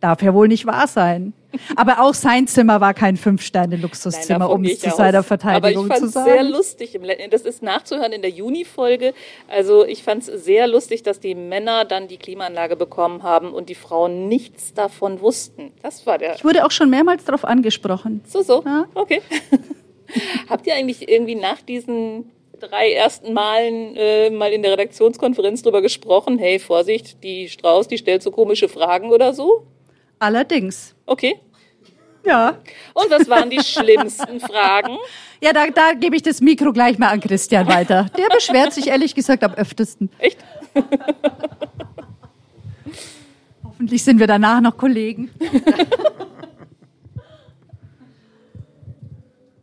Darf 0.00 0.22
ja 0.22 0.32
wohl 0.32 0.48
nicht 0.48 0.66
wahr 0.66 0.86
sein. 0.86 1.32
Aber 1.76 2.00
auch 2.00 2.14
sein 2.14 2.46
Zimmer 2.46 2.80
war 2.80 2.94
kein 2.94 3.16
Fünf-Sterne-Luxuszimmer, 3.16 4.50
um 4.50 4.64
es 4.64 4.72
ich 4.72 4.80
zu 4.80 4.88
aus. 4.88 4.96
seiner 4.96 5.22
Verteidigung 5.22 5.86
Aber 5.86 5.94
ich 5.94 6.00
zu 6.00 6.10
fand 6.10 6.16
es 6.16 6.24
sehr 6.24 6.36
sagen. 6.42 6.48
lustig. 6.50 7.00
Das 7.30 7.42
ist 7.42 7.62
nachzuhören 7.62 8.12
in 8.12 8.22
der 8.22 8.30
Juni-Folge. 8.30 9.14
Also 9.48 9.84
ich 9.84 10.02
fand 10.02 10.26
es 10.28 10.44
sehr 10.44 10.66
lustig, 10.66 11.02
dass 11.02 11.20
die 11.20 11.34
Männer 11.34 11.84
dann 11.84 12.08
die 12.08 12.18
Klimaanlage 12.18 12.76
bekommen 12.76 13.22
haben 13.22 13.52
und 13.52 13.68
die 13.68 13.74
Frauen 13.74 14.28
nichts 14.28 14.74
davon 14.74 15.20
wussten. 15.20 15.72
Das 15.82 16.06
war 16.06 16.18
der. 16.18 16.36
Ich 16.36 16.44
wurde 16.44 16.64
auch 16.64 16.70
schon 16.70 16.90
mehrmals 16.90 17.24
darauf 17.24 17.44
angesprochen. 17.44 18.22
So, 18.26 18.42
so. 18.42 18.62
Ja. 18.64 18.86
Okay. 18.94 19.20
Habt 20.48 20.66
ihr 20.66 20.74
eigentlich 20.74 21.08
irgendwie 21.08 21.36
nach 21.36 21.62
diesen 21.62 22.30
drei 22.58 22.92
ersten 22.92 23.32
Malen 23.32 23.96
äh, 23.96 24.30
mal 24.30 24.52
in 24.52 24.62
der 24.62 24.72
Redaktionskonferenz 24.72 25.62
drüber 25.62 25.82
gesprochen? 25.82 26.38
Hey, 26.38 26.58
Vorsicht, 26.58 27.22
die 27.22 27.48
Strauß, 27.48 27.88
die 27.88 27.98
stellt 27.98 28.22
so 28.22 28.30
komische 28.30 28.68
Fragen 28.68 29.10
oder 29.10 29.32
so? 29.32 29.66
Allerdings. 30.20 30.94
Okay. 31.06 31.40
Ja. 32.24 32.58
Und 32.92 33.10
was 33.10 33.28
waren 33.28 33.50
die 33.50 33.62
schlimmsten 33.64 34.38
Fragen? 34.40 34.96
Ja, 35.42 35.54
da, 35.54 35.68
da 35.68 35.94
gebe 35.94 36.14
ich 36.16 36.22
das 36.22 36.42
Mikro 36.42 36.70
gleich 36.70 36.98
mal 36.98 37.08
an 37.08 37.18
Christian 37.22 37.66
weiter. 37.66 38.10
Der 38.18 38.28
beschwert 38.34 38.74
sich 38.74 38.88
ehrlich 38.88 39.14
gesagt 39.14 39.42
am 39.42 39.54
öftesten. 39.54 40.10
Echt? 40.18 40.36
Hoffentlich 43.64 44.04
sind 44.04 44.18
wir 44.20 44.26
danach 44.26 44.60
noch 44.60 44.76
Kollegen. 44.76 45.30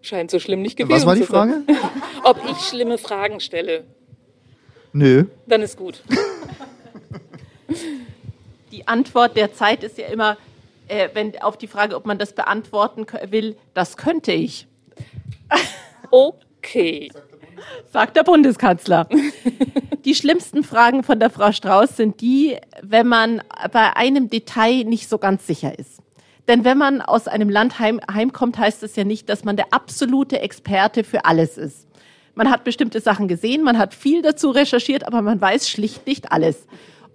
Scheint 0.01 0.31
so 0.31 0.39
schlimm 0.39 0.63
nicht 0.63 0.77
gewesen 0.77 0.95
Was 0.95 1.05
war 1.05 1.13
die. 1.13 1.21
Frage? 1.21 1.61
Ob 2.23 2.41
ich 2.49 2.57
schlimme 2.57 2.97
Fragen 2.97 3.39
stelle. 3.39 3.83
Nö. 4.93 5.25
Dann 5.45 5.61
ist 5.61 5.77
gut. 5.77 6.01
Die 8.71 8.87
Antwort 8.87 9.37
der 9.37 9.53
Zeit 9.53 9.83
ist 9.83 9.99
ja 9.99 10.07
immer, 10.07 10.37
äh, 10.87 11.09
wenn 11.13 11.39
auf 11.41 11.57
die 11.57 11.67
Frage, 11.67 11.95
ob 11.95 12.05
man 12.05 12.17
das 12.17 12.33
beantworten 12.33 13.05
will, 13.29 13.57
das 13.73 13.97
könnte 13.97 14.31
ich, 14.31 14.67
Okay. 16.11 17.11
sagt 17.91 18.15
der 18.15 18.23
Bundeskanzler. 18.23 19.07
die 20.05 20.15
schlimmsten 20.15 20.63
Fragen 20.63 21.03
von 21.03 21.19
der 21.19 21.29
Frau 21.29 21.51
Strauß 21.51 21.97
sind 21.97 22.21
die, 22.21 22.57
wenn 22.81 23.07
man 23.07 23.41
bei 23.71 23.95
einem 23.95 24.29
Detail 24.29 24.83
nicht 24.83 25.09
so 25.09 25.17
ganz 25.17 25.47
sicher 25.47 25.77
ist. 25.77 26.01
Denn 26.47 26.63
wenn 26.63 26.77
man 26.77 27.01
aus 27.01 27.27
einem 27.27 27.49
Land 27.49 27.79
heim, 27.79 27.99
heimkommt, 28.11 28.57
heißt 28.57 28.83
es 28.83 28.95
ja 28.95 29.03
nicht, 29.03 29.27
dass 29.27 29.43
man 29.43 29.57
der 29.57 29.73
absolute 29.73 30.39
Experte 30.39 31.03
für 31.03 31.25
alles 31.25 31.57
ist. 31.57 31.87
Man 32.35 32.49
hat 32.49 32.63
bestimmte 32.63 33.01
Sachen 33.01 33.27
gesehen, 33.27 33.63
man 33.63 33.77
hat 33.77 33.93
viel 33.93 34.21
dazu 34.21 34.51
recherchiert, 34.51 35.05
aber 35.05 35.21
man 35.21 35.41
weiß 35.41 35.67
schlicht 35.69 36.05
nicht 36.07 36.31
alles. 36.31 36.67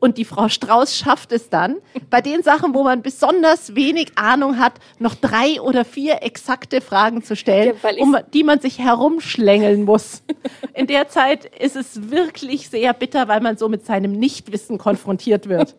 Und 0.02 0.18
die 0.18 0.24
Frau 0.24 0.48
Strauß 0.48 0.96
schafft 0.96 1.30
es 1.30 1.48
dann, 1.48 1.76
bei 2.10 2.20
den 2.20 2.42
Sachen, 2.42 2.74
wo 2.74 2.82
man 2.82 3.02
besonders 3.02 3.76
wenig 3.76 4.08
Ahnung 4.16 4.58
hat, 4.58 4.72
noch 4.98 5.14
drei 5.14 5.60
oder 5.60 5.84
vier 5.84 6.24
exakte 6.24 6.80
Fragen 6.80 7.22
zu 7.22 7.36
stellen, 7.36 7.76
Ja, 7.80 7.90
um 8.00 8.16
die 8.34 8.42
man 8.42 8.58
sich 8.58 8.80
herumschlängeln 8.80 9.84
muss. 9.84 10.24
In 10.74 10.88
der 10.88 11.06
Zeit 11.06 11.44
ist 11.44 11.76
es 11.76 12.10
wirklich 12.10 12.68
sehr 12.68 12.92
bitter, 12.94 13.28
weil 13.28 13.40
man 13.40 13.56
so 13.56 13.68
mit 13.68 13.86
seinem 13.86 14.10
Nichtwissen 14.10 14.76
konfrontiert 14.76 15.48
wird. 15.48 15.76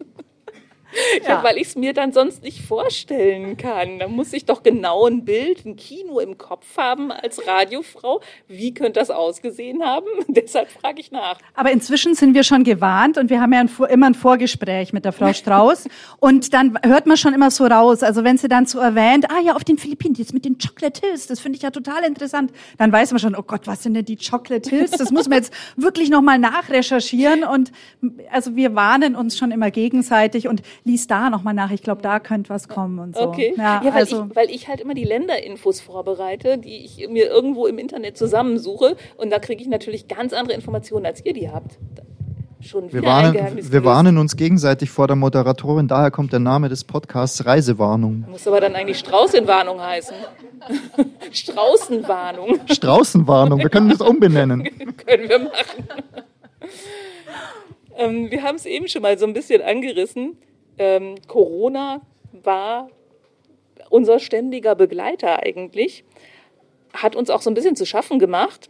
Ja. 1.27 1.43
weil 1.43 1.57
ich 1.57 1.67
es 1.67 1.75
mir 1.75 1.93
dann 1.93 2.11
sonst 2.11 2.43
nicht 2.43 2.61
vorstellen 2.61 3.57
kann. 3.57 3.99
Da 3.99 4.07
muss 4.07 4.33
ich 4.33 4.45
doch 4.45 4.63
genau 4.63 5.07
ein 5.07 5.25
Bild, 5.25 5.65
ein 5.65 5.75
Kino 5.75 6.19
im 6.19 6.37
Kopf 6.37 6.77
haben 6.77 7.11
als 7.11 7.45
Radiofrau. 7.47 8.21
Wie 8.47 8.73
könnte 8.73 8.99
das 8.99 9.09
ausgesehen 9.09 9.83
haben? 9.83 10.07
Deshalb 10.27 10.71
frage 10.71 10.99
ich 10.99 11.11
nach. 11.11 11.39
Aber 11.55 11.71
inzwischen 11.71 12.15
sind 12.15 12.33
wir 12.33 12.43
schon 12.43 12.63
gewarnt 12.63 13.17
und 13.17 13.29
wir 13.29 13.41
haben 13.41 13.53
ja 13.53 13.59
ein, 13.61 13.69
immer 13.89 14.07
ein 14.07 14.15
Vorgespräch 14.15 14.93
mit 14.93 15.05
der 15.05 15.11
Frau 15.13 15.33
Strauß. 15.33 15.87
und 16.19 16.53
dann 16.53 16.77
hört 16.83 17.05
man 17.07 17.17
schon 17.17 17.33
immer 17.33 17.51
so 17.51 17.65
raus. 17.65 18.03
Also 18.03 18.23
wenn 18.23 18.37
sie 18.37 18.47
dann 18.47 18.65
so 18.65 18.79
erwähnt, 18.79 19.29
ah 19.29 19.39
ja, 19.39 19.55
auf 19.55 19.63
den 19.63 19.77
Philippinen, 19.77 20.15
jetzt 20.15 20.33
mit 20.33 20.45
den 20.45 20.57
Chocolate 20.57 21.01
Hills, 21.01 21.27
das 21.27 21.39
finde 21.39 21.57
ich 21.57 21.63
ja 21.63 21.71
total 21.71 22.03
interessant. 22.03 22.51
Dann 22.77 22.91
weiß 22.91 23.11
man 23.11 23.19
schon, 23.19 23.35
oh 23.35 23.43
Gott, 23.43 23.67
was 23.67 23.83
sind 23.83 23.93
denn 23.95 24.05
die 24.05 24.17
Chocolate 24.17 24.69
Hills? 24.69 24.91
Das 24.91 25.11
muss 25.11 25.27
man 25.27 25.39
jetzt 25.39 25.53
wirklich 25.75 26.09
nochmal 26.09 26.39
nachrecherchieren. 26.39 27.43
Und 27.43 27.71
also 28.31 28.55
wir 28.55 28.75
warnen 28.75 29.15
uns 29.15 29.37
schon 29.37 29.51
immer 29.51 29.71
gegenseitig 29.71 30.47
und 30.47 30.61
lies 30.83 31.07
da 31.07 31.29
nochmal 31.29 31.53
nach. 31.53 31.71
Ich 31.71 31.81
glaube, 31.81 32.01
da 32.01 32.19
könnte 32.19 32.49
was 32.49 32.67
kommen 32.67 32.99
und 32.99 33.15
so. 33.15 33.21
Okay. 33.21 33.53
Ja, 33.57 33.81
weil, 33.83 33.91
also, 33.91 34.27
ich, 34.29 34.35
weil 34.35 34.49
ich 34.49 34.67
halt 34.67 34.81
immer 34.81 34.93
die 34.93 35.03
Länderinfos 35.03 35.81
vorbereite, 35.81 36.57
die 36.57 36.85
ich 36.85 37.07
mir 37.09 37.29
irgendwo 37.29 37.67
im 37.67 37.77
Internet 37.77 38.17
zusammensuche. 38.17 38.95
Und 39.17 39.31
da 39.31 39.39
kriege 39.39 39.61
ich 39.61 39.67
natürlich 39.67 40.07
ganz 40.07 40.33
andere 40.33 40.55
Informationen, 40.55 41.05
als 41.05 41.25
ihr 41.25 41.33
die 41.33 41.49
habt. 41.49 41.77
Schon 42.63 42.87
wieder 42.87 43.01
Wir 43.01 43.03
warnen, 43.03 43.71
wir 43.71 43.83
warnen 43.83 44.17
uns 44.17 44.37
gegenseitig 44.37 44.89
vor 44.89 45.07
der 45.07 45.17
Moderatorin, 45.17 45.89
daher 45.89 46.11
kommt 46.11 46.31
der 46.31 46.39
Name 46.39 46.69
des 46.69 46.85
Podcasts 46.85 47.45
Reisewarnung. 47.45 48.23
Muss 48.29 48.47
aber 48.47 48.61
dann 48.61 48.73
eigentlich 48.75 48.99
Straußenwarnung 48.99 49.81
heißen. 49.81 50.15
Straußenwarnung 51.31 52.61
Straußenwarnung, 52.67 53.59
wir 53.59 53.69
können 53.69 53.89
das 53.89 53.99
umbenennen. 53.99 54.63
können 55.05 55.27
wir 55.27 55.39
machen. 55.39 55.87
ähm, 57.97 58.31
wir 58.31 58.43
haben 58.43 58.55
es 58.55 58.65
eben 58.65 58.87
schon 58.87 59.01
mal 59.01 59.17
so 59.19 59.25
ein 59.25 59.33
bisschen 59.33 59.61
angerissen. 59.61 60.37
Ähm, 60.77 61.15
Corona 61.27 62.01
war 62.31 62.89
unser 63.89 64.19
ständiger 64.19 64.75
Begleiter 64.75 65.43
eigentlich, 65.43 66.03
hat 66.93 67.15
uns 67.15 67.29
auch 67.29 67.41
so 67.41 67.49
ein 67.49 67.53
bisschen 67.53 67.75
zu 67.75 67.85
schaffen 67.85 68.19
gemacht. 68.19 68.69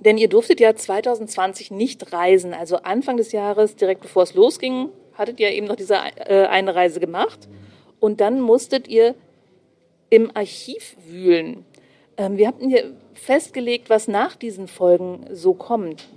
Denn 0.00 0.18
ihr 0.18 0.28
durftet 0.28 0.60
ja 0.60 0.74
2020 0.74 1.70
nicht 1.70 2.12
reisen. 2.12 2.52
Also 2.52 2.76
Anfang 2.78 3.16
des 3.16 3.32
Jahres, 3.32 3.76
direkt 3.76 4.00
bevor 4.00 4.24
es 4.24 4.34
losging, 4.34 4.90
hattet 5.14 5.38
ihr 5.40 5.50
eben 5.50 5.66
noch 5.66 5.76
diese 5.76 5.94
äh, 5.94 6.46
eine 6.46 6.74
Reise 6.74 7.00
gemacht. 7.00 7.48
Und 8.00 8.20
dann 8.20 8.40
musstet 8.40 8.88
ihr 8.88 9.14
im 10.10 10.30
Archiv 10.34 10.96
wühlen. 11.06 11.64
Ähm, 12.16 12.36
wir 12.36 12.48
hatten 12.48 12.68
hier 12.68 12.92
festgelegt, 13.14 13.88
was 13.88 14.08
nach 14.08 14.36
diesen 14.36 14.68
Folgen 14.68 15.26
so 15.32 15.54
kommt. 15.54 16.08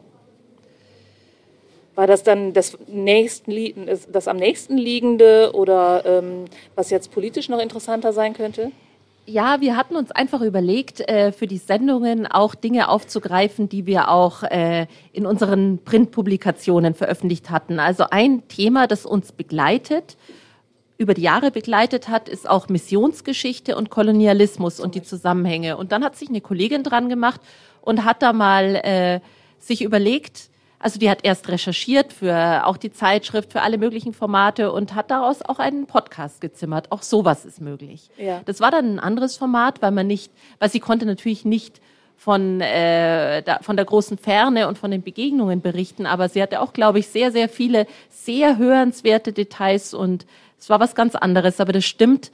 War 1.98 2.06
das 2.06 2.22
dann 2.22 2.54
das, 2.54 2.78
nächsten, 2.88 3.90
das 4.12 4.28
am 4.28 4.38
nächsten 4.38 4.78
liegende 4.78 5.52
oder 5.56 6.06
ähm, 6.06 6.46
was 6.76 6.92
jetzt 6.92 7.12
politisch 7.12 7.50
noch 7.50 7.58
interessanter 7.58 8.14
sein 8.14 8.34
könnte? 8.34 8.72
Ja, 9.26 9.62
wir 9.62 9.76
hatten 9.76 9.96
uns 9.96 10.12
einfach 10.12 10.42
überlegt, 10.42 11.00
äh, 11.10 11.32
für 11.32 11.48
die 11.48 11.58
Sendungen 11.58 12.28
auch 12.28 12.54
Dinge 12.54 12.90
aufzugreifen, 12.90 13.68
die 13.68 13.88
wir 13.88 14.12
auch 14.12 14.44
äh, 14.44 14.86
in 15.12 15.26
unseren 15.26 15.80
Printpublikationen 15.84 16.94
veröffentlicht 16.94 17.50
hatten. 17.50 17.80
Also 17.80 18.04
ein 18.12 18.48
Thema, 18.48 18.86
das 18.86 19.08
uns 19.08 19.32
begleitet, 19.32 20.18
über 21.00 21.16
die 21.16 21.24
Jahre 21.24 21.50
begleitet 21.50 22.10
hat, 22.10 22.30
ist 22.30 22.48
auch 22.48 22.70
Missionsgeschichte 22.70 23.76
und 23.76 23.90
Kolonialismus 23.90 24.80
und 24.80 24.94
die 24.94 25.02
Zusammenhänge. 25.02 25.78
Und 25.78 25.92
dann 25.92 26.04
hat 26.04 26.16
sich 26.16 26.30
eine 26.30 26.42
Kollegin 26.42 26.84
dran 26.84 27.10
gemacht 27.10 27.42
und 27.82 28.06
hat 28.06 28.22
da 28.22 28.34
mal 28.34 28.76
äh, 28.76 29.20
sich 29.58 29.82
überlegt, 29.82 30.52
also 30.80 31.00
die 31.00 31.10
hat 31.10 31.24
erst 31.24 31.48
recherchiert 31.50 32.14
für 32.14 32.66
auch 32.66 32.78
die 32.78 32.92
Zeitschrift, 32.92 33.52
für 33.52 33.62
alle 33.62 33.78
möglichen 33.78 34.14
Formate 34.14 34.72
und 34.72 34.94
hat 34.94 35.10
daraus 35.10 35.42
auch 35.42 35.60
einen 35.60 35.88
Podcast 35.88 36.40
gezimmert. 36.40 36.92
Auch 36.92 37.02
sowas 37.02 37.46
ist 37.46 37.62
möglich. 37.62 38.10
Ja. 38.18 38.42
Das 38.46 38.60
war 38.60 38.70
dann 38.70 38.96
ein 38.96 39.00
anderes 39.00 39.38
Format, 39.38 39.82
weil 39.82 39.92
man 39.92 40.06
nicht, 40.06 40.32
weil 40.60 40.70
sie 40.70 40.80
konnte 40.80 41.06
natürlich 41.06 41.46
nicht 41.46 41.82
von, 42.16 42.62
äh, 42.62 43.42
da, 43.44 43.60
von 43.62 43.76
der 43.76 43.86
großen 43.86 44.18
Ferne 44.18 44.68
und 44.68 44.78
von 44.78 44.92
den 44.92 45.04
Begegnungen 45.04 45.62
berichten, 45.62 46.06
aber 46.06 46.30
sie 46.30 46.42
hatte 46.42 46.62
auch, 46.62 46.74
glaube 46.74 47.00
ich, 47.00 47.08
sehr, 47.08 47.32
sehr 47.32 47.48
viele 47.48 47.88
sehr 48.10 48.58
hörenswerte 48.58 49.34
Details 49.34 49.94
und 49.94 50.26
es 50.60 50.70
war 50.70 50.80
was 50.80 50.96
ganz 50.96 51.16
anderes. 51.16 51.60
Aber 51.60 51.74
das 51.74 51.86
stimmt, 51.86 52.32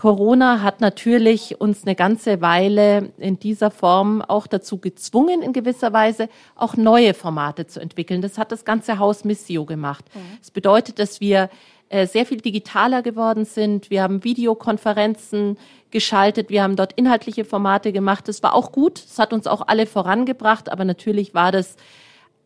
Corona 0.00 0.62
hat 0.62 0.80
natürlich 0.80 1.60
uns 1.60 1.84
eine 1.84 1.94
ganze 1.94 2.40
Weile 2.40 3.12
in 3.18 3.38
dieser 3.38 3.70
Form 3.70 4.22
auch 4.22 4.46
dazu 4.46 4.78
gezwungen, 4.78 5.42
in 5.42 5.52
gewisser 5.52 5.92
Weise 5.92 6.30
auch 6.56 6.78
neue 6.78 7.12
Formate 7.12 7.66
zu 7.66 7.80
entwickeln. 7.80 8.22
Das 8.22 8.38
hat 8.38 8.50
das 8.50 8.64
ganze 8.64 8.98
Haus 8.98 9.24
Missio 9.24 9.66
gemacht. 9.66 10.06
Mhm. 10.14 10.38
Das 10.38 10.52
bedeutet, 10.52 10.98
dass 10.98 11.20
wir 11.20 11.50
äh, 11.90 12.06
sehr 12.06 12.24
viel 12.24 12.40
digitaler 12.40 13.02
geworden 13.02 13.44
sind. 13.44 13.90
Wir 13.90 14.02
haben 14.02 14.24
Videokonferenzen 14.24 15.58
geschaltet. 15.90 16.48
Wir 16.48 16.62
haben 16.62 16.76
dort 16.76 16.94
inhaltliche 16.94 17.44
Formate 17.44 17.92
gemacht. 17.92 18.26
Das 18.26 18.42
war 18.42 18.54
auch 18.54 18.72
gut. 18.72 19.04
Das 19.04 19.18
hat 19.18 19.34
uns 19.34 19.46
auch 19.46 19.68
alle 19.68 19.84
vorangebracht. 19.84 20.72
Aber 20.72 20.86
natürlich 20.86 21.34
war 21.34 21.52
das 21.52 21.76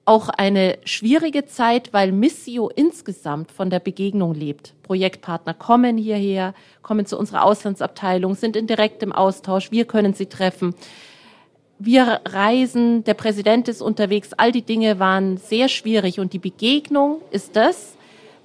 auch 0.07 0.28
eine 0.28 0.78
schwierige 0.84 1.46
Zeit, 1.46 1.92
weil 1.92 2.12
Missio 2.12 2.68
insgesamt 2.68 3.50
von 3.50 3.70
der 3.70 3.80
Begegnung 3.80 4.34
lebt. 4.34 4.74
Projektpartner 4.82 5.55
kommen 5.55 5.96
hierher, 5.96 6.55
kommen 6.82 7.07
zu 7.07 7.18
unserer 7.18 7.44
Auslandsabteilung, 7.44 8.34
sind 8.34 8.57
in 8.57 8.66
direktem 8.66 9.12
Austausch, 9.12 9.70
wir 9.70 9.86
können 9.86 10.12
sie 10.14 10.26
treffen. 10.26 10.74
Wir 11.78 12.20
reisen, 12.26 13.02
der 13.05 13.14
Präsident 13.14 13.68
ist 13.68 13.82
unterwegs, 13.82 14.32
all 14.34 14.52
die 14.52 14.62
Dinge 14.62 14.98
waren 14.98 15.38
sehr 15.38 15.68
schwierig 15.68 16.20
und 16.20 16.32
die 16.32 16.38
Begegnung 16.38 17.20
ist 17.30 17.57
das, 17.57 17.96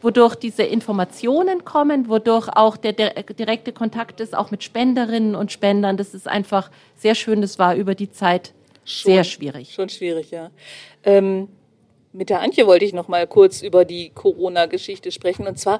wodurch 0.01 0.35
diese 0.35 0.63
Informationen 0.63 1.65
kommen, 1.65 2.07
wodurch 2.07 2.47
auch 2.47 2.77
der 2.77 2.93
direkte 2.93 3.73
Kontakt 3.73 4.21
ist, 4.21 4.35
auch 4.35 4.49
mit 4.49 4.63
Spenderinnen 4.63 5.35
und 5.35 5.51
Spendern. 5.51 5.97
Das 5.97 6.13
ist 6.13 6.27
einfach 6.27 6.71
sehr 6.95 7.15
schön, 7.15 7.41
das 7.41 7.59
war 7.59 7.75
über 7.75 7.95
die 7.95 8.11
Zeit 8.11 8.53
schon, 8.89 9.13
sehr 9.13 9.23
schwierig. 9.23 9.73
Schon 9.73 9.89
schwierig, 9.89 10.31
ja. 10.31 10.51
Ähm, 11.03 11.47
mit 12.11 12.29
der 12.29 12.41
Antje 12.41 12.65
wollte 12.65 12.85
ich 12.85 12.93
noch 12.93 13.07
mal 13.07 13.27
kurz 13.27 13.61
über 13.61 13.85
die 13.85 14.09
Corona-Geschichte 14.09 15.11
sprechen. 15.11 15.47
Und 15.47 15.59
zwar 15.59 15.79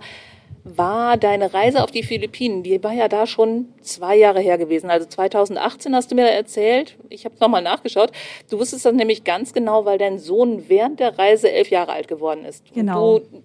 war 0.64 1.18
deine 1.18 1.54
Reise 1.54 1.84
auf 1.84 1.92
die 1.92 2.04
Philippinen, 2.04 2.64
die 2.64 2.84
war 2.84 2.94
ja 2.94 3.08
da 3.08 3.26
schon 3.26 3.70
zwei 3.82 4.16
Jahre 4.16 4.40
her 4.40 4.58
gewesen. 4.58 4.90
Also 4.90 5.08
2018 5.08 5.96
hast 5.96 6.12
du 6.12 6.16
mir 6.16 6.30
erzählt, 6.30 6.98
ich 7.10 7.26
habe 7.26 7.36
nochmal 7.40 7.62
nachgeschaut, 7.62 8.12
du 8.50 8.60
wusstest 8.60 8.86
das 8.86 8.94
nämlich 8.94 9.24
ganz 9.24 9.54
genau, 9.54 9.86
weil 9.86 9.98
dein 9.98 10.20
Sohn 10.20 10.68
während 10.68 11.00
der 11.00 11.18
Reise 11.18 11.52
elf 11.52 11.70
Jahre 11.70 11.94
alt 11.94 12.08
geworden 12.08 12.46
ist. 12.46 12.64
Genau. 12.74 13.16
Und 13.16 13.26
du 13.34 13.42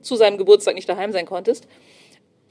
zu 0.00 0.16
seinem 0.16 0.38
Geburtstag 0.38 0.74
nicht 0.74 0.88
daheim 0.88 1.12
sein 1.12 1.26
konntest. 1.26 1.68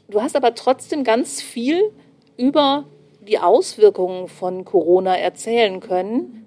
Du 0.10 0.22
hast 0.22 0.36
aber 0.36 0.56
trotzdem 0.56 1.04
ganz 1.04 1.42
viel 1.42 1.92
über 2.38 2.86
die 3.28 3.40
Auswirkungen 3.40 4.28
von 4.28 4.66
Corona 4.66 5.16
erzählen 5.16 5.80
können 5.80 6.38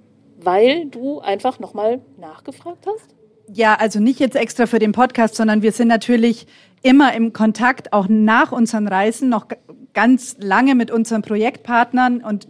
weil 0.45 0.87
du 0.87 1.21
einfach 1.21 1.59
nochmal 1.59 2.01
nachgefragt 2.19 2.87
hast? 2.87 3.15
Ja, 3.53 3.75
also 3.75 4.01
nicht 4.01 4.21
jetzt 4.21 4.37
extra 4.37 4.67
für 4.67 4.79
den 4.79 4.93
Podcast, 4.93 5.35
sondern 5.35 5.63
wir 5.63 5.73
sind 5.73 5.89
natürlich 5.89 6.47
immer 6.83 7.15
im 7.15 7.33
Kontakt, 7.33 7.93
auch 7.93 8.07
nach 8.09 8.53
unseren 8.53 8.87
Reisen, 8.87 9.29
noch 9.29 9.47
ganz 9.93 10.37
lange 10.39 10.75
mit 10.75 10.91
unseren 10.91 11.23
Projektpartnern 11.23 12.23
und 12.23 12.47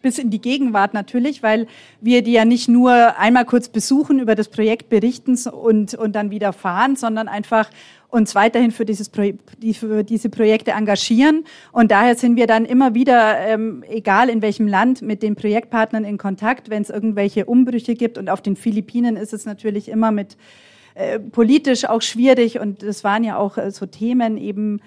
bis 0.00 0.18
in 0.18 0.30
die 0.30 0.40
Gegenwart 0.40 0.94
natürlich, 0.94 1.42
weil 1.42 1.66
wir 2.00 2.22
die 2.22 2.32
ja 2.32 2.44
nicht 2.44 2.68
nur 2.68 3.18
einmal 3.18 3.46
kurz 3.46 3.68
besuchen, 3.68 4.20
über 4.20 4.34
das 4.34 4.48
Projekt 4.48 4.90
berichten 4.90 5.36
und, 5.48 5.94
und 5.94 6.14
dann 6.14 6.30
wieder 6.30 6.52
fahren, 6.52 6.94
sondern 6.94 7.26
einfach 7.26 7.70
uns 8.14 8.34
weiterhin 8.36 8.70
für, 8.70 8.84
dieses 8.84 9.08
Pro 9.08 9.32
für 9.74 10.04
diese 10.04 10.30
Projekte 10.30 10.70
engagieren. 10.70 11.44
Und 11.72 11.90
daher 11.90 12.14
sind 12.14 12.36
wir 12.36 12.46
dann 12.46 12.64
immer 12.64 12.94
wieder, 12.94 13.38
ähm, 13.40 13.82
egal 13.88 14.28
in 14.30 14.40
welchem 14.40 14.68
Land, 14.68 15.02
mit 15.02 15.22
den 15.22 15.34
Projektpartnern 15.34 16.04
in 16.04 16.16
Kontakt, 16.16 16.70
wenn 16.70 16.82
es 16.82 16.90
irgendwelche 16.90 17.44
Umbrüche 17.44 17.94
gibt. 17.94 18.16
Und 18.16 18.30
auf 18.30 18.40
den 18.40 18.54
Philippinen 18.54 19.16
ist 19.16 19.32
es 19.32 19.46
natürlich 19.46 19.88
immer 19.88 20.12
mit 20.12 20.36
äh, 20.94 21.18
politisch 21.18 21.84
auch 21.86 22.02
schwierig. 22.02 22.60
Und 22.60 22.84
das 22.84 23.02
waren 23.02 23.24
ja 23.24 23.36
auch 23.36 23.58
äh, 23.58 23.72
so 23.72 23.84
Themen 23.84 24.38
eben. 24.38 24.80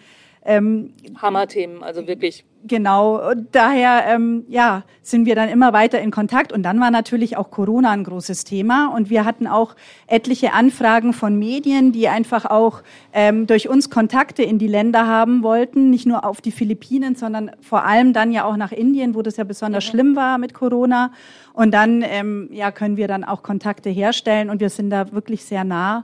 Ähm, 0.46 0.94
Hammerthemen, 1.18 1.84
also 1.84 2.08
wirklich 2.08 2.46
Genau, 2.68 3.30
und 3.32 3.48
daher 3.54 4.04
ähm, 4.08 4.44
ja, 4.50 4.84
sind 5.02 5.26
wir 5.26 5.36
dann 5.36 5.48
immer 5.48 5.72
weiter 5.72 6.02
in 6.02 6.12
Kontakt. 6.12 6.52
Und 6.52 6.64
dann 6.64 6.80
war 6.80 6.92
natürlich 6.92 7.38
auch 7.38 7.50
Corona 7.50 7.92
ein 7.92 8.04
großes 8.04 8.44
Thema. 8.44 8.88
Und 8.94 9.10
wir 9.10 9.24
hatten 9.24 9.48
auch 9.48 9.76
etliche 10.08 10.54
Anfragen 10.54 11.14
von 11.14 11.40
Medien, 11.40 11.94
die 11.94 12.10
einfach 12.10 12.46
auch 12.46 12.84
ähm, 13.14 13.48
durch 13.48 13.70
uns 13.70 13.90
Kontakte 13.90 14.44
in 14.44 14.60
die 14.60 14.68
Länder 14.68 15.08
haben 15.08 15.44
wollten. 15.44 15.90
Nicht 15.90 16.06
nur 16.06 16.26
auf 16.26 16.42
die 16.42 16.52
Philippinen, 16.52 17.16
sondern 17.16 17.52
vor 17.62 17.86
allem 17.86 18.12
dann 18.12 18.32
ja 18.32 18.44
auch 18.44 18.58
nach 18.58 18.72
Indien, 18.72 19.16
wo 19.16 19.22
das 19.22 19.38
ja 19.38 19.46
besonders 19.46 19.86
ja. 19.86 19.92
schlimm 19.92 20.16
war 20.16 20.38
mit 20.38 20.54
Corona. 20.54 21.12
Und 21.54 21.74
dann 21.74 22.04
ähm, 22.06 22.50
ja, 22.52 22.72
können 22.72 22.98
wir 22.98 23.08
dann 23.08 23.24
auch 23.24 23.44
Kontakte 23.44 23.90
herstellen. 23.90 24.50
Und 24.50 24.60
wir 24.60 24.70
sind 24.70 24.90
da 24.90 25.12
wirklich 25.14 25.46
sehr 25.46 25.64
nah 25.64 26.04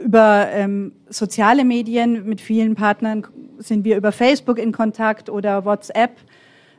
über 0.00 0.48
ähm, 0.52 0.92
soziale 1.08 1.64
Medien 1.64 2.26
mit 2.26 2.40
vielen 2.40 2.74
Partnern 2.74 3.26
sind 3.58 3.84
wir 3.84 3.96
über 3.96 4.12
Facebook 4.12 4.58
in 4.58 4.72
Kontakt 4.72 5.28
oder 5.28 5.64
WhatsApp. 5.64 6.12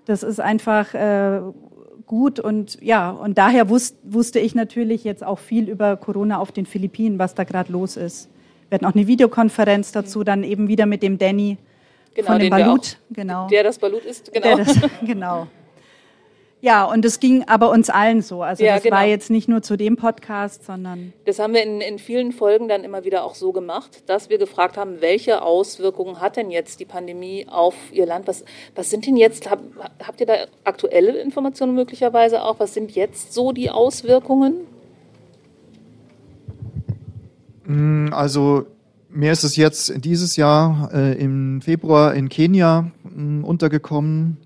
Das 0.05 0.23
ist 0.23 0.39
einfach 0.39 0.93
äh, 0.93 1.41
gut 2.05 2.39
und 2.39 2.81
ja, 2.81 3.11
und 3.11 3.37
daher 3.37 3.69
wus 3.69 3.95
wusste 4.03 4.39
ich 4.39 4.55
natürlich 4.55 5.03
jetzt 5.03 5.23
auch 5.23 5.39
viel 5.39 5.69
über 5.69 5.95
Corona 5.95 6.39
auf 6.39 6.51
den 6.51 6.65
Philippinen, 6.65 7.19
was 7.19 7.35
da 7.35 7.43
gerade 7.43 7.71
los 7.71 7.95
ist. 7.95 8.29
Wir 8.69 8.75
hatten 8.75 8.85
auch 8.85 8.95
eine 8.95 9.07
Videokonferenz 9.07 9.91
dazu, 9.91 10.23
dann 10.23 10.43
eben 10.43 10.67
wieder 10.67 10.85
mit 10.85 11.03
dem 11.03 11.17
Danny 11.17 11.57
genau, 12.13 12.27
von 12.27 12.39
dem 12.39 12.49
Balut. 12.49 12.79
Auch, 12.79 13.15
genau. 13.15 13.47
Der 13.47 13.63
das 13.63 13.77
Balut 13.77 14.05
ist, 14.05 14.33
genau. 14.33 14.57
Das, 14.57 14.75
genau. 15.05 15.47
Ja, 16.61 16.85
und 16.85 17.03
es 17.05 17.19
ging 17.19 17.43
aber 17.47 17.71
uns 17.71 17.89
allen 17.89 18.21
so. 18.21 18.43
Also 18.43 18.63
ja, 18.63 18.75
das 18.75 18.83
genau. 18.83 18.97
war 18.97 19.05
jetzt 19.05 19.31
nicht 19.31 19.49
nur 19.49 19.63
zu 19.63 19.77
dem 19.77 19.95
Podcast, 19.95 20.63
sondern. 20.63 21.11
Das 21.25 21.39
haben 21.39 21.55
wir 21.55 21.63
in, 21.63 21.81
in 21.81 21.97
vielen 21.97 22.31
Folgen 22.31 22.67
dann 22.67 22.83
immer 22.83 23.03
wieder 23.03 23.23
auch 23.23 23.33
so 23.33 23.51
gemacht, 23.51 24.03
dass 24.05 24.29
wir 24.29 24.37
gefragt 24.37 24.77
haben, 24.77 25.01
welche 25.01 25.41
Auswirkungen 25.41 26.21
hat 26.21 26.37
denn 26.37 26.51
jetzt 26.51 26.79
die 26.79 26.85
Pandemie 26.85 27.47
auf 27.49 27.73
Ihr 27.91 28.05
Land? 28.05 28.27
Was, 28.27 28.45
was 28.75 28.91
sind 28.91 29.07
denn 29.07 29.17
jetzt, 29.17 29.49
hab, 29.49 29.59
habt 30.05 30.21
ihr 30.21 30.27
da 30.27 30.35
aktuelle 30.63 31.19
Informationen 31.19 31.73
möglicherweise 31.73 32.43
auch? 32.43 32.59
Was 32.59 32.75
sind 32.75 32.91
jetzt 32.91 33.33
so 33.33 33.51
die 33.53 33.71
Auswirkungen? 33.71 34.67
Mm, 37.65 38.13
also 38.13 38.67
mir 39.09 39.31
ist 39.31 39.43
es 39.43 39.55
jetzt 39.55 40.05
dieses 40.05 40.35
Jahr 40.35 40.91
äh, 40.93 41.13
im 41.13 41.61
Februar 41.63 42.13
in 42.13 42.29
Kenia 42.29 42.91
äh, 43.03 43.43
untergekommen. 43.43 44.37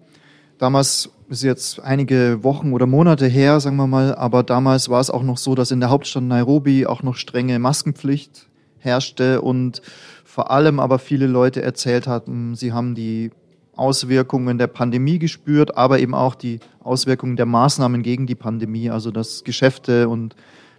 Damals 0.58 1.10
ist 1.30 1.44
jetzt 1.44 1.80
einige 1.80 2.44
Wochen 2.44 2.74
oder 2.74 2.86
Monate 2.86 3.26
her, 3.26 3.60
sagen 3.60 3.78
wir 3.78 3.88
mal, 3.88 4.16
aber 4.16 4.44
damals 4.44 4.90
war 4.90 5.00
es 5.00 5.10
auch 5.10 5.24
noch 5.24 5.38
so, 5.38 5.56
dass 5.56 5.72
in 5.72 5.80
der 5.80 5.90
Hauptstadt 5.90 6.24
Nairobi 6.24 6.86
auch 6.86 7.04
noch 7.04 7.16
strenge 7.16 7.58
Maskenpflicht 7.60 8.48
herrschte 8.80 9.42
und 9.42 9.82
vor 10.24 10.52
allem 10.52 10.80
aber 10.80 11.00
viele 11.00 11.28
Leute 11.28 11.62
erzählt 11.62 12.08
hatten, 12.08 12.56
sie 12.56 12.74
haben 12.74 12.94
die 12.94 13.32
Auswirkungen 13.76 14.58
der 14.58 14.68
Pandemie 14.68 15.20
gespürt, 15.20 15.78
aber 15.78 16.00
eben 16.00 16.14
auch 16.14 16.36
die 16.36 16.60
Auswirkungen 16.82 17.36
der 17.36 17.46
Maßnahmen 17.46 18.04
gegen 18.04 18.28
die 18.28 18.36
Pandemie, 18.36 18.90
also 18.90 19.12
dass 19.12 19.44
Geschäfte 19.44 20.08
und 20.08 20.36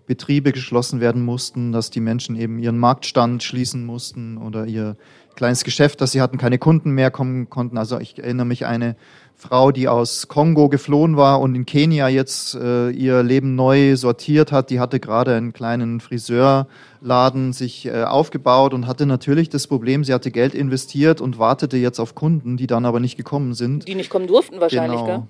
Betriebe 0.06 0.52
geschlossen 0.52 1.00
werden 1.00 1.24
mussten, 1.24 1.72
dass 1.72 1.90
die 1.90 2.00
Menschen 2.00 2.36
eben 2.36 2.58
ihren 2.58 2.78
Marktstand 2.78 3.42
schließen 3.42 3.84
mussten 3.84 4.38
oder 4.38 4.66
ihr 4.66 4.96
kleines 5.34 5.64
Geschäft, 5.64 6.00
dass 6.00 6.12
sie 6.12 6.20
hatten, 6.20 6.38
keine 6.38 6.58
Kunden 6.58 6.92
mehr 6.92 7.10
kommen 7.10 7.50
konnten. 7.50 7.76
Also 7.76 7.98
ich 7.98 8.18
erinnere 8.18 8.46
mich 8.46 8.66
eine 8.66 8.96
Frau, 9.38 9.70
die 9.70 9.86
aus 9.86 10.28
Kongo 10.28 10.70
geflohen 10.70 11.18
war 11.18 11.40
und 11.40 11.54
in 11.54 11.66
Kenia 11.66 12.08
jetzt 12.08 12.54
äh, 12.54 12.88
ihr 12.88 13.22
Leben 13.22 13.54
neu 13.54 13.94
sortiert 13.96 14.50
hat. 14.50 14.70
Die 14.70 14.80
hatte 14.80 14.98
gerade 14.98 15.34
einen 15.34 15.52
kleinen 15.52 16.00
Friseurladen 16.00 17.52
sich 17.52 17.84
äh, 17.84 18.04
aufgebaut 18.04 18.72
und 18.72 18.86
hatte 18.86 19.04
natürlich 19.04 19.50
das 19.50 19.66
Problem, 19.66 20.04
sie 20.04 20.14
hatte 20.14 20.30
Geld 20.30 20.54
investiert 20.54 21.20
und 21.20 21.38
wartete 21.38 21.76
jetzt 21.76 22.00
auf 22.00 22.14
Kunden, 22.14 22.56
die 22.56 22.66
dann 22.66 22.86
aber 22.86 22.98
nicht 22.98 23.18
gekommen 23.18 23.52
sind. 23.52 23.86
Die 23.86 23.94
nicht 23.94 24.08
kommen 24.08 24.26
durften 24.26 24.58
wahrscheinlich, 24.58 25.00
genau. 25.00 25.06
gell? 25.06 25.22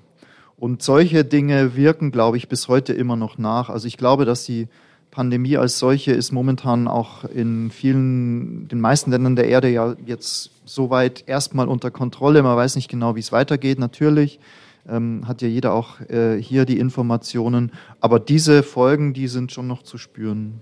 Und 0.57 0.83
solche 0.83 1.25
Dinge 1.25 1.77
wirken, 1.77 2.13
glaube 2.13 2.37
ich, 2.37 2.49
bis 2.49 2.69
heute 2.69 2.93
immer 2.93 3.17
noch 3.17 3.39
nach. 3.39 3.69
Also 3.69 3.89
ich 3.89 3.99
glaube, 3.99 4.25
dass 4.25 4.45
die 4.45 4.69
Pandemie 5.17 5.57
als 5.57 5.79
solche 5.79 6.13
ist 6.13 6.31
momentan 6.31 6.87
auch 6.89 7.25
in 7.25 7.71
vielen, 7.71 8.69
den 8.69 8.81
meisten 8.83 9.11
Ländern 9.11 9.35
der 9.35 9.49
Erde 9.49 9.71
ja 9.71 9.97
jetzt 10.05 10.51
soweit 10.67 11.25
erstmal 11.27 11.69
unter 11.69 11.91
Kontrolle. 11.91 12.43
Man 12.43 12.55
weiß 12.55 12.77
nicht 12.77 12.91
genau, 12.91 13.17
wie 13.17 13.21
es 13.21 13.33
weitergeht, 13.33 13.79
natürlich. 13.79 14.39
Ähm, 14.87 15.27
hat 15.27 15.41
ja 15.41 15.49
jeder 15.49 15.73
auch 15.73 16.01
äh, 16.11 16.37
hier 16.37 16.67
die 16.67 16.79
Informationen. 16.79 17.73
Aber 17.99 18.21
diese 18.21 18.63
Folgen, 18.63 19.15
die 19.15 19.27
sind 19.29 19.53
schon 19.53 19.67
noch 19.67 19.83
zu 19.83 19.97
spüren. 19.97 20.61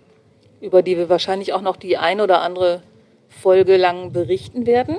Über 0.60 0.82
die 0.82 0.96
wir 0.96 1.08
wahrscheinlich 1.08 1.52
auch 1.52 1.60
noch 1.60 1.76
die 1.76 1.96
ein 1.96 2.20
oder 2.20 2.40
andere 2.40 2.80
Folge 3.28 3.76
lang 3.76 4.12
berichten 4.12 4.66
werden. 4.66 4.98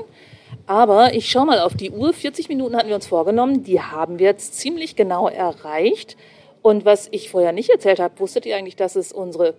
Aber 0.68 1.14
ich 1.14 1.30
schaue 1.30 1.45
mal 1.45 1.60
auf 1.62 1.76
die 1.76 1.91
Uhr. 1.91 2.12
40 2.12 2.49
Minuten 2.49 2.76
hatten 2.76 2.89
wir 2.89 2.95
uns 2.95 3.08
vorgenommen. 3.08 3.64
Die 3.64 3.80
haben 3.80 4.20
wir 4.20 4.26
jetzt 4.26 4.56
ziemlich 4.56 4.97
genau 4.97 5.30
erreicht. 5.30 6.18
Und 6.66 6.84
was 6.84 7.07
ich 7.11 7.30
vorher 7.30 7.51
nicht 7.51 7.70
erzählt 7.70 7.99
habe, 7.99 8.20
wusstet 8.20 8.47
ihr 8.47 8.57
eigentlich, 8.57 8.76
dass 8.76 8.95
es 8.95 9.13
unsere 9.13 9.53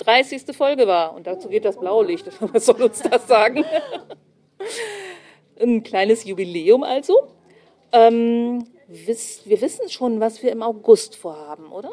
30. 0.00 0.54
Folge 0.54 0.86
war? 0.86 1.14
Und 1.14 1.26
dazu 1.26 1.48
geht 1.48 1.64
das 1.64 1.80
blaue 1.80 2.04
Licht. 2.04 2.30
Was 2.52 2.66
soll 2.66 2.82
uns 2.82 3.00
das 3.00 3.26
sagen? 3.26 3.64
Ein 5.58 5.82
kleines 5.82 6.24
Jubiläum 6.24 6.82
also. 6.82 7.28
Ähm, 7.90 8.66
wir 8.86 9.60
wissen 9.62 9.88
schon, 9.88 10.20
was 10.20 10.42
wir 10.42 10.52
im 10.52 10.62
August 10.62 11.16
vorhaben, 11.16 11.72
oder? 11.72 11.90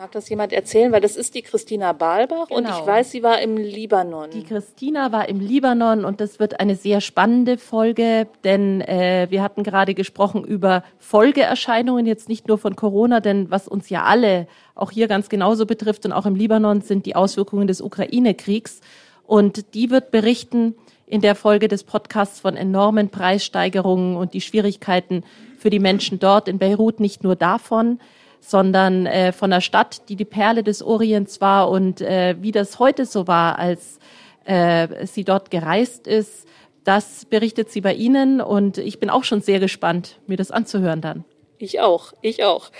Mag 0.00 0.12
das 0.12 0.30
jemand 0.30 0.54
erzählen? 0.54 0.92
Weil 0.92 1.02
das 1.02 1.14
ist 1.14 1.34
die 1.34 1.42
Christina 1.42 1.92
Balbach 1.92 2.48
genau. 2.48 2.58
und 2.58 2.64
ich 2.64 2.74
genau. 2.74 2.86
weiß, 2.86 3.10
sie 3.10 3.22
war 3.22 3.42
im 3.42 3.58
Libanon. 3.58 4.30
Die 4.30 4.44
Christina 4.44 5.12
war 5.12 5.28
im 5.28 5.40
Libanon 5.40 6.06
und 6.06 6.22
das 6.22 6.40
wird 6.40 6.58
eine 6.58 6.74
sehr 6.74 7.02
spannende 7.02 7.58
Folge, 7.58 8.26
denn 8.42 8.80
äh, 8.80 9.26
wir 9.28 9.42
hatten 9.42 9.62
gerade 9.62 9.92
gesprochen 9.92 10.42
über 10.42 10.84
Folgeerscheinungen, 11.00 12.06
jetzt 12.06 12.30
nicht 12.30 12.48
nur 12.48 12.56
von 12.56 12.76
Corona, 12.76 13.20
denn 13.20 13.50
was 13.50 13.68
uns 13.68 13.90
ja 13.90 14.04
alle 14.04 14.46
auch 14.74 14.90
hier 14.90 15.06
ganz 15.06 15.28
genauso 15.28 15.66
betrifft 15.66 16.06
und 16.06 16.12
auch 16.12 16.24
im 16.24 16.34
Libanon 16.34 16.80
sind 16.80 17.04
die 17.04 17.14
Auswirkungen 17.14 17.66
des 17.66 17.82
Ukraine-Kriegs. 17.82 18.80
Und 19.26 19.74
die 19.74 19.90
wird 19.90 20.12
berichten 20.12 20.76
in 21.04 21.20
der 21.20 21.34
Folge 21.34 21.68
des 21.68 21.84
Podcasts 21.84 22.40
von 22.40 22.56
enormen 22.56 23.10
Preissteigerungen 23.10 24.16
und 24.16 24.32
die 24.32 24.40
Schwierigkeiten 24.40 25.24
für 25.58 25.68
die 25.68 25.78
Menschen 25.78 26.18
dort 26.18 26.48
in 26.48 26.58
Beirut, 26.58 27.00
nicht 27.00 27.22
nur 27.22 27.36
davon, 27.36 28.00
sondern 28.40 29.06
äh, 29.06 29.32
von 29.32 29.50
der 29.50 29.60
Stadt, 29.60 30.08
die 30.08 30.16
die 30.16 30.24
Perle 30.24 30.62
des 30.62 30.82
Orients 30.82 31.40
war 31.40 31.70
und 31.70 32.00
äh, 32.00 32.36
wie 32.40 32.52
das 32.52 32.78
heute 32.78 33.06
so 33.06 33.26
war, 33.26 33.58
als 33.58 33.98
äh, 34.44 35.06
sie 35.06 35.24
dort 35.24 35.50
gereist 35.50 36.06
ist. 36.06 36.46
Das 36.84 37.26
berichtet 37.26 37.70
sie 37.70 37.82
bei 37.82 37.92
Ihnen 37.92 38.40
und 38.40 38.78
ich 38.78 38.98
bin 38.98 39.10
auch 39.10 39.24
schon 39.24 39.42
sehr 39.42 39.60
gespannt, 39.60 40.18
mir 40.26 40.36
das 40.36 40.50
anzuhören 40.50 41.00
dann. 41.00 41.24
Ich 41.58 41.80
auch, 41.80 42.14
ich 42.22 42.42
auch. 42.42 42.70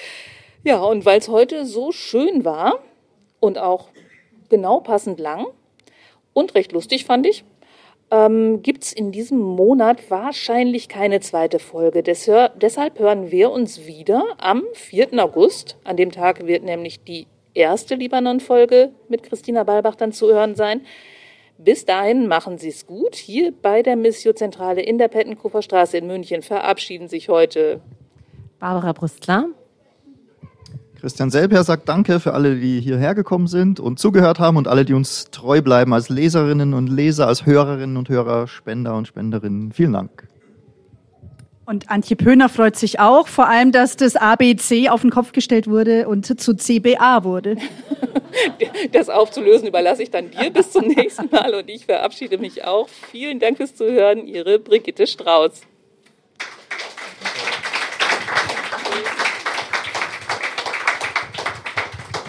Ja, 0.64 0.80
und 0.80 1.04
weil 1.04 1.18
es 1.18 1.28
heute 1.28 1.66
so 1.66 1.92
schön 1.92 2.44
war 2.44 2.78
und 3.38 3.58
auch 3.58 3.88
genau 4.48 4.80
passend 4.80 5.20
lang 5.20 5.46
und 6.32 6.54
recht 6.54 6.72
lustig 6.72 7.04
fand 7.04 7.26
ich, 7.26 7.44
ähm, 8.10 8.62
gibt 8.62 8.84
es 8.84 8.92
in 8.92 9.12
diesem 9.12 9.38
Monat 9.38 10.10
wahrscheinlich 10.10 10.88
keine 10.88 11.20
zweite 11.20 11.58
Folge. 11.58 12.02
Desher, 12.02 12.50
deshalb 12.60 12.98
hören 12.98 13.30
wir 13.30 13.50
uns 13.50 13.86
wieder 13.86 14.24
am 14.38 14.64
4. 14.74 15.22
August. 15.22 15.76
An 15.84 15.96
dem 15.96 16.10
Tag 16.10 16.46
wird 16.46 16.64
nämlich 16.64 17.04
die 17.04 17.26
erste 17.54 17.94
Libanon-Folge 17.94 18.90
mit 19.08 19.22
Christina 19.22 19.64
Balbach 19.64 19.96
dann 19.96 20.12
zu 20.12 20.28
hören 20.32 20.54
sein. 20.54 20.82
Bis 21.58 21.84
dahin 21.84 22.26
machen 22.26 22.56
Sie 22.58 22.70
es 22.70 22.86
gut. 22.86 23.16
Hier 23.16 23.52
bei 23.52 23.82
der 23.82 23.96
Missio-Zentrale 23.96 24.80
in 24.80 24.98
der 24.98 25.08
Pettenkofer 25.08 25.62
Straße 25.62 25.98
in 25.98 26.06
München 26.06 26.42
verabschieden 26.42 27.08
sich 27.08 27.28
heute 27.28 27.80
Barbara 28.58 28.92
Brustler 28.92 29.48
Christian 31.00 31.30
Selper 31.30 31.64
sagt 31.64 31.88
Danke 31.88 32.20
für 32.20 32.34
alle, 32.34 32.56
die 32.56 32.78
hierher 32.78 33.14
gekommen 33.14 33.46
sind 33.46 33.80
und 33.80 33.98
zugehört 33.98 34.38
haben 34.38 34.58
und 34.58 34.68
alle, 34.68 34.84
die 34.84 34.92
uns 34.92 35.30
treu 35.30 35.62
bleiben 35.62 35.94
als 35.94 36.10
Leserinnen 36.10 36.74
und 36.74 36.88
Leser, 36.88 37.26
als 37.26 37.46
Hörerinnen 37.46 37.96
und 37.96 38.10
Hörer, 38.10 38.46
Spender 38.46 38.94
und 38.94 39.06
Spenderinnen. 39.08 39.72
Vielen 39.72 39.94
Dank. 39.94 40.28
Und 41.64 41.88
Antje 41.88 42.16
Pöhner 42.16 42.50
freut 42.50 42.76
sich 42.76 43.00
auch, 43.00 43.28
vor 43.28 43.48
allem, 43.48 43.72
dass 43.72 43.96
das 43.96 44.16
ABC 44.16 44.90
auf 44.90 45.00
den 45.00 45.10
Kopf 45.10 45.32
gestellt 45.32 45.68
wurde 45.68 46.06
und 46.06 46.26
zu 46.38 46.54
CBA 46.54 47.24
wurde. 47.24 47.56
Das 48.92 49.08
aufzulösen 49.08 49.66
überlasse 49.66 50.04
ich 50.04 50.10
dann 50.10 50.30
dir 50.30 50.50
bis 50.50 50.70
zum 50.70 50.86
nächsten 50.86 51.28
Mal 51.30 51.52
und 51.52 51.68
ich 51.68 51.86
verabschiede 51.86 52.38
mich 52.38 52.64
auch. 52.64 52.88
Vielen 53.10 53.40
Dank 53.40 53.56
fürs 53.56 53.74
Zuhören, 53.74 54.26
Ihre 54.26 54.60
Brigitte 54.60 55.08
Strauß. 55.08 55.62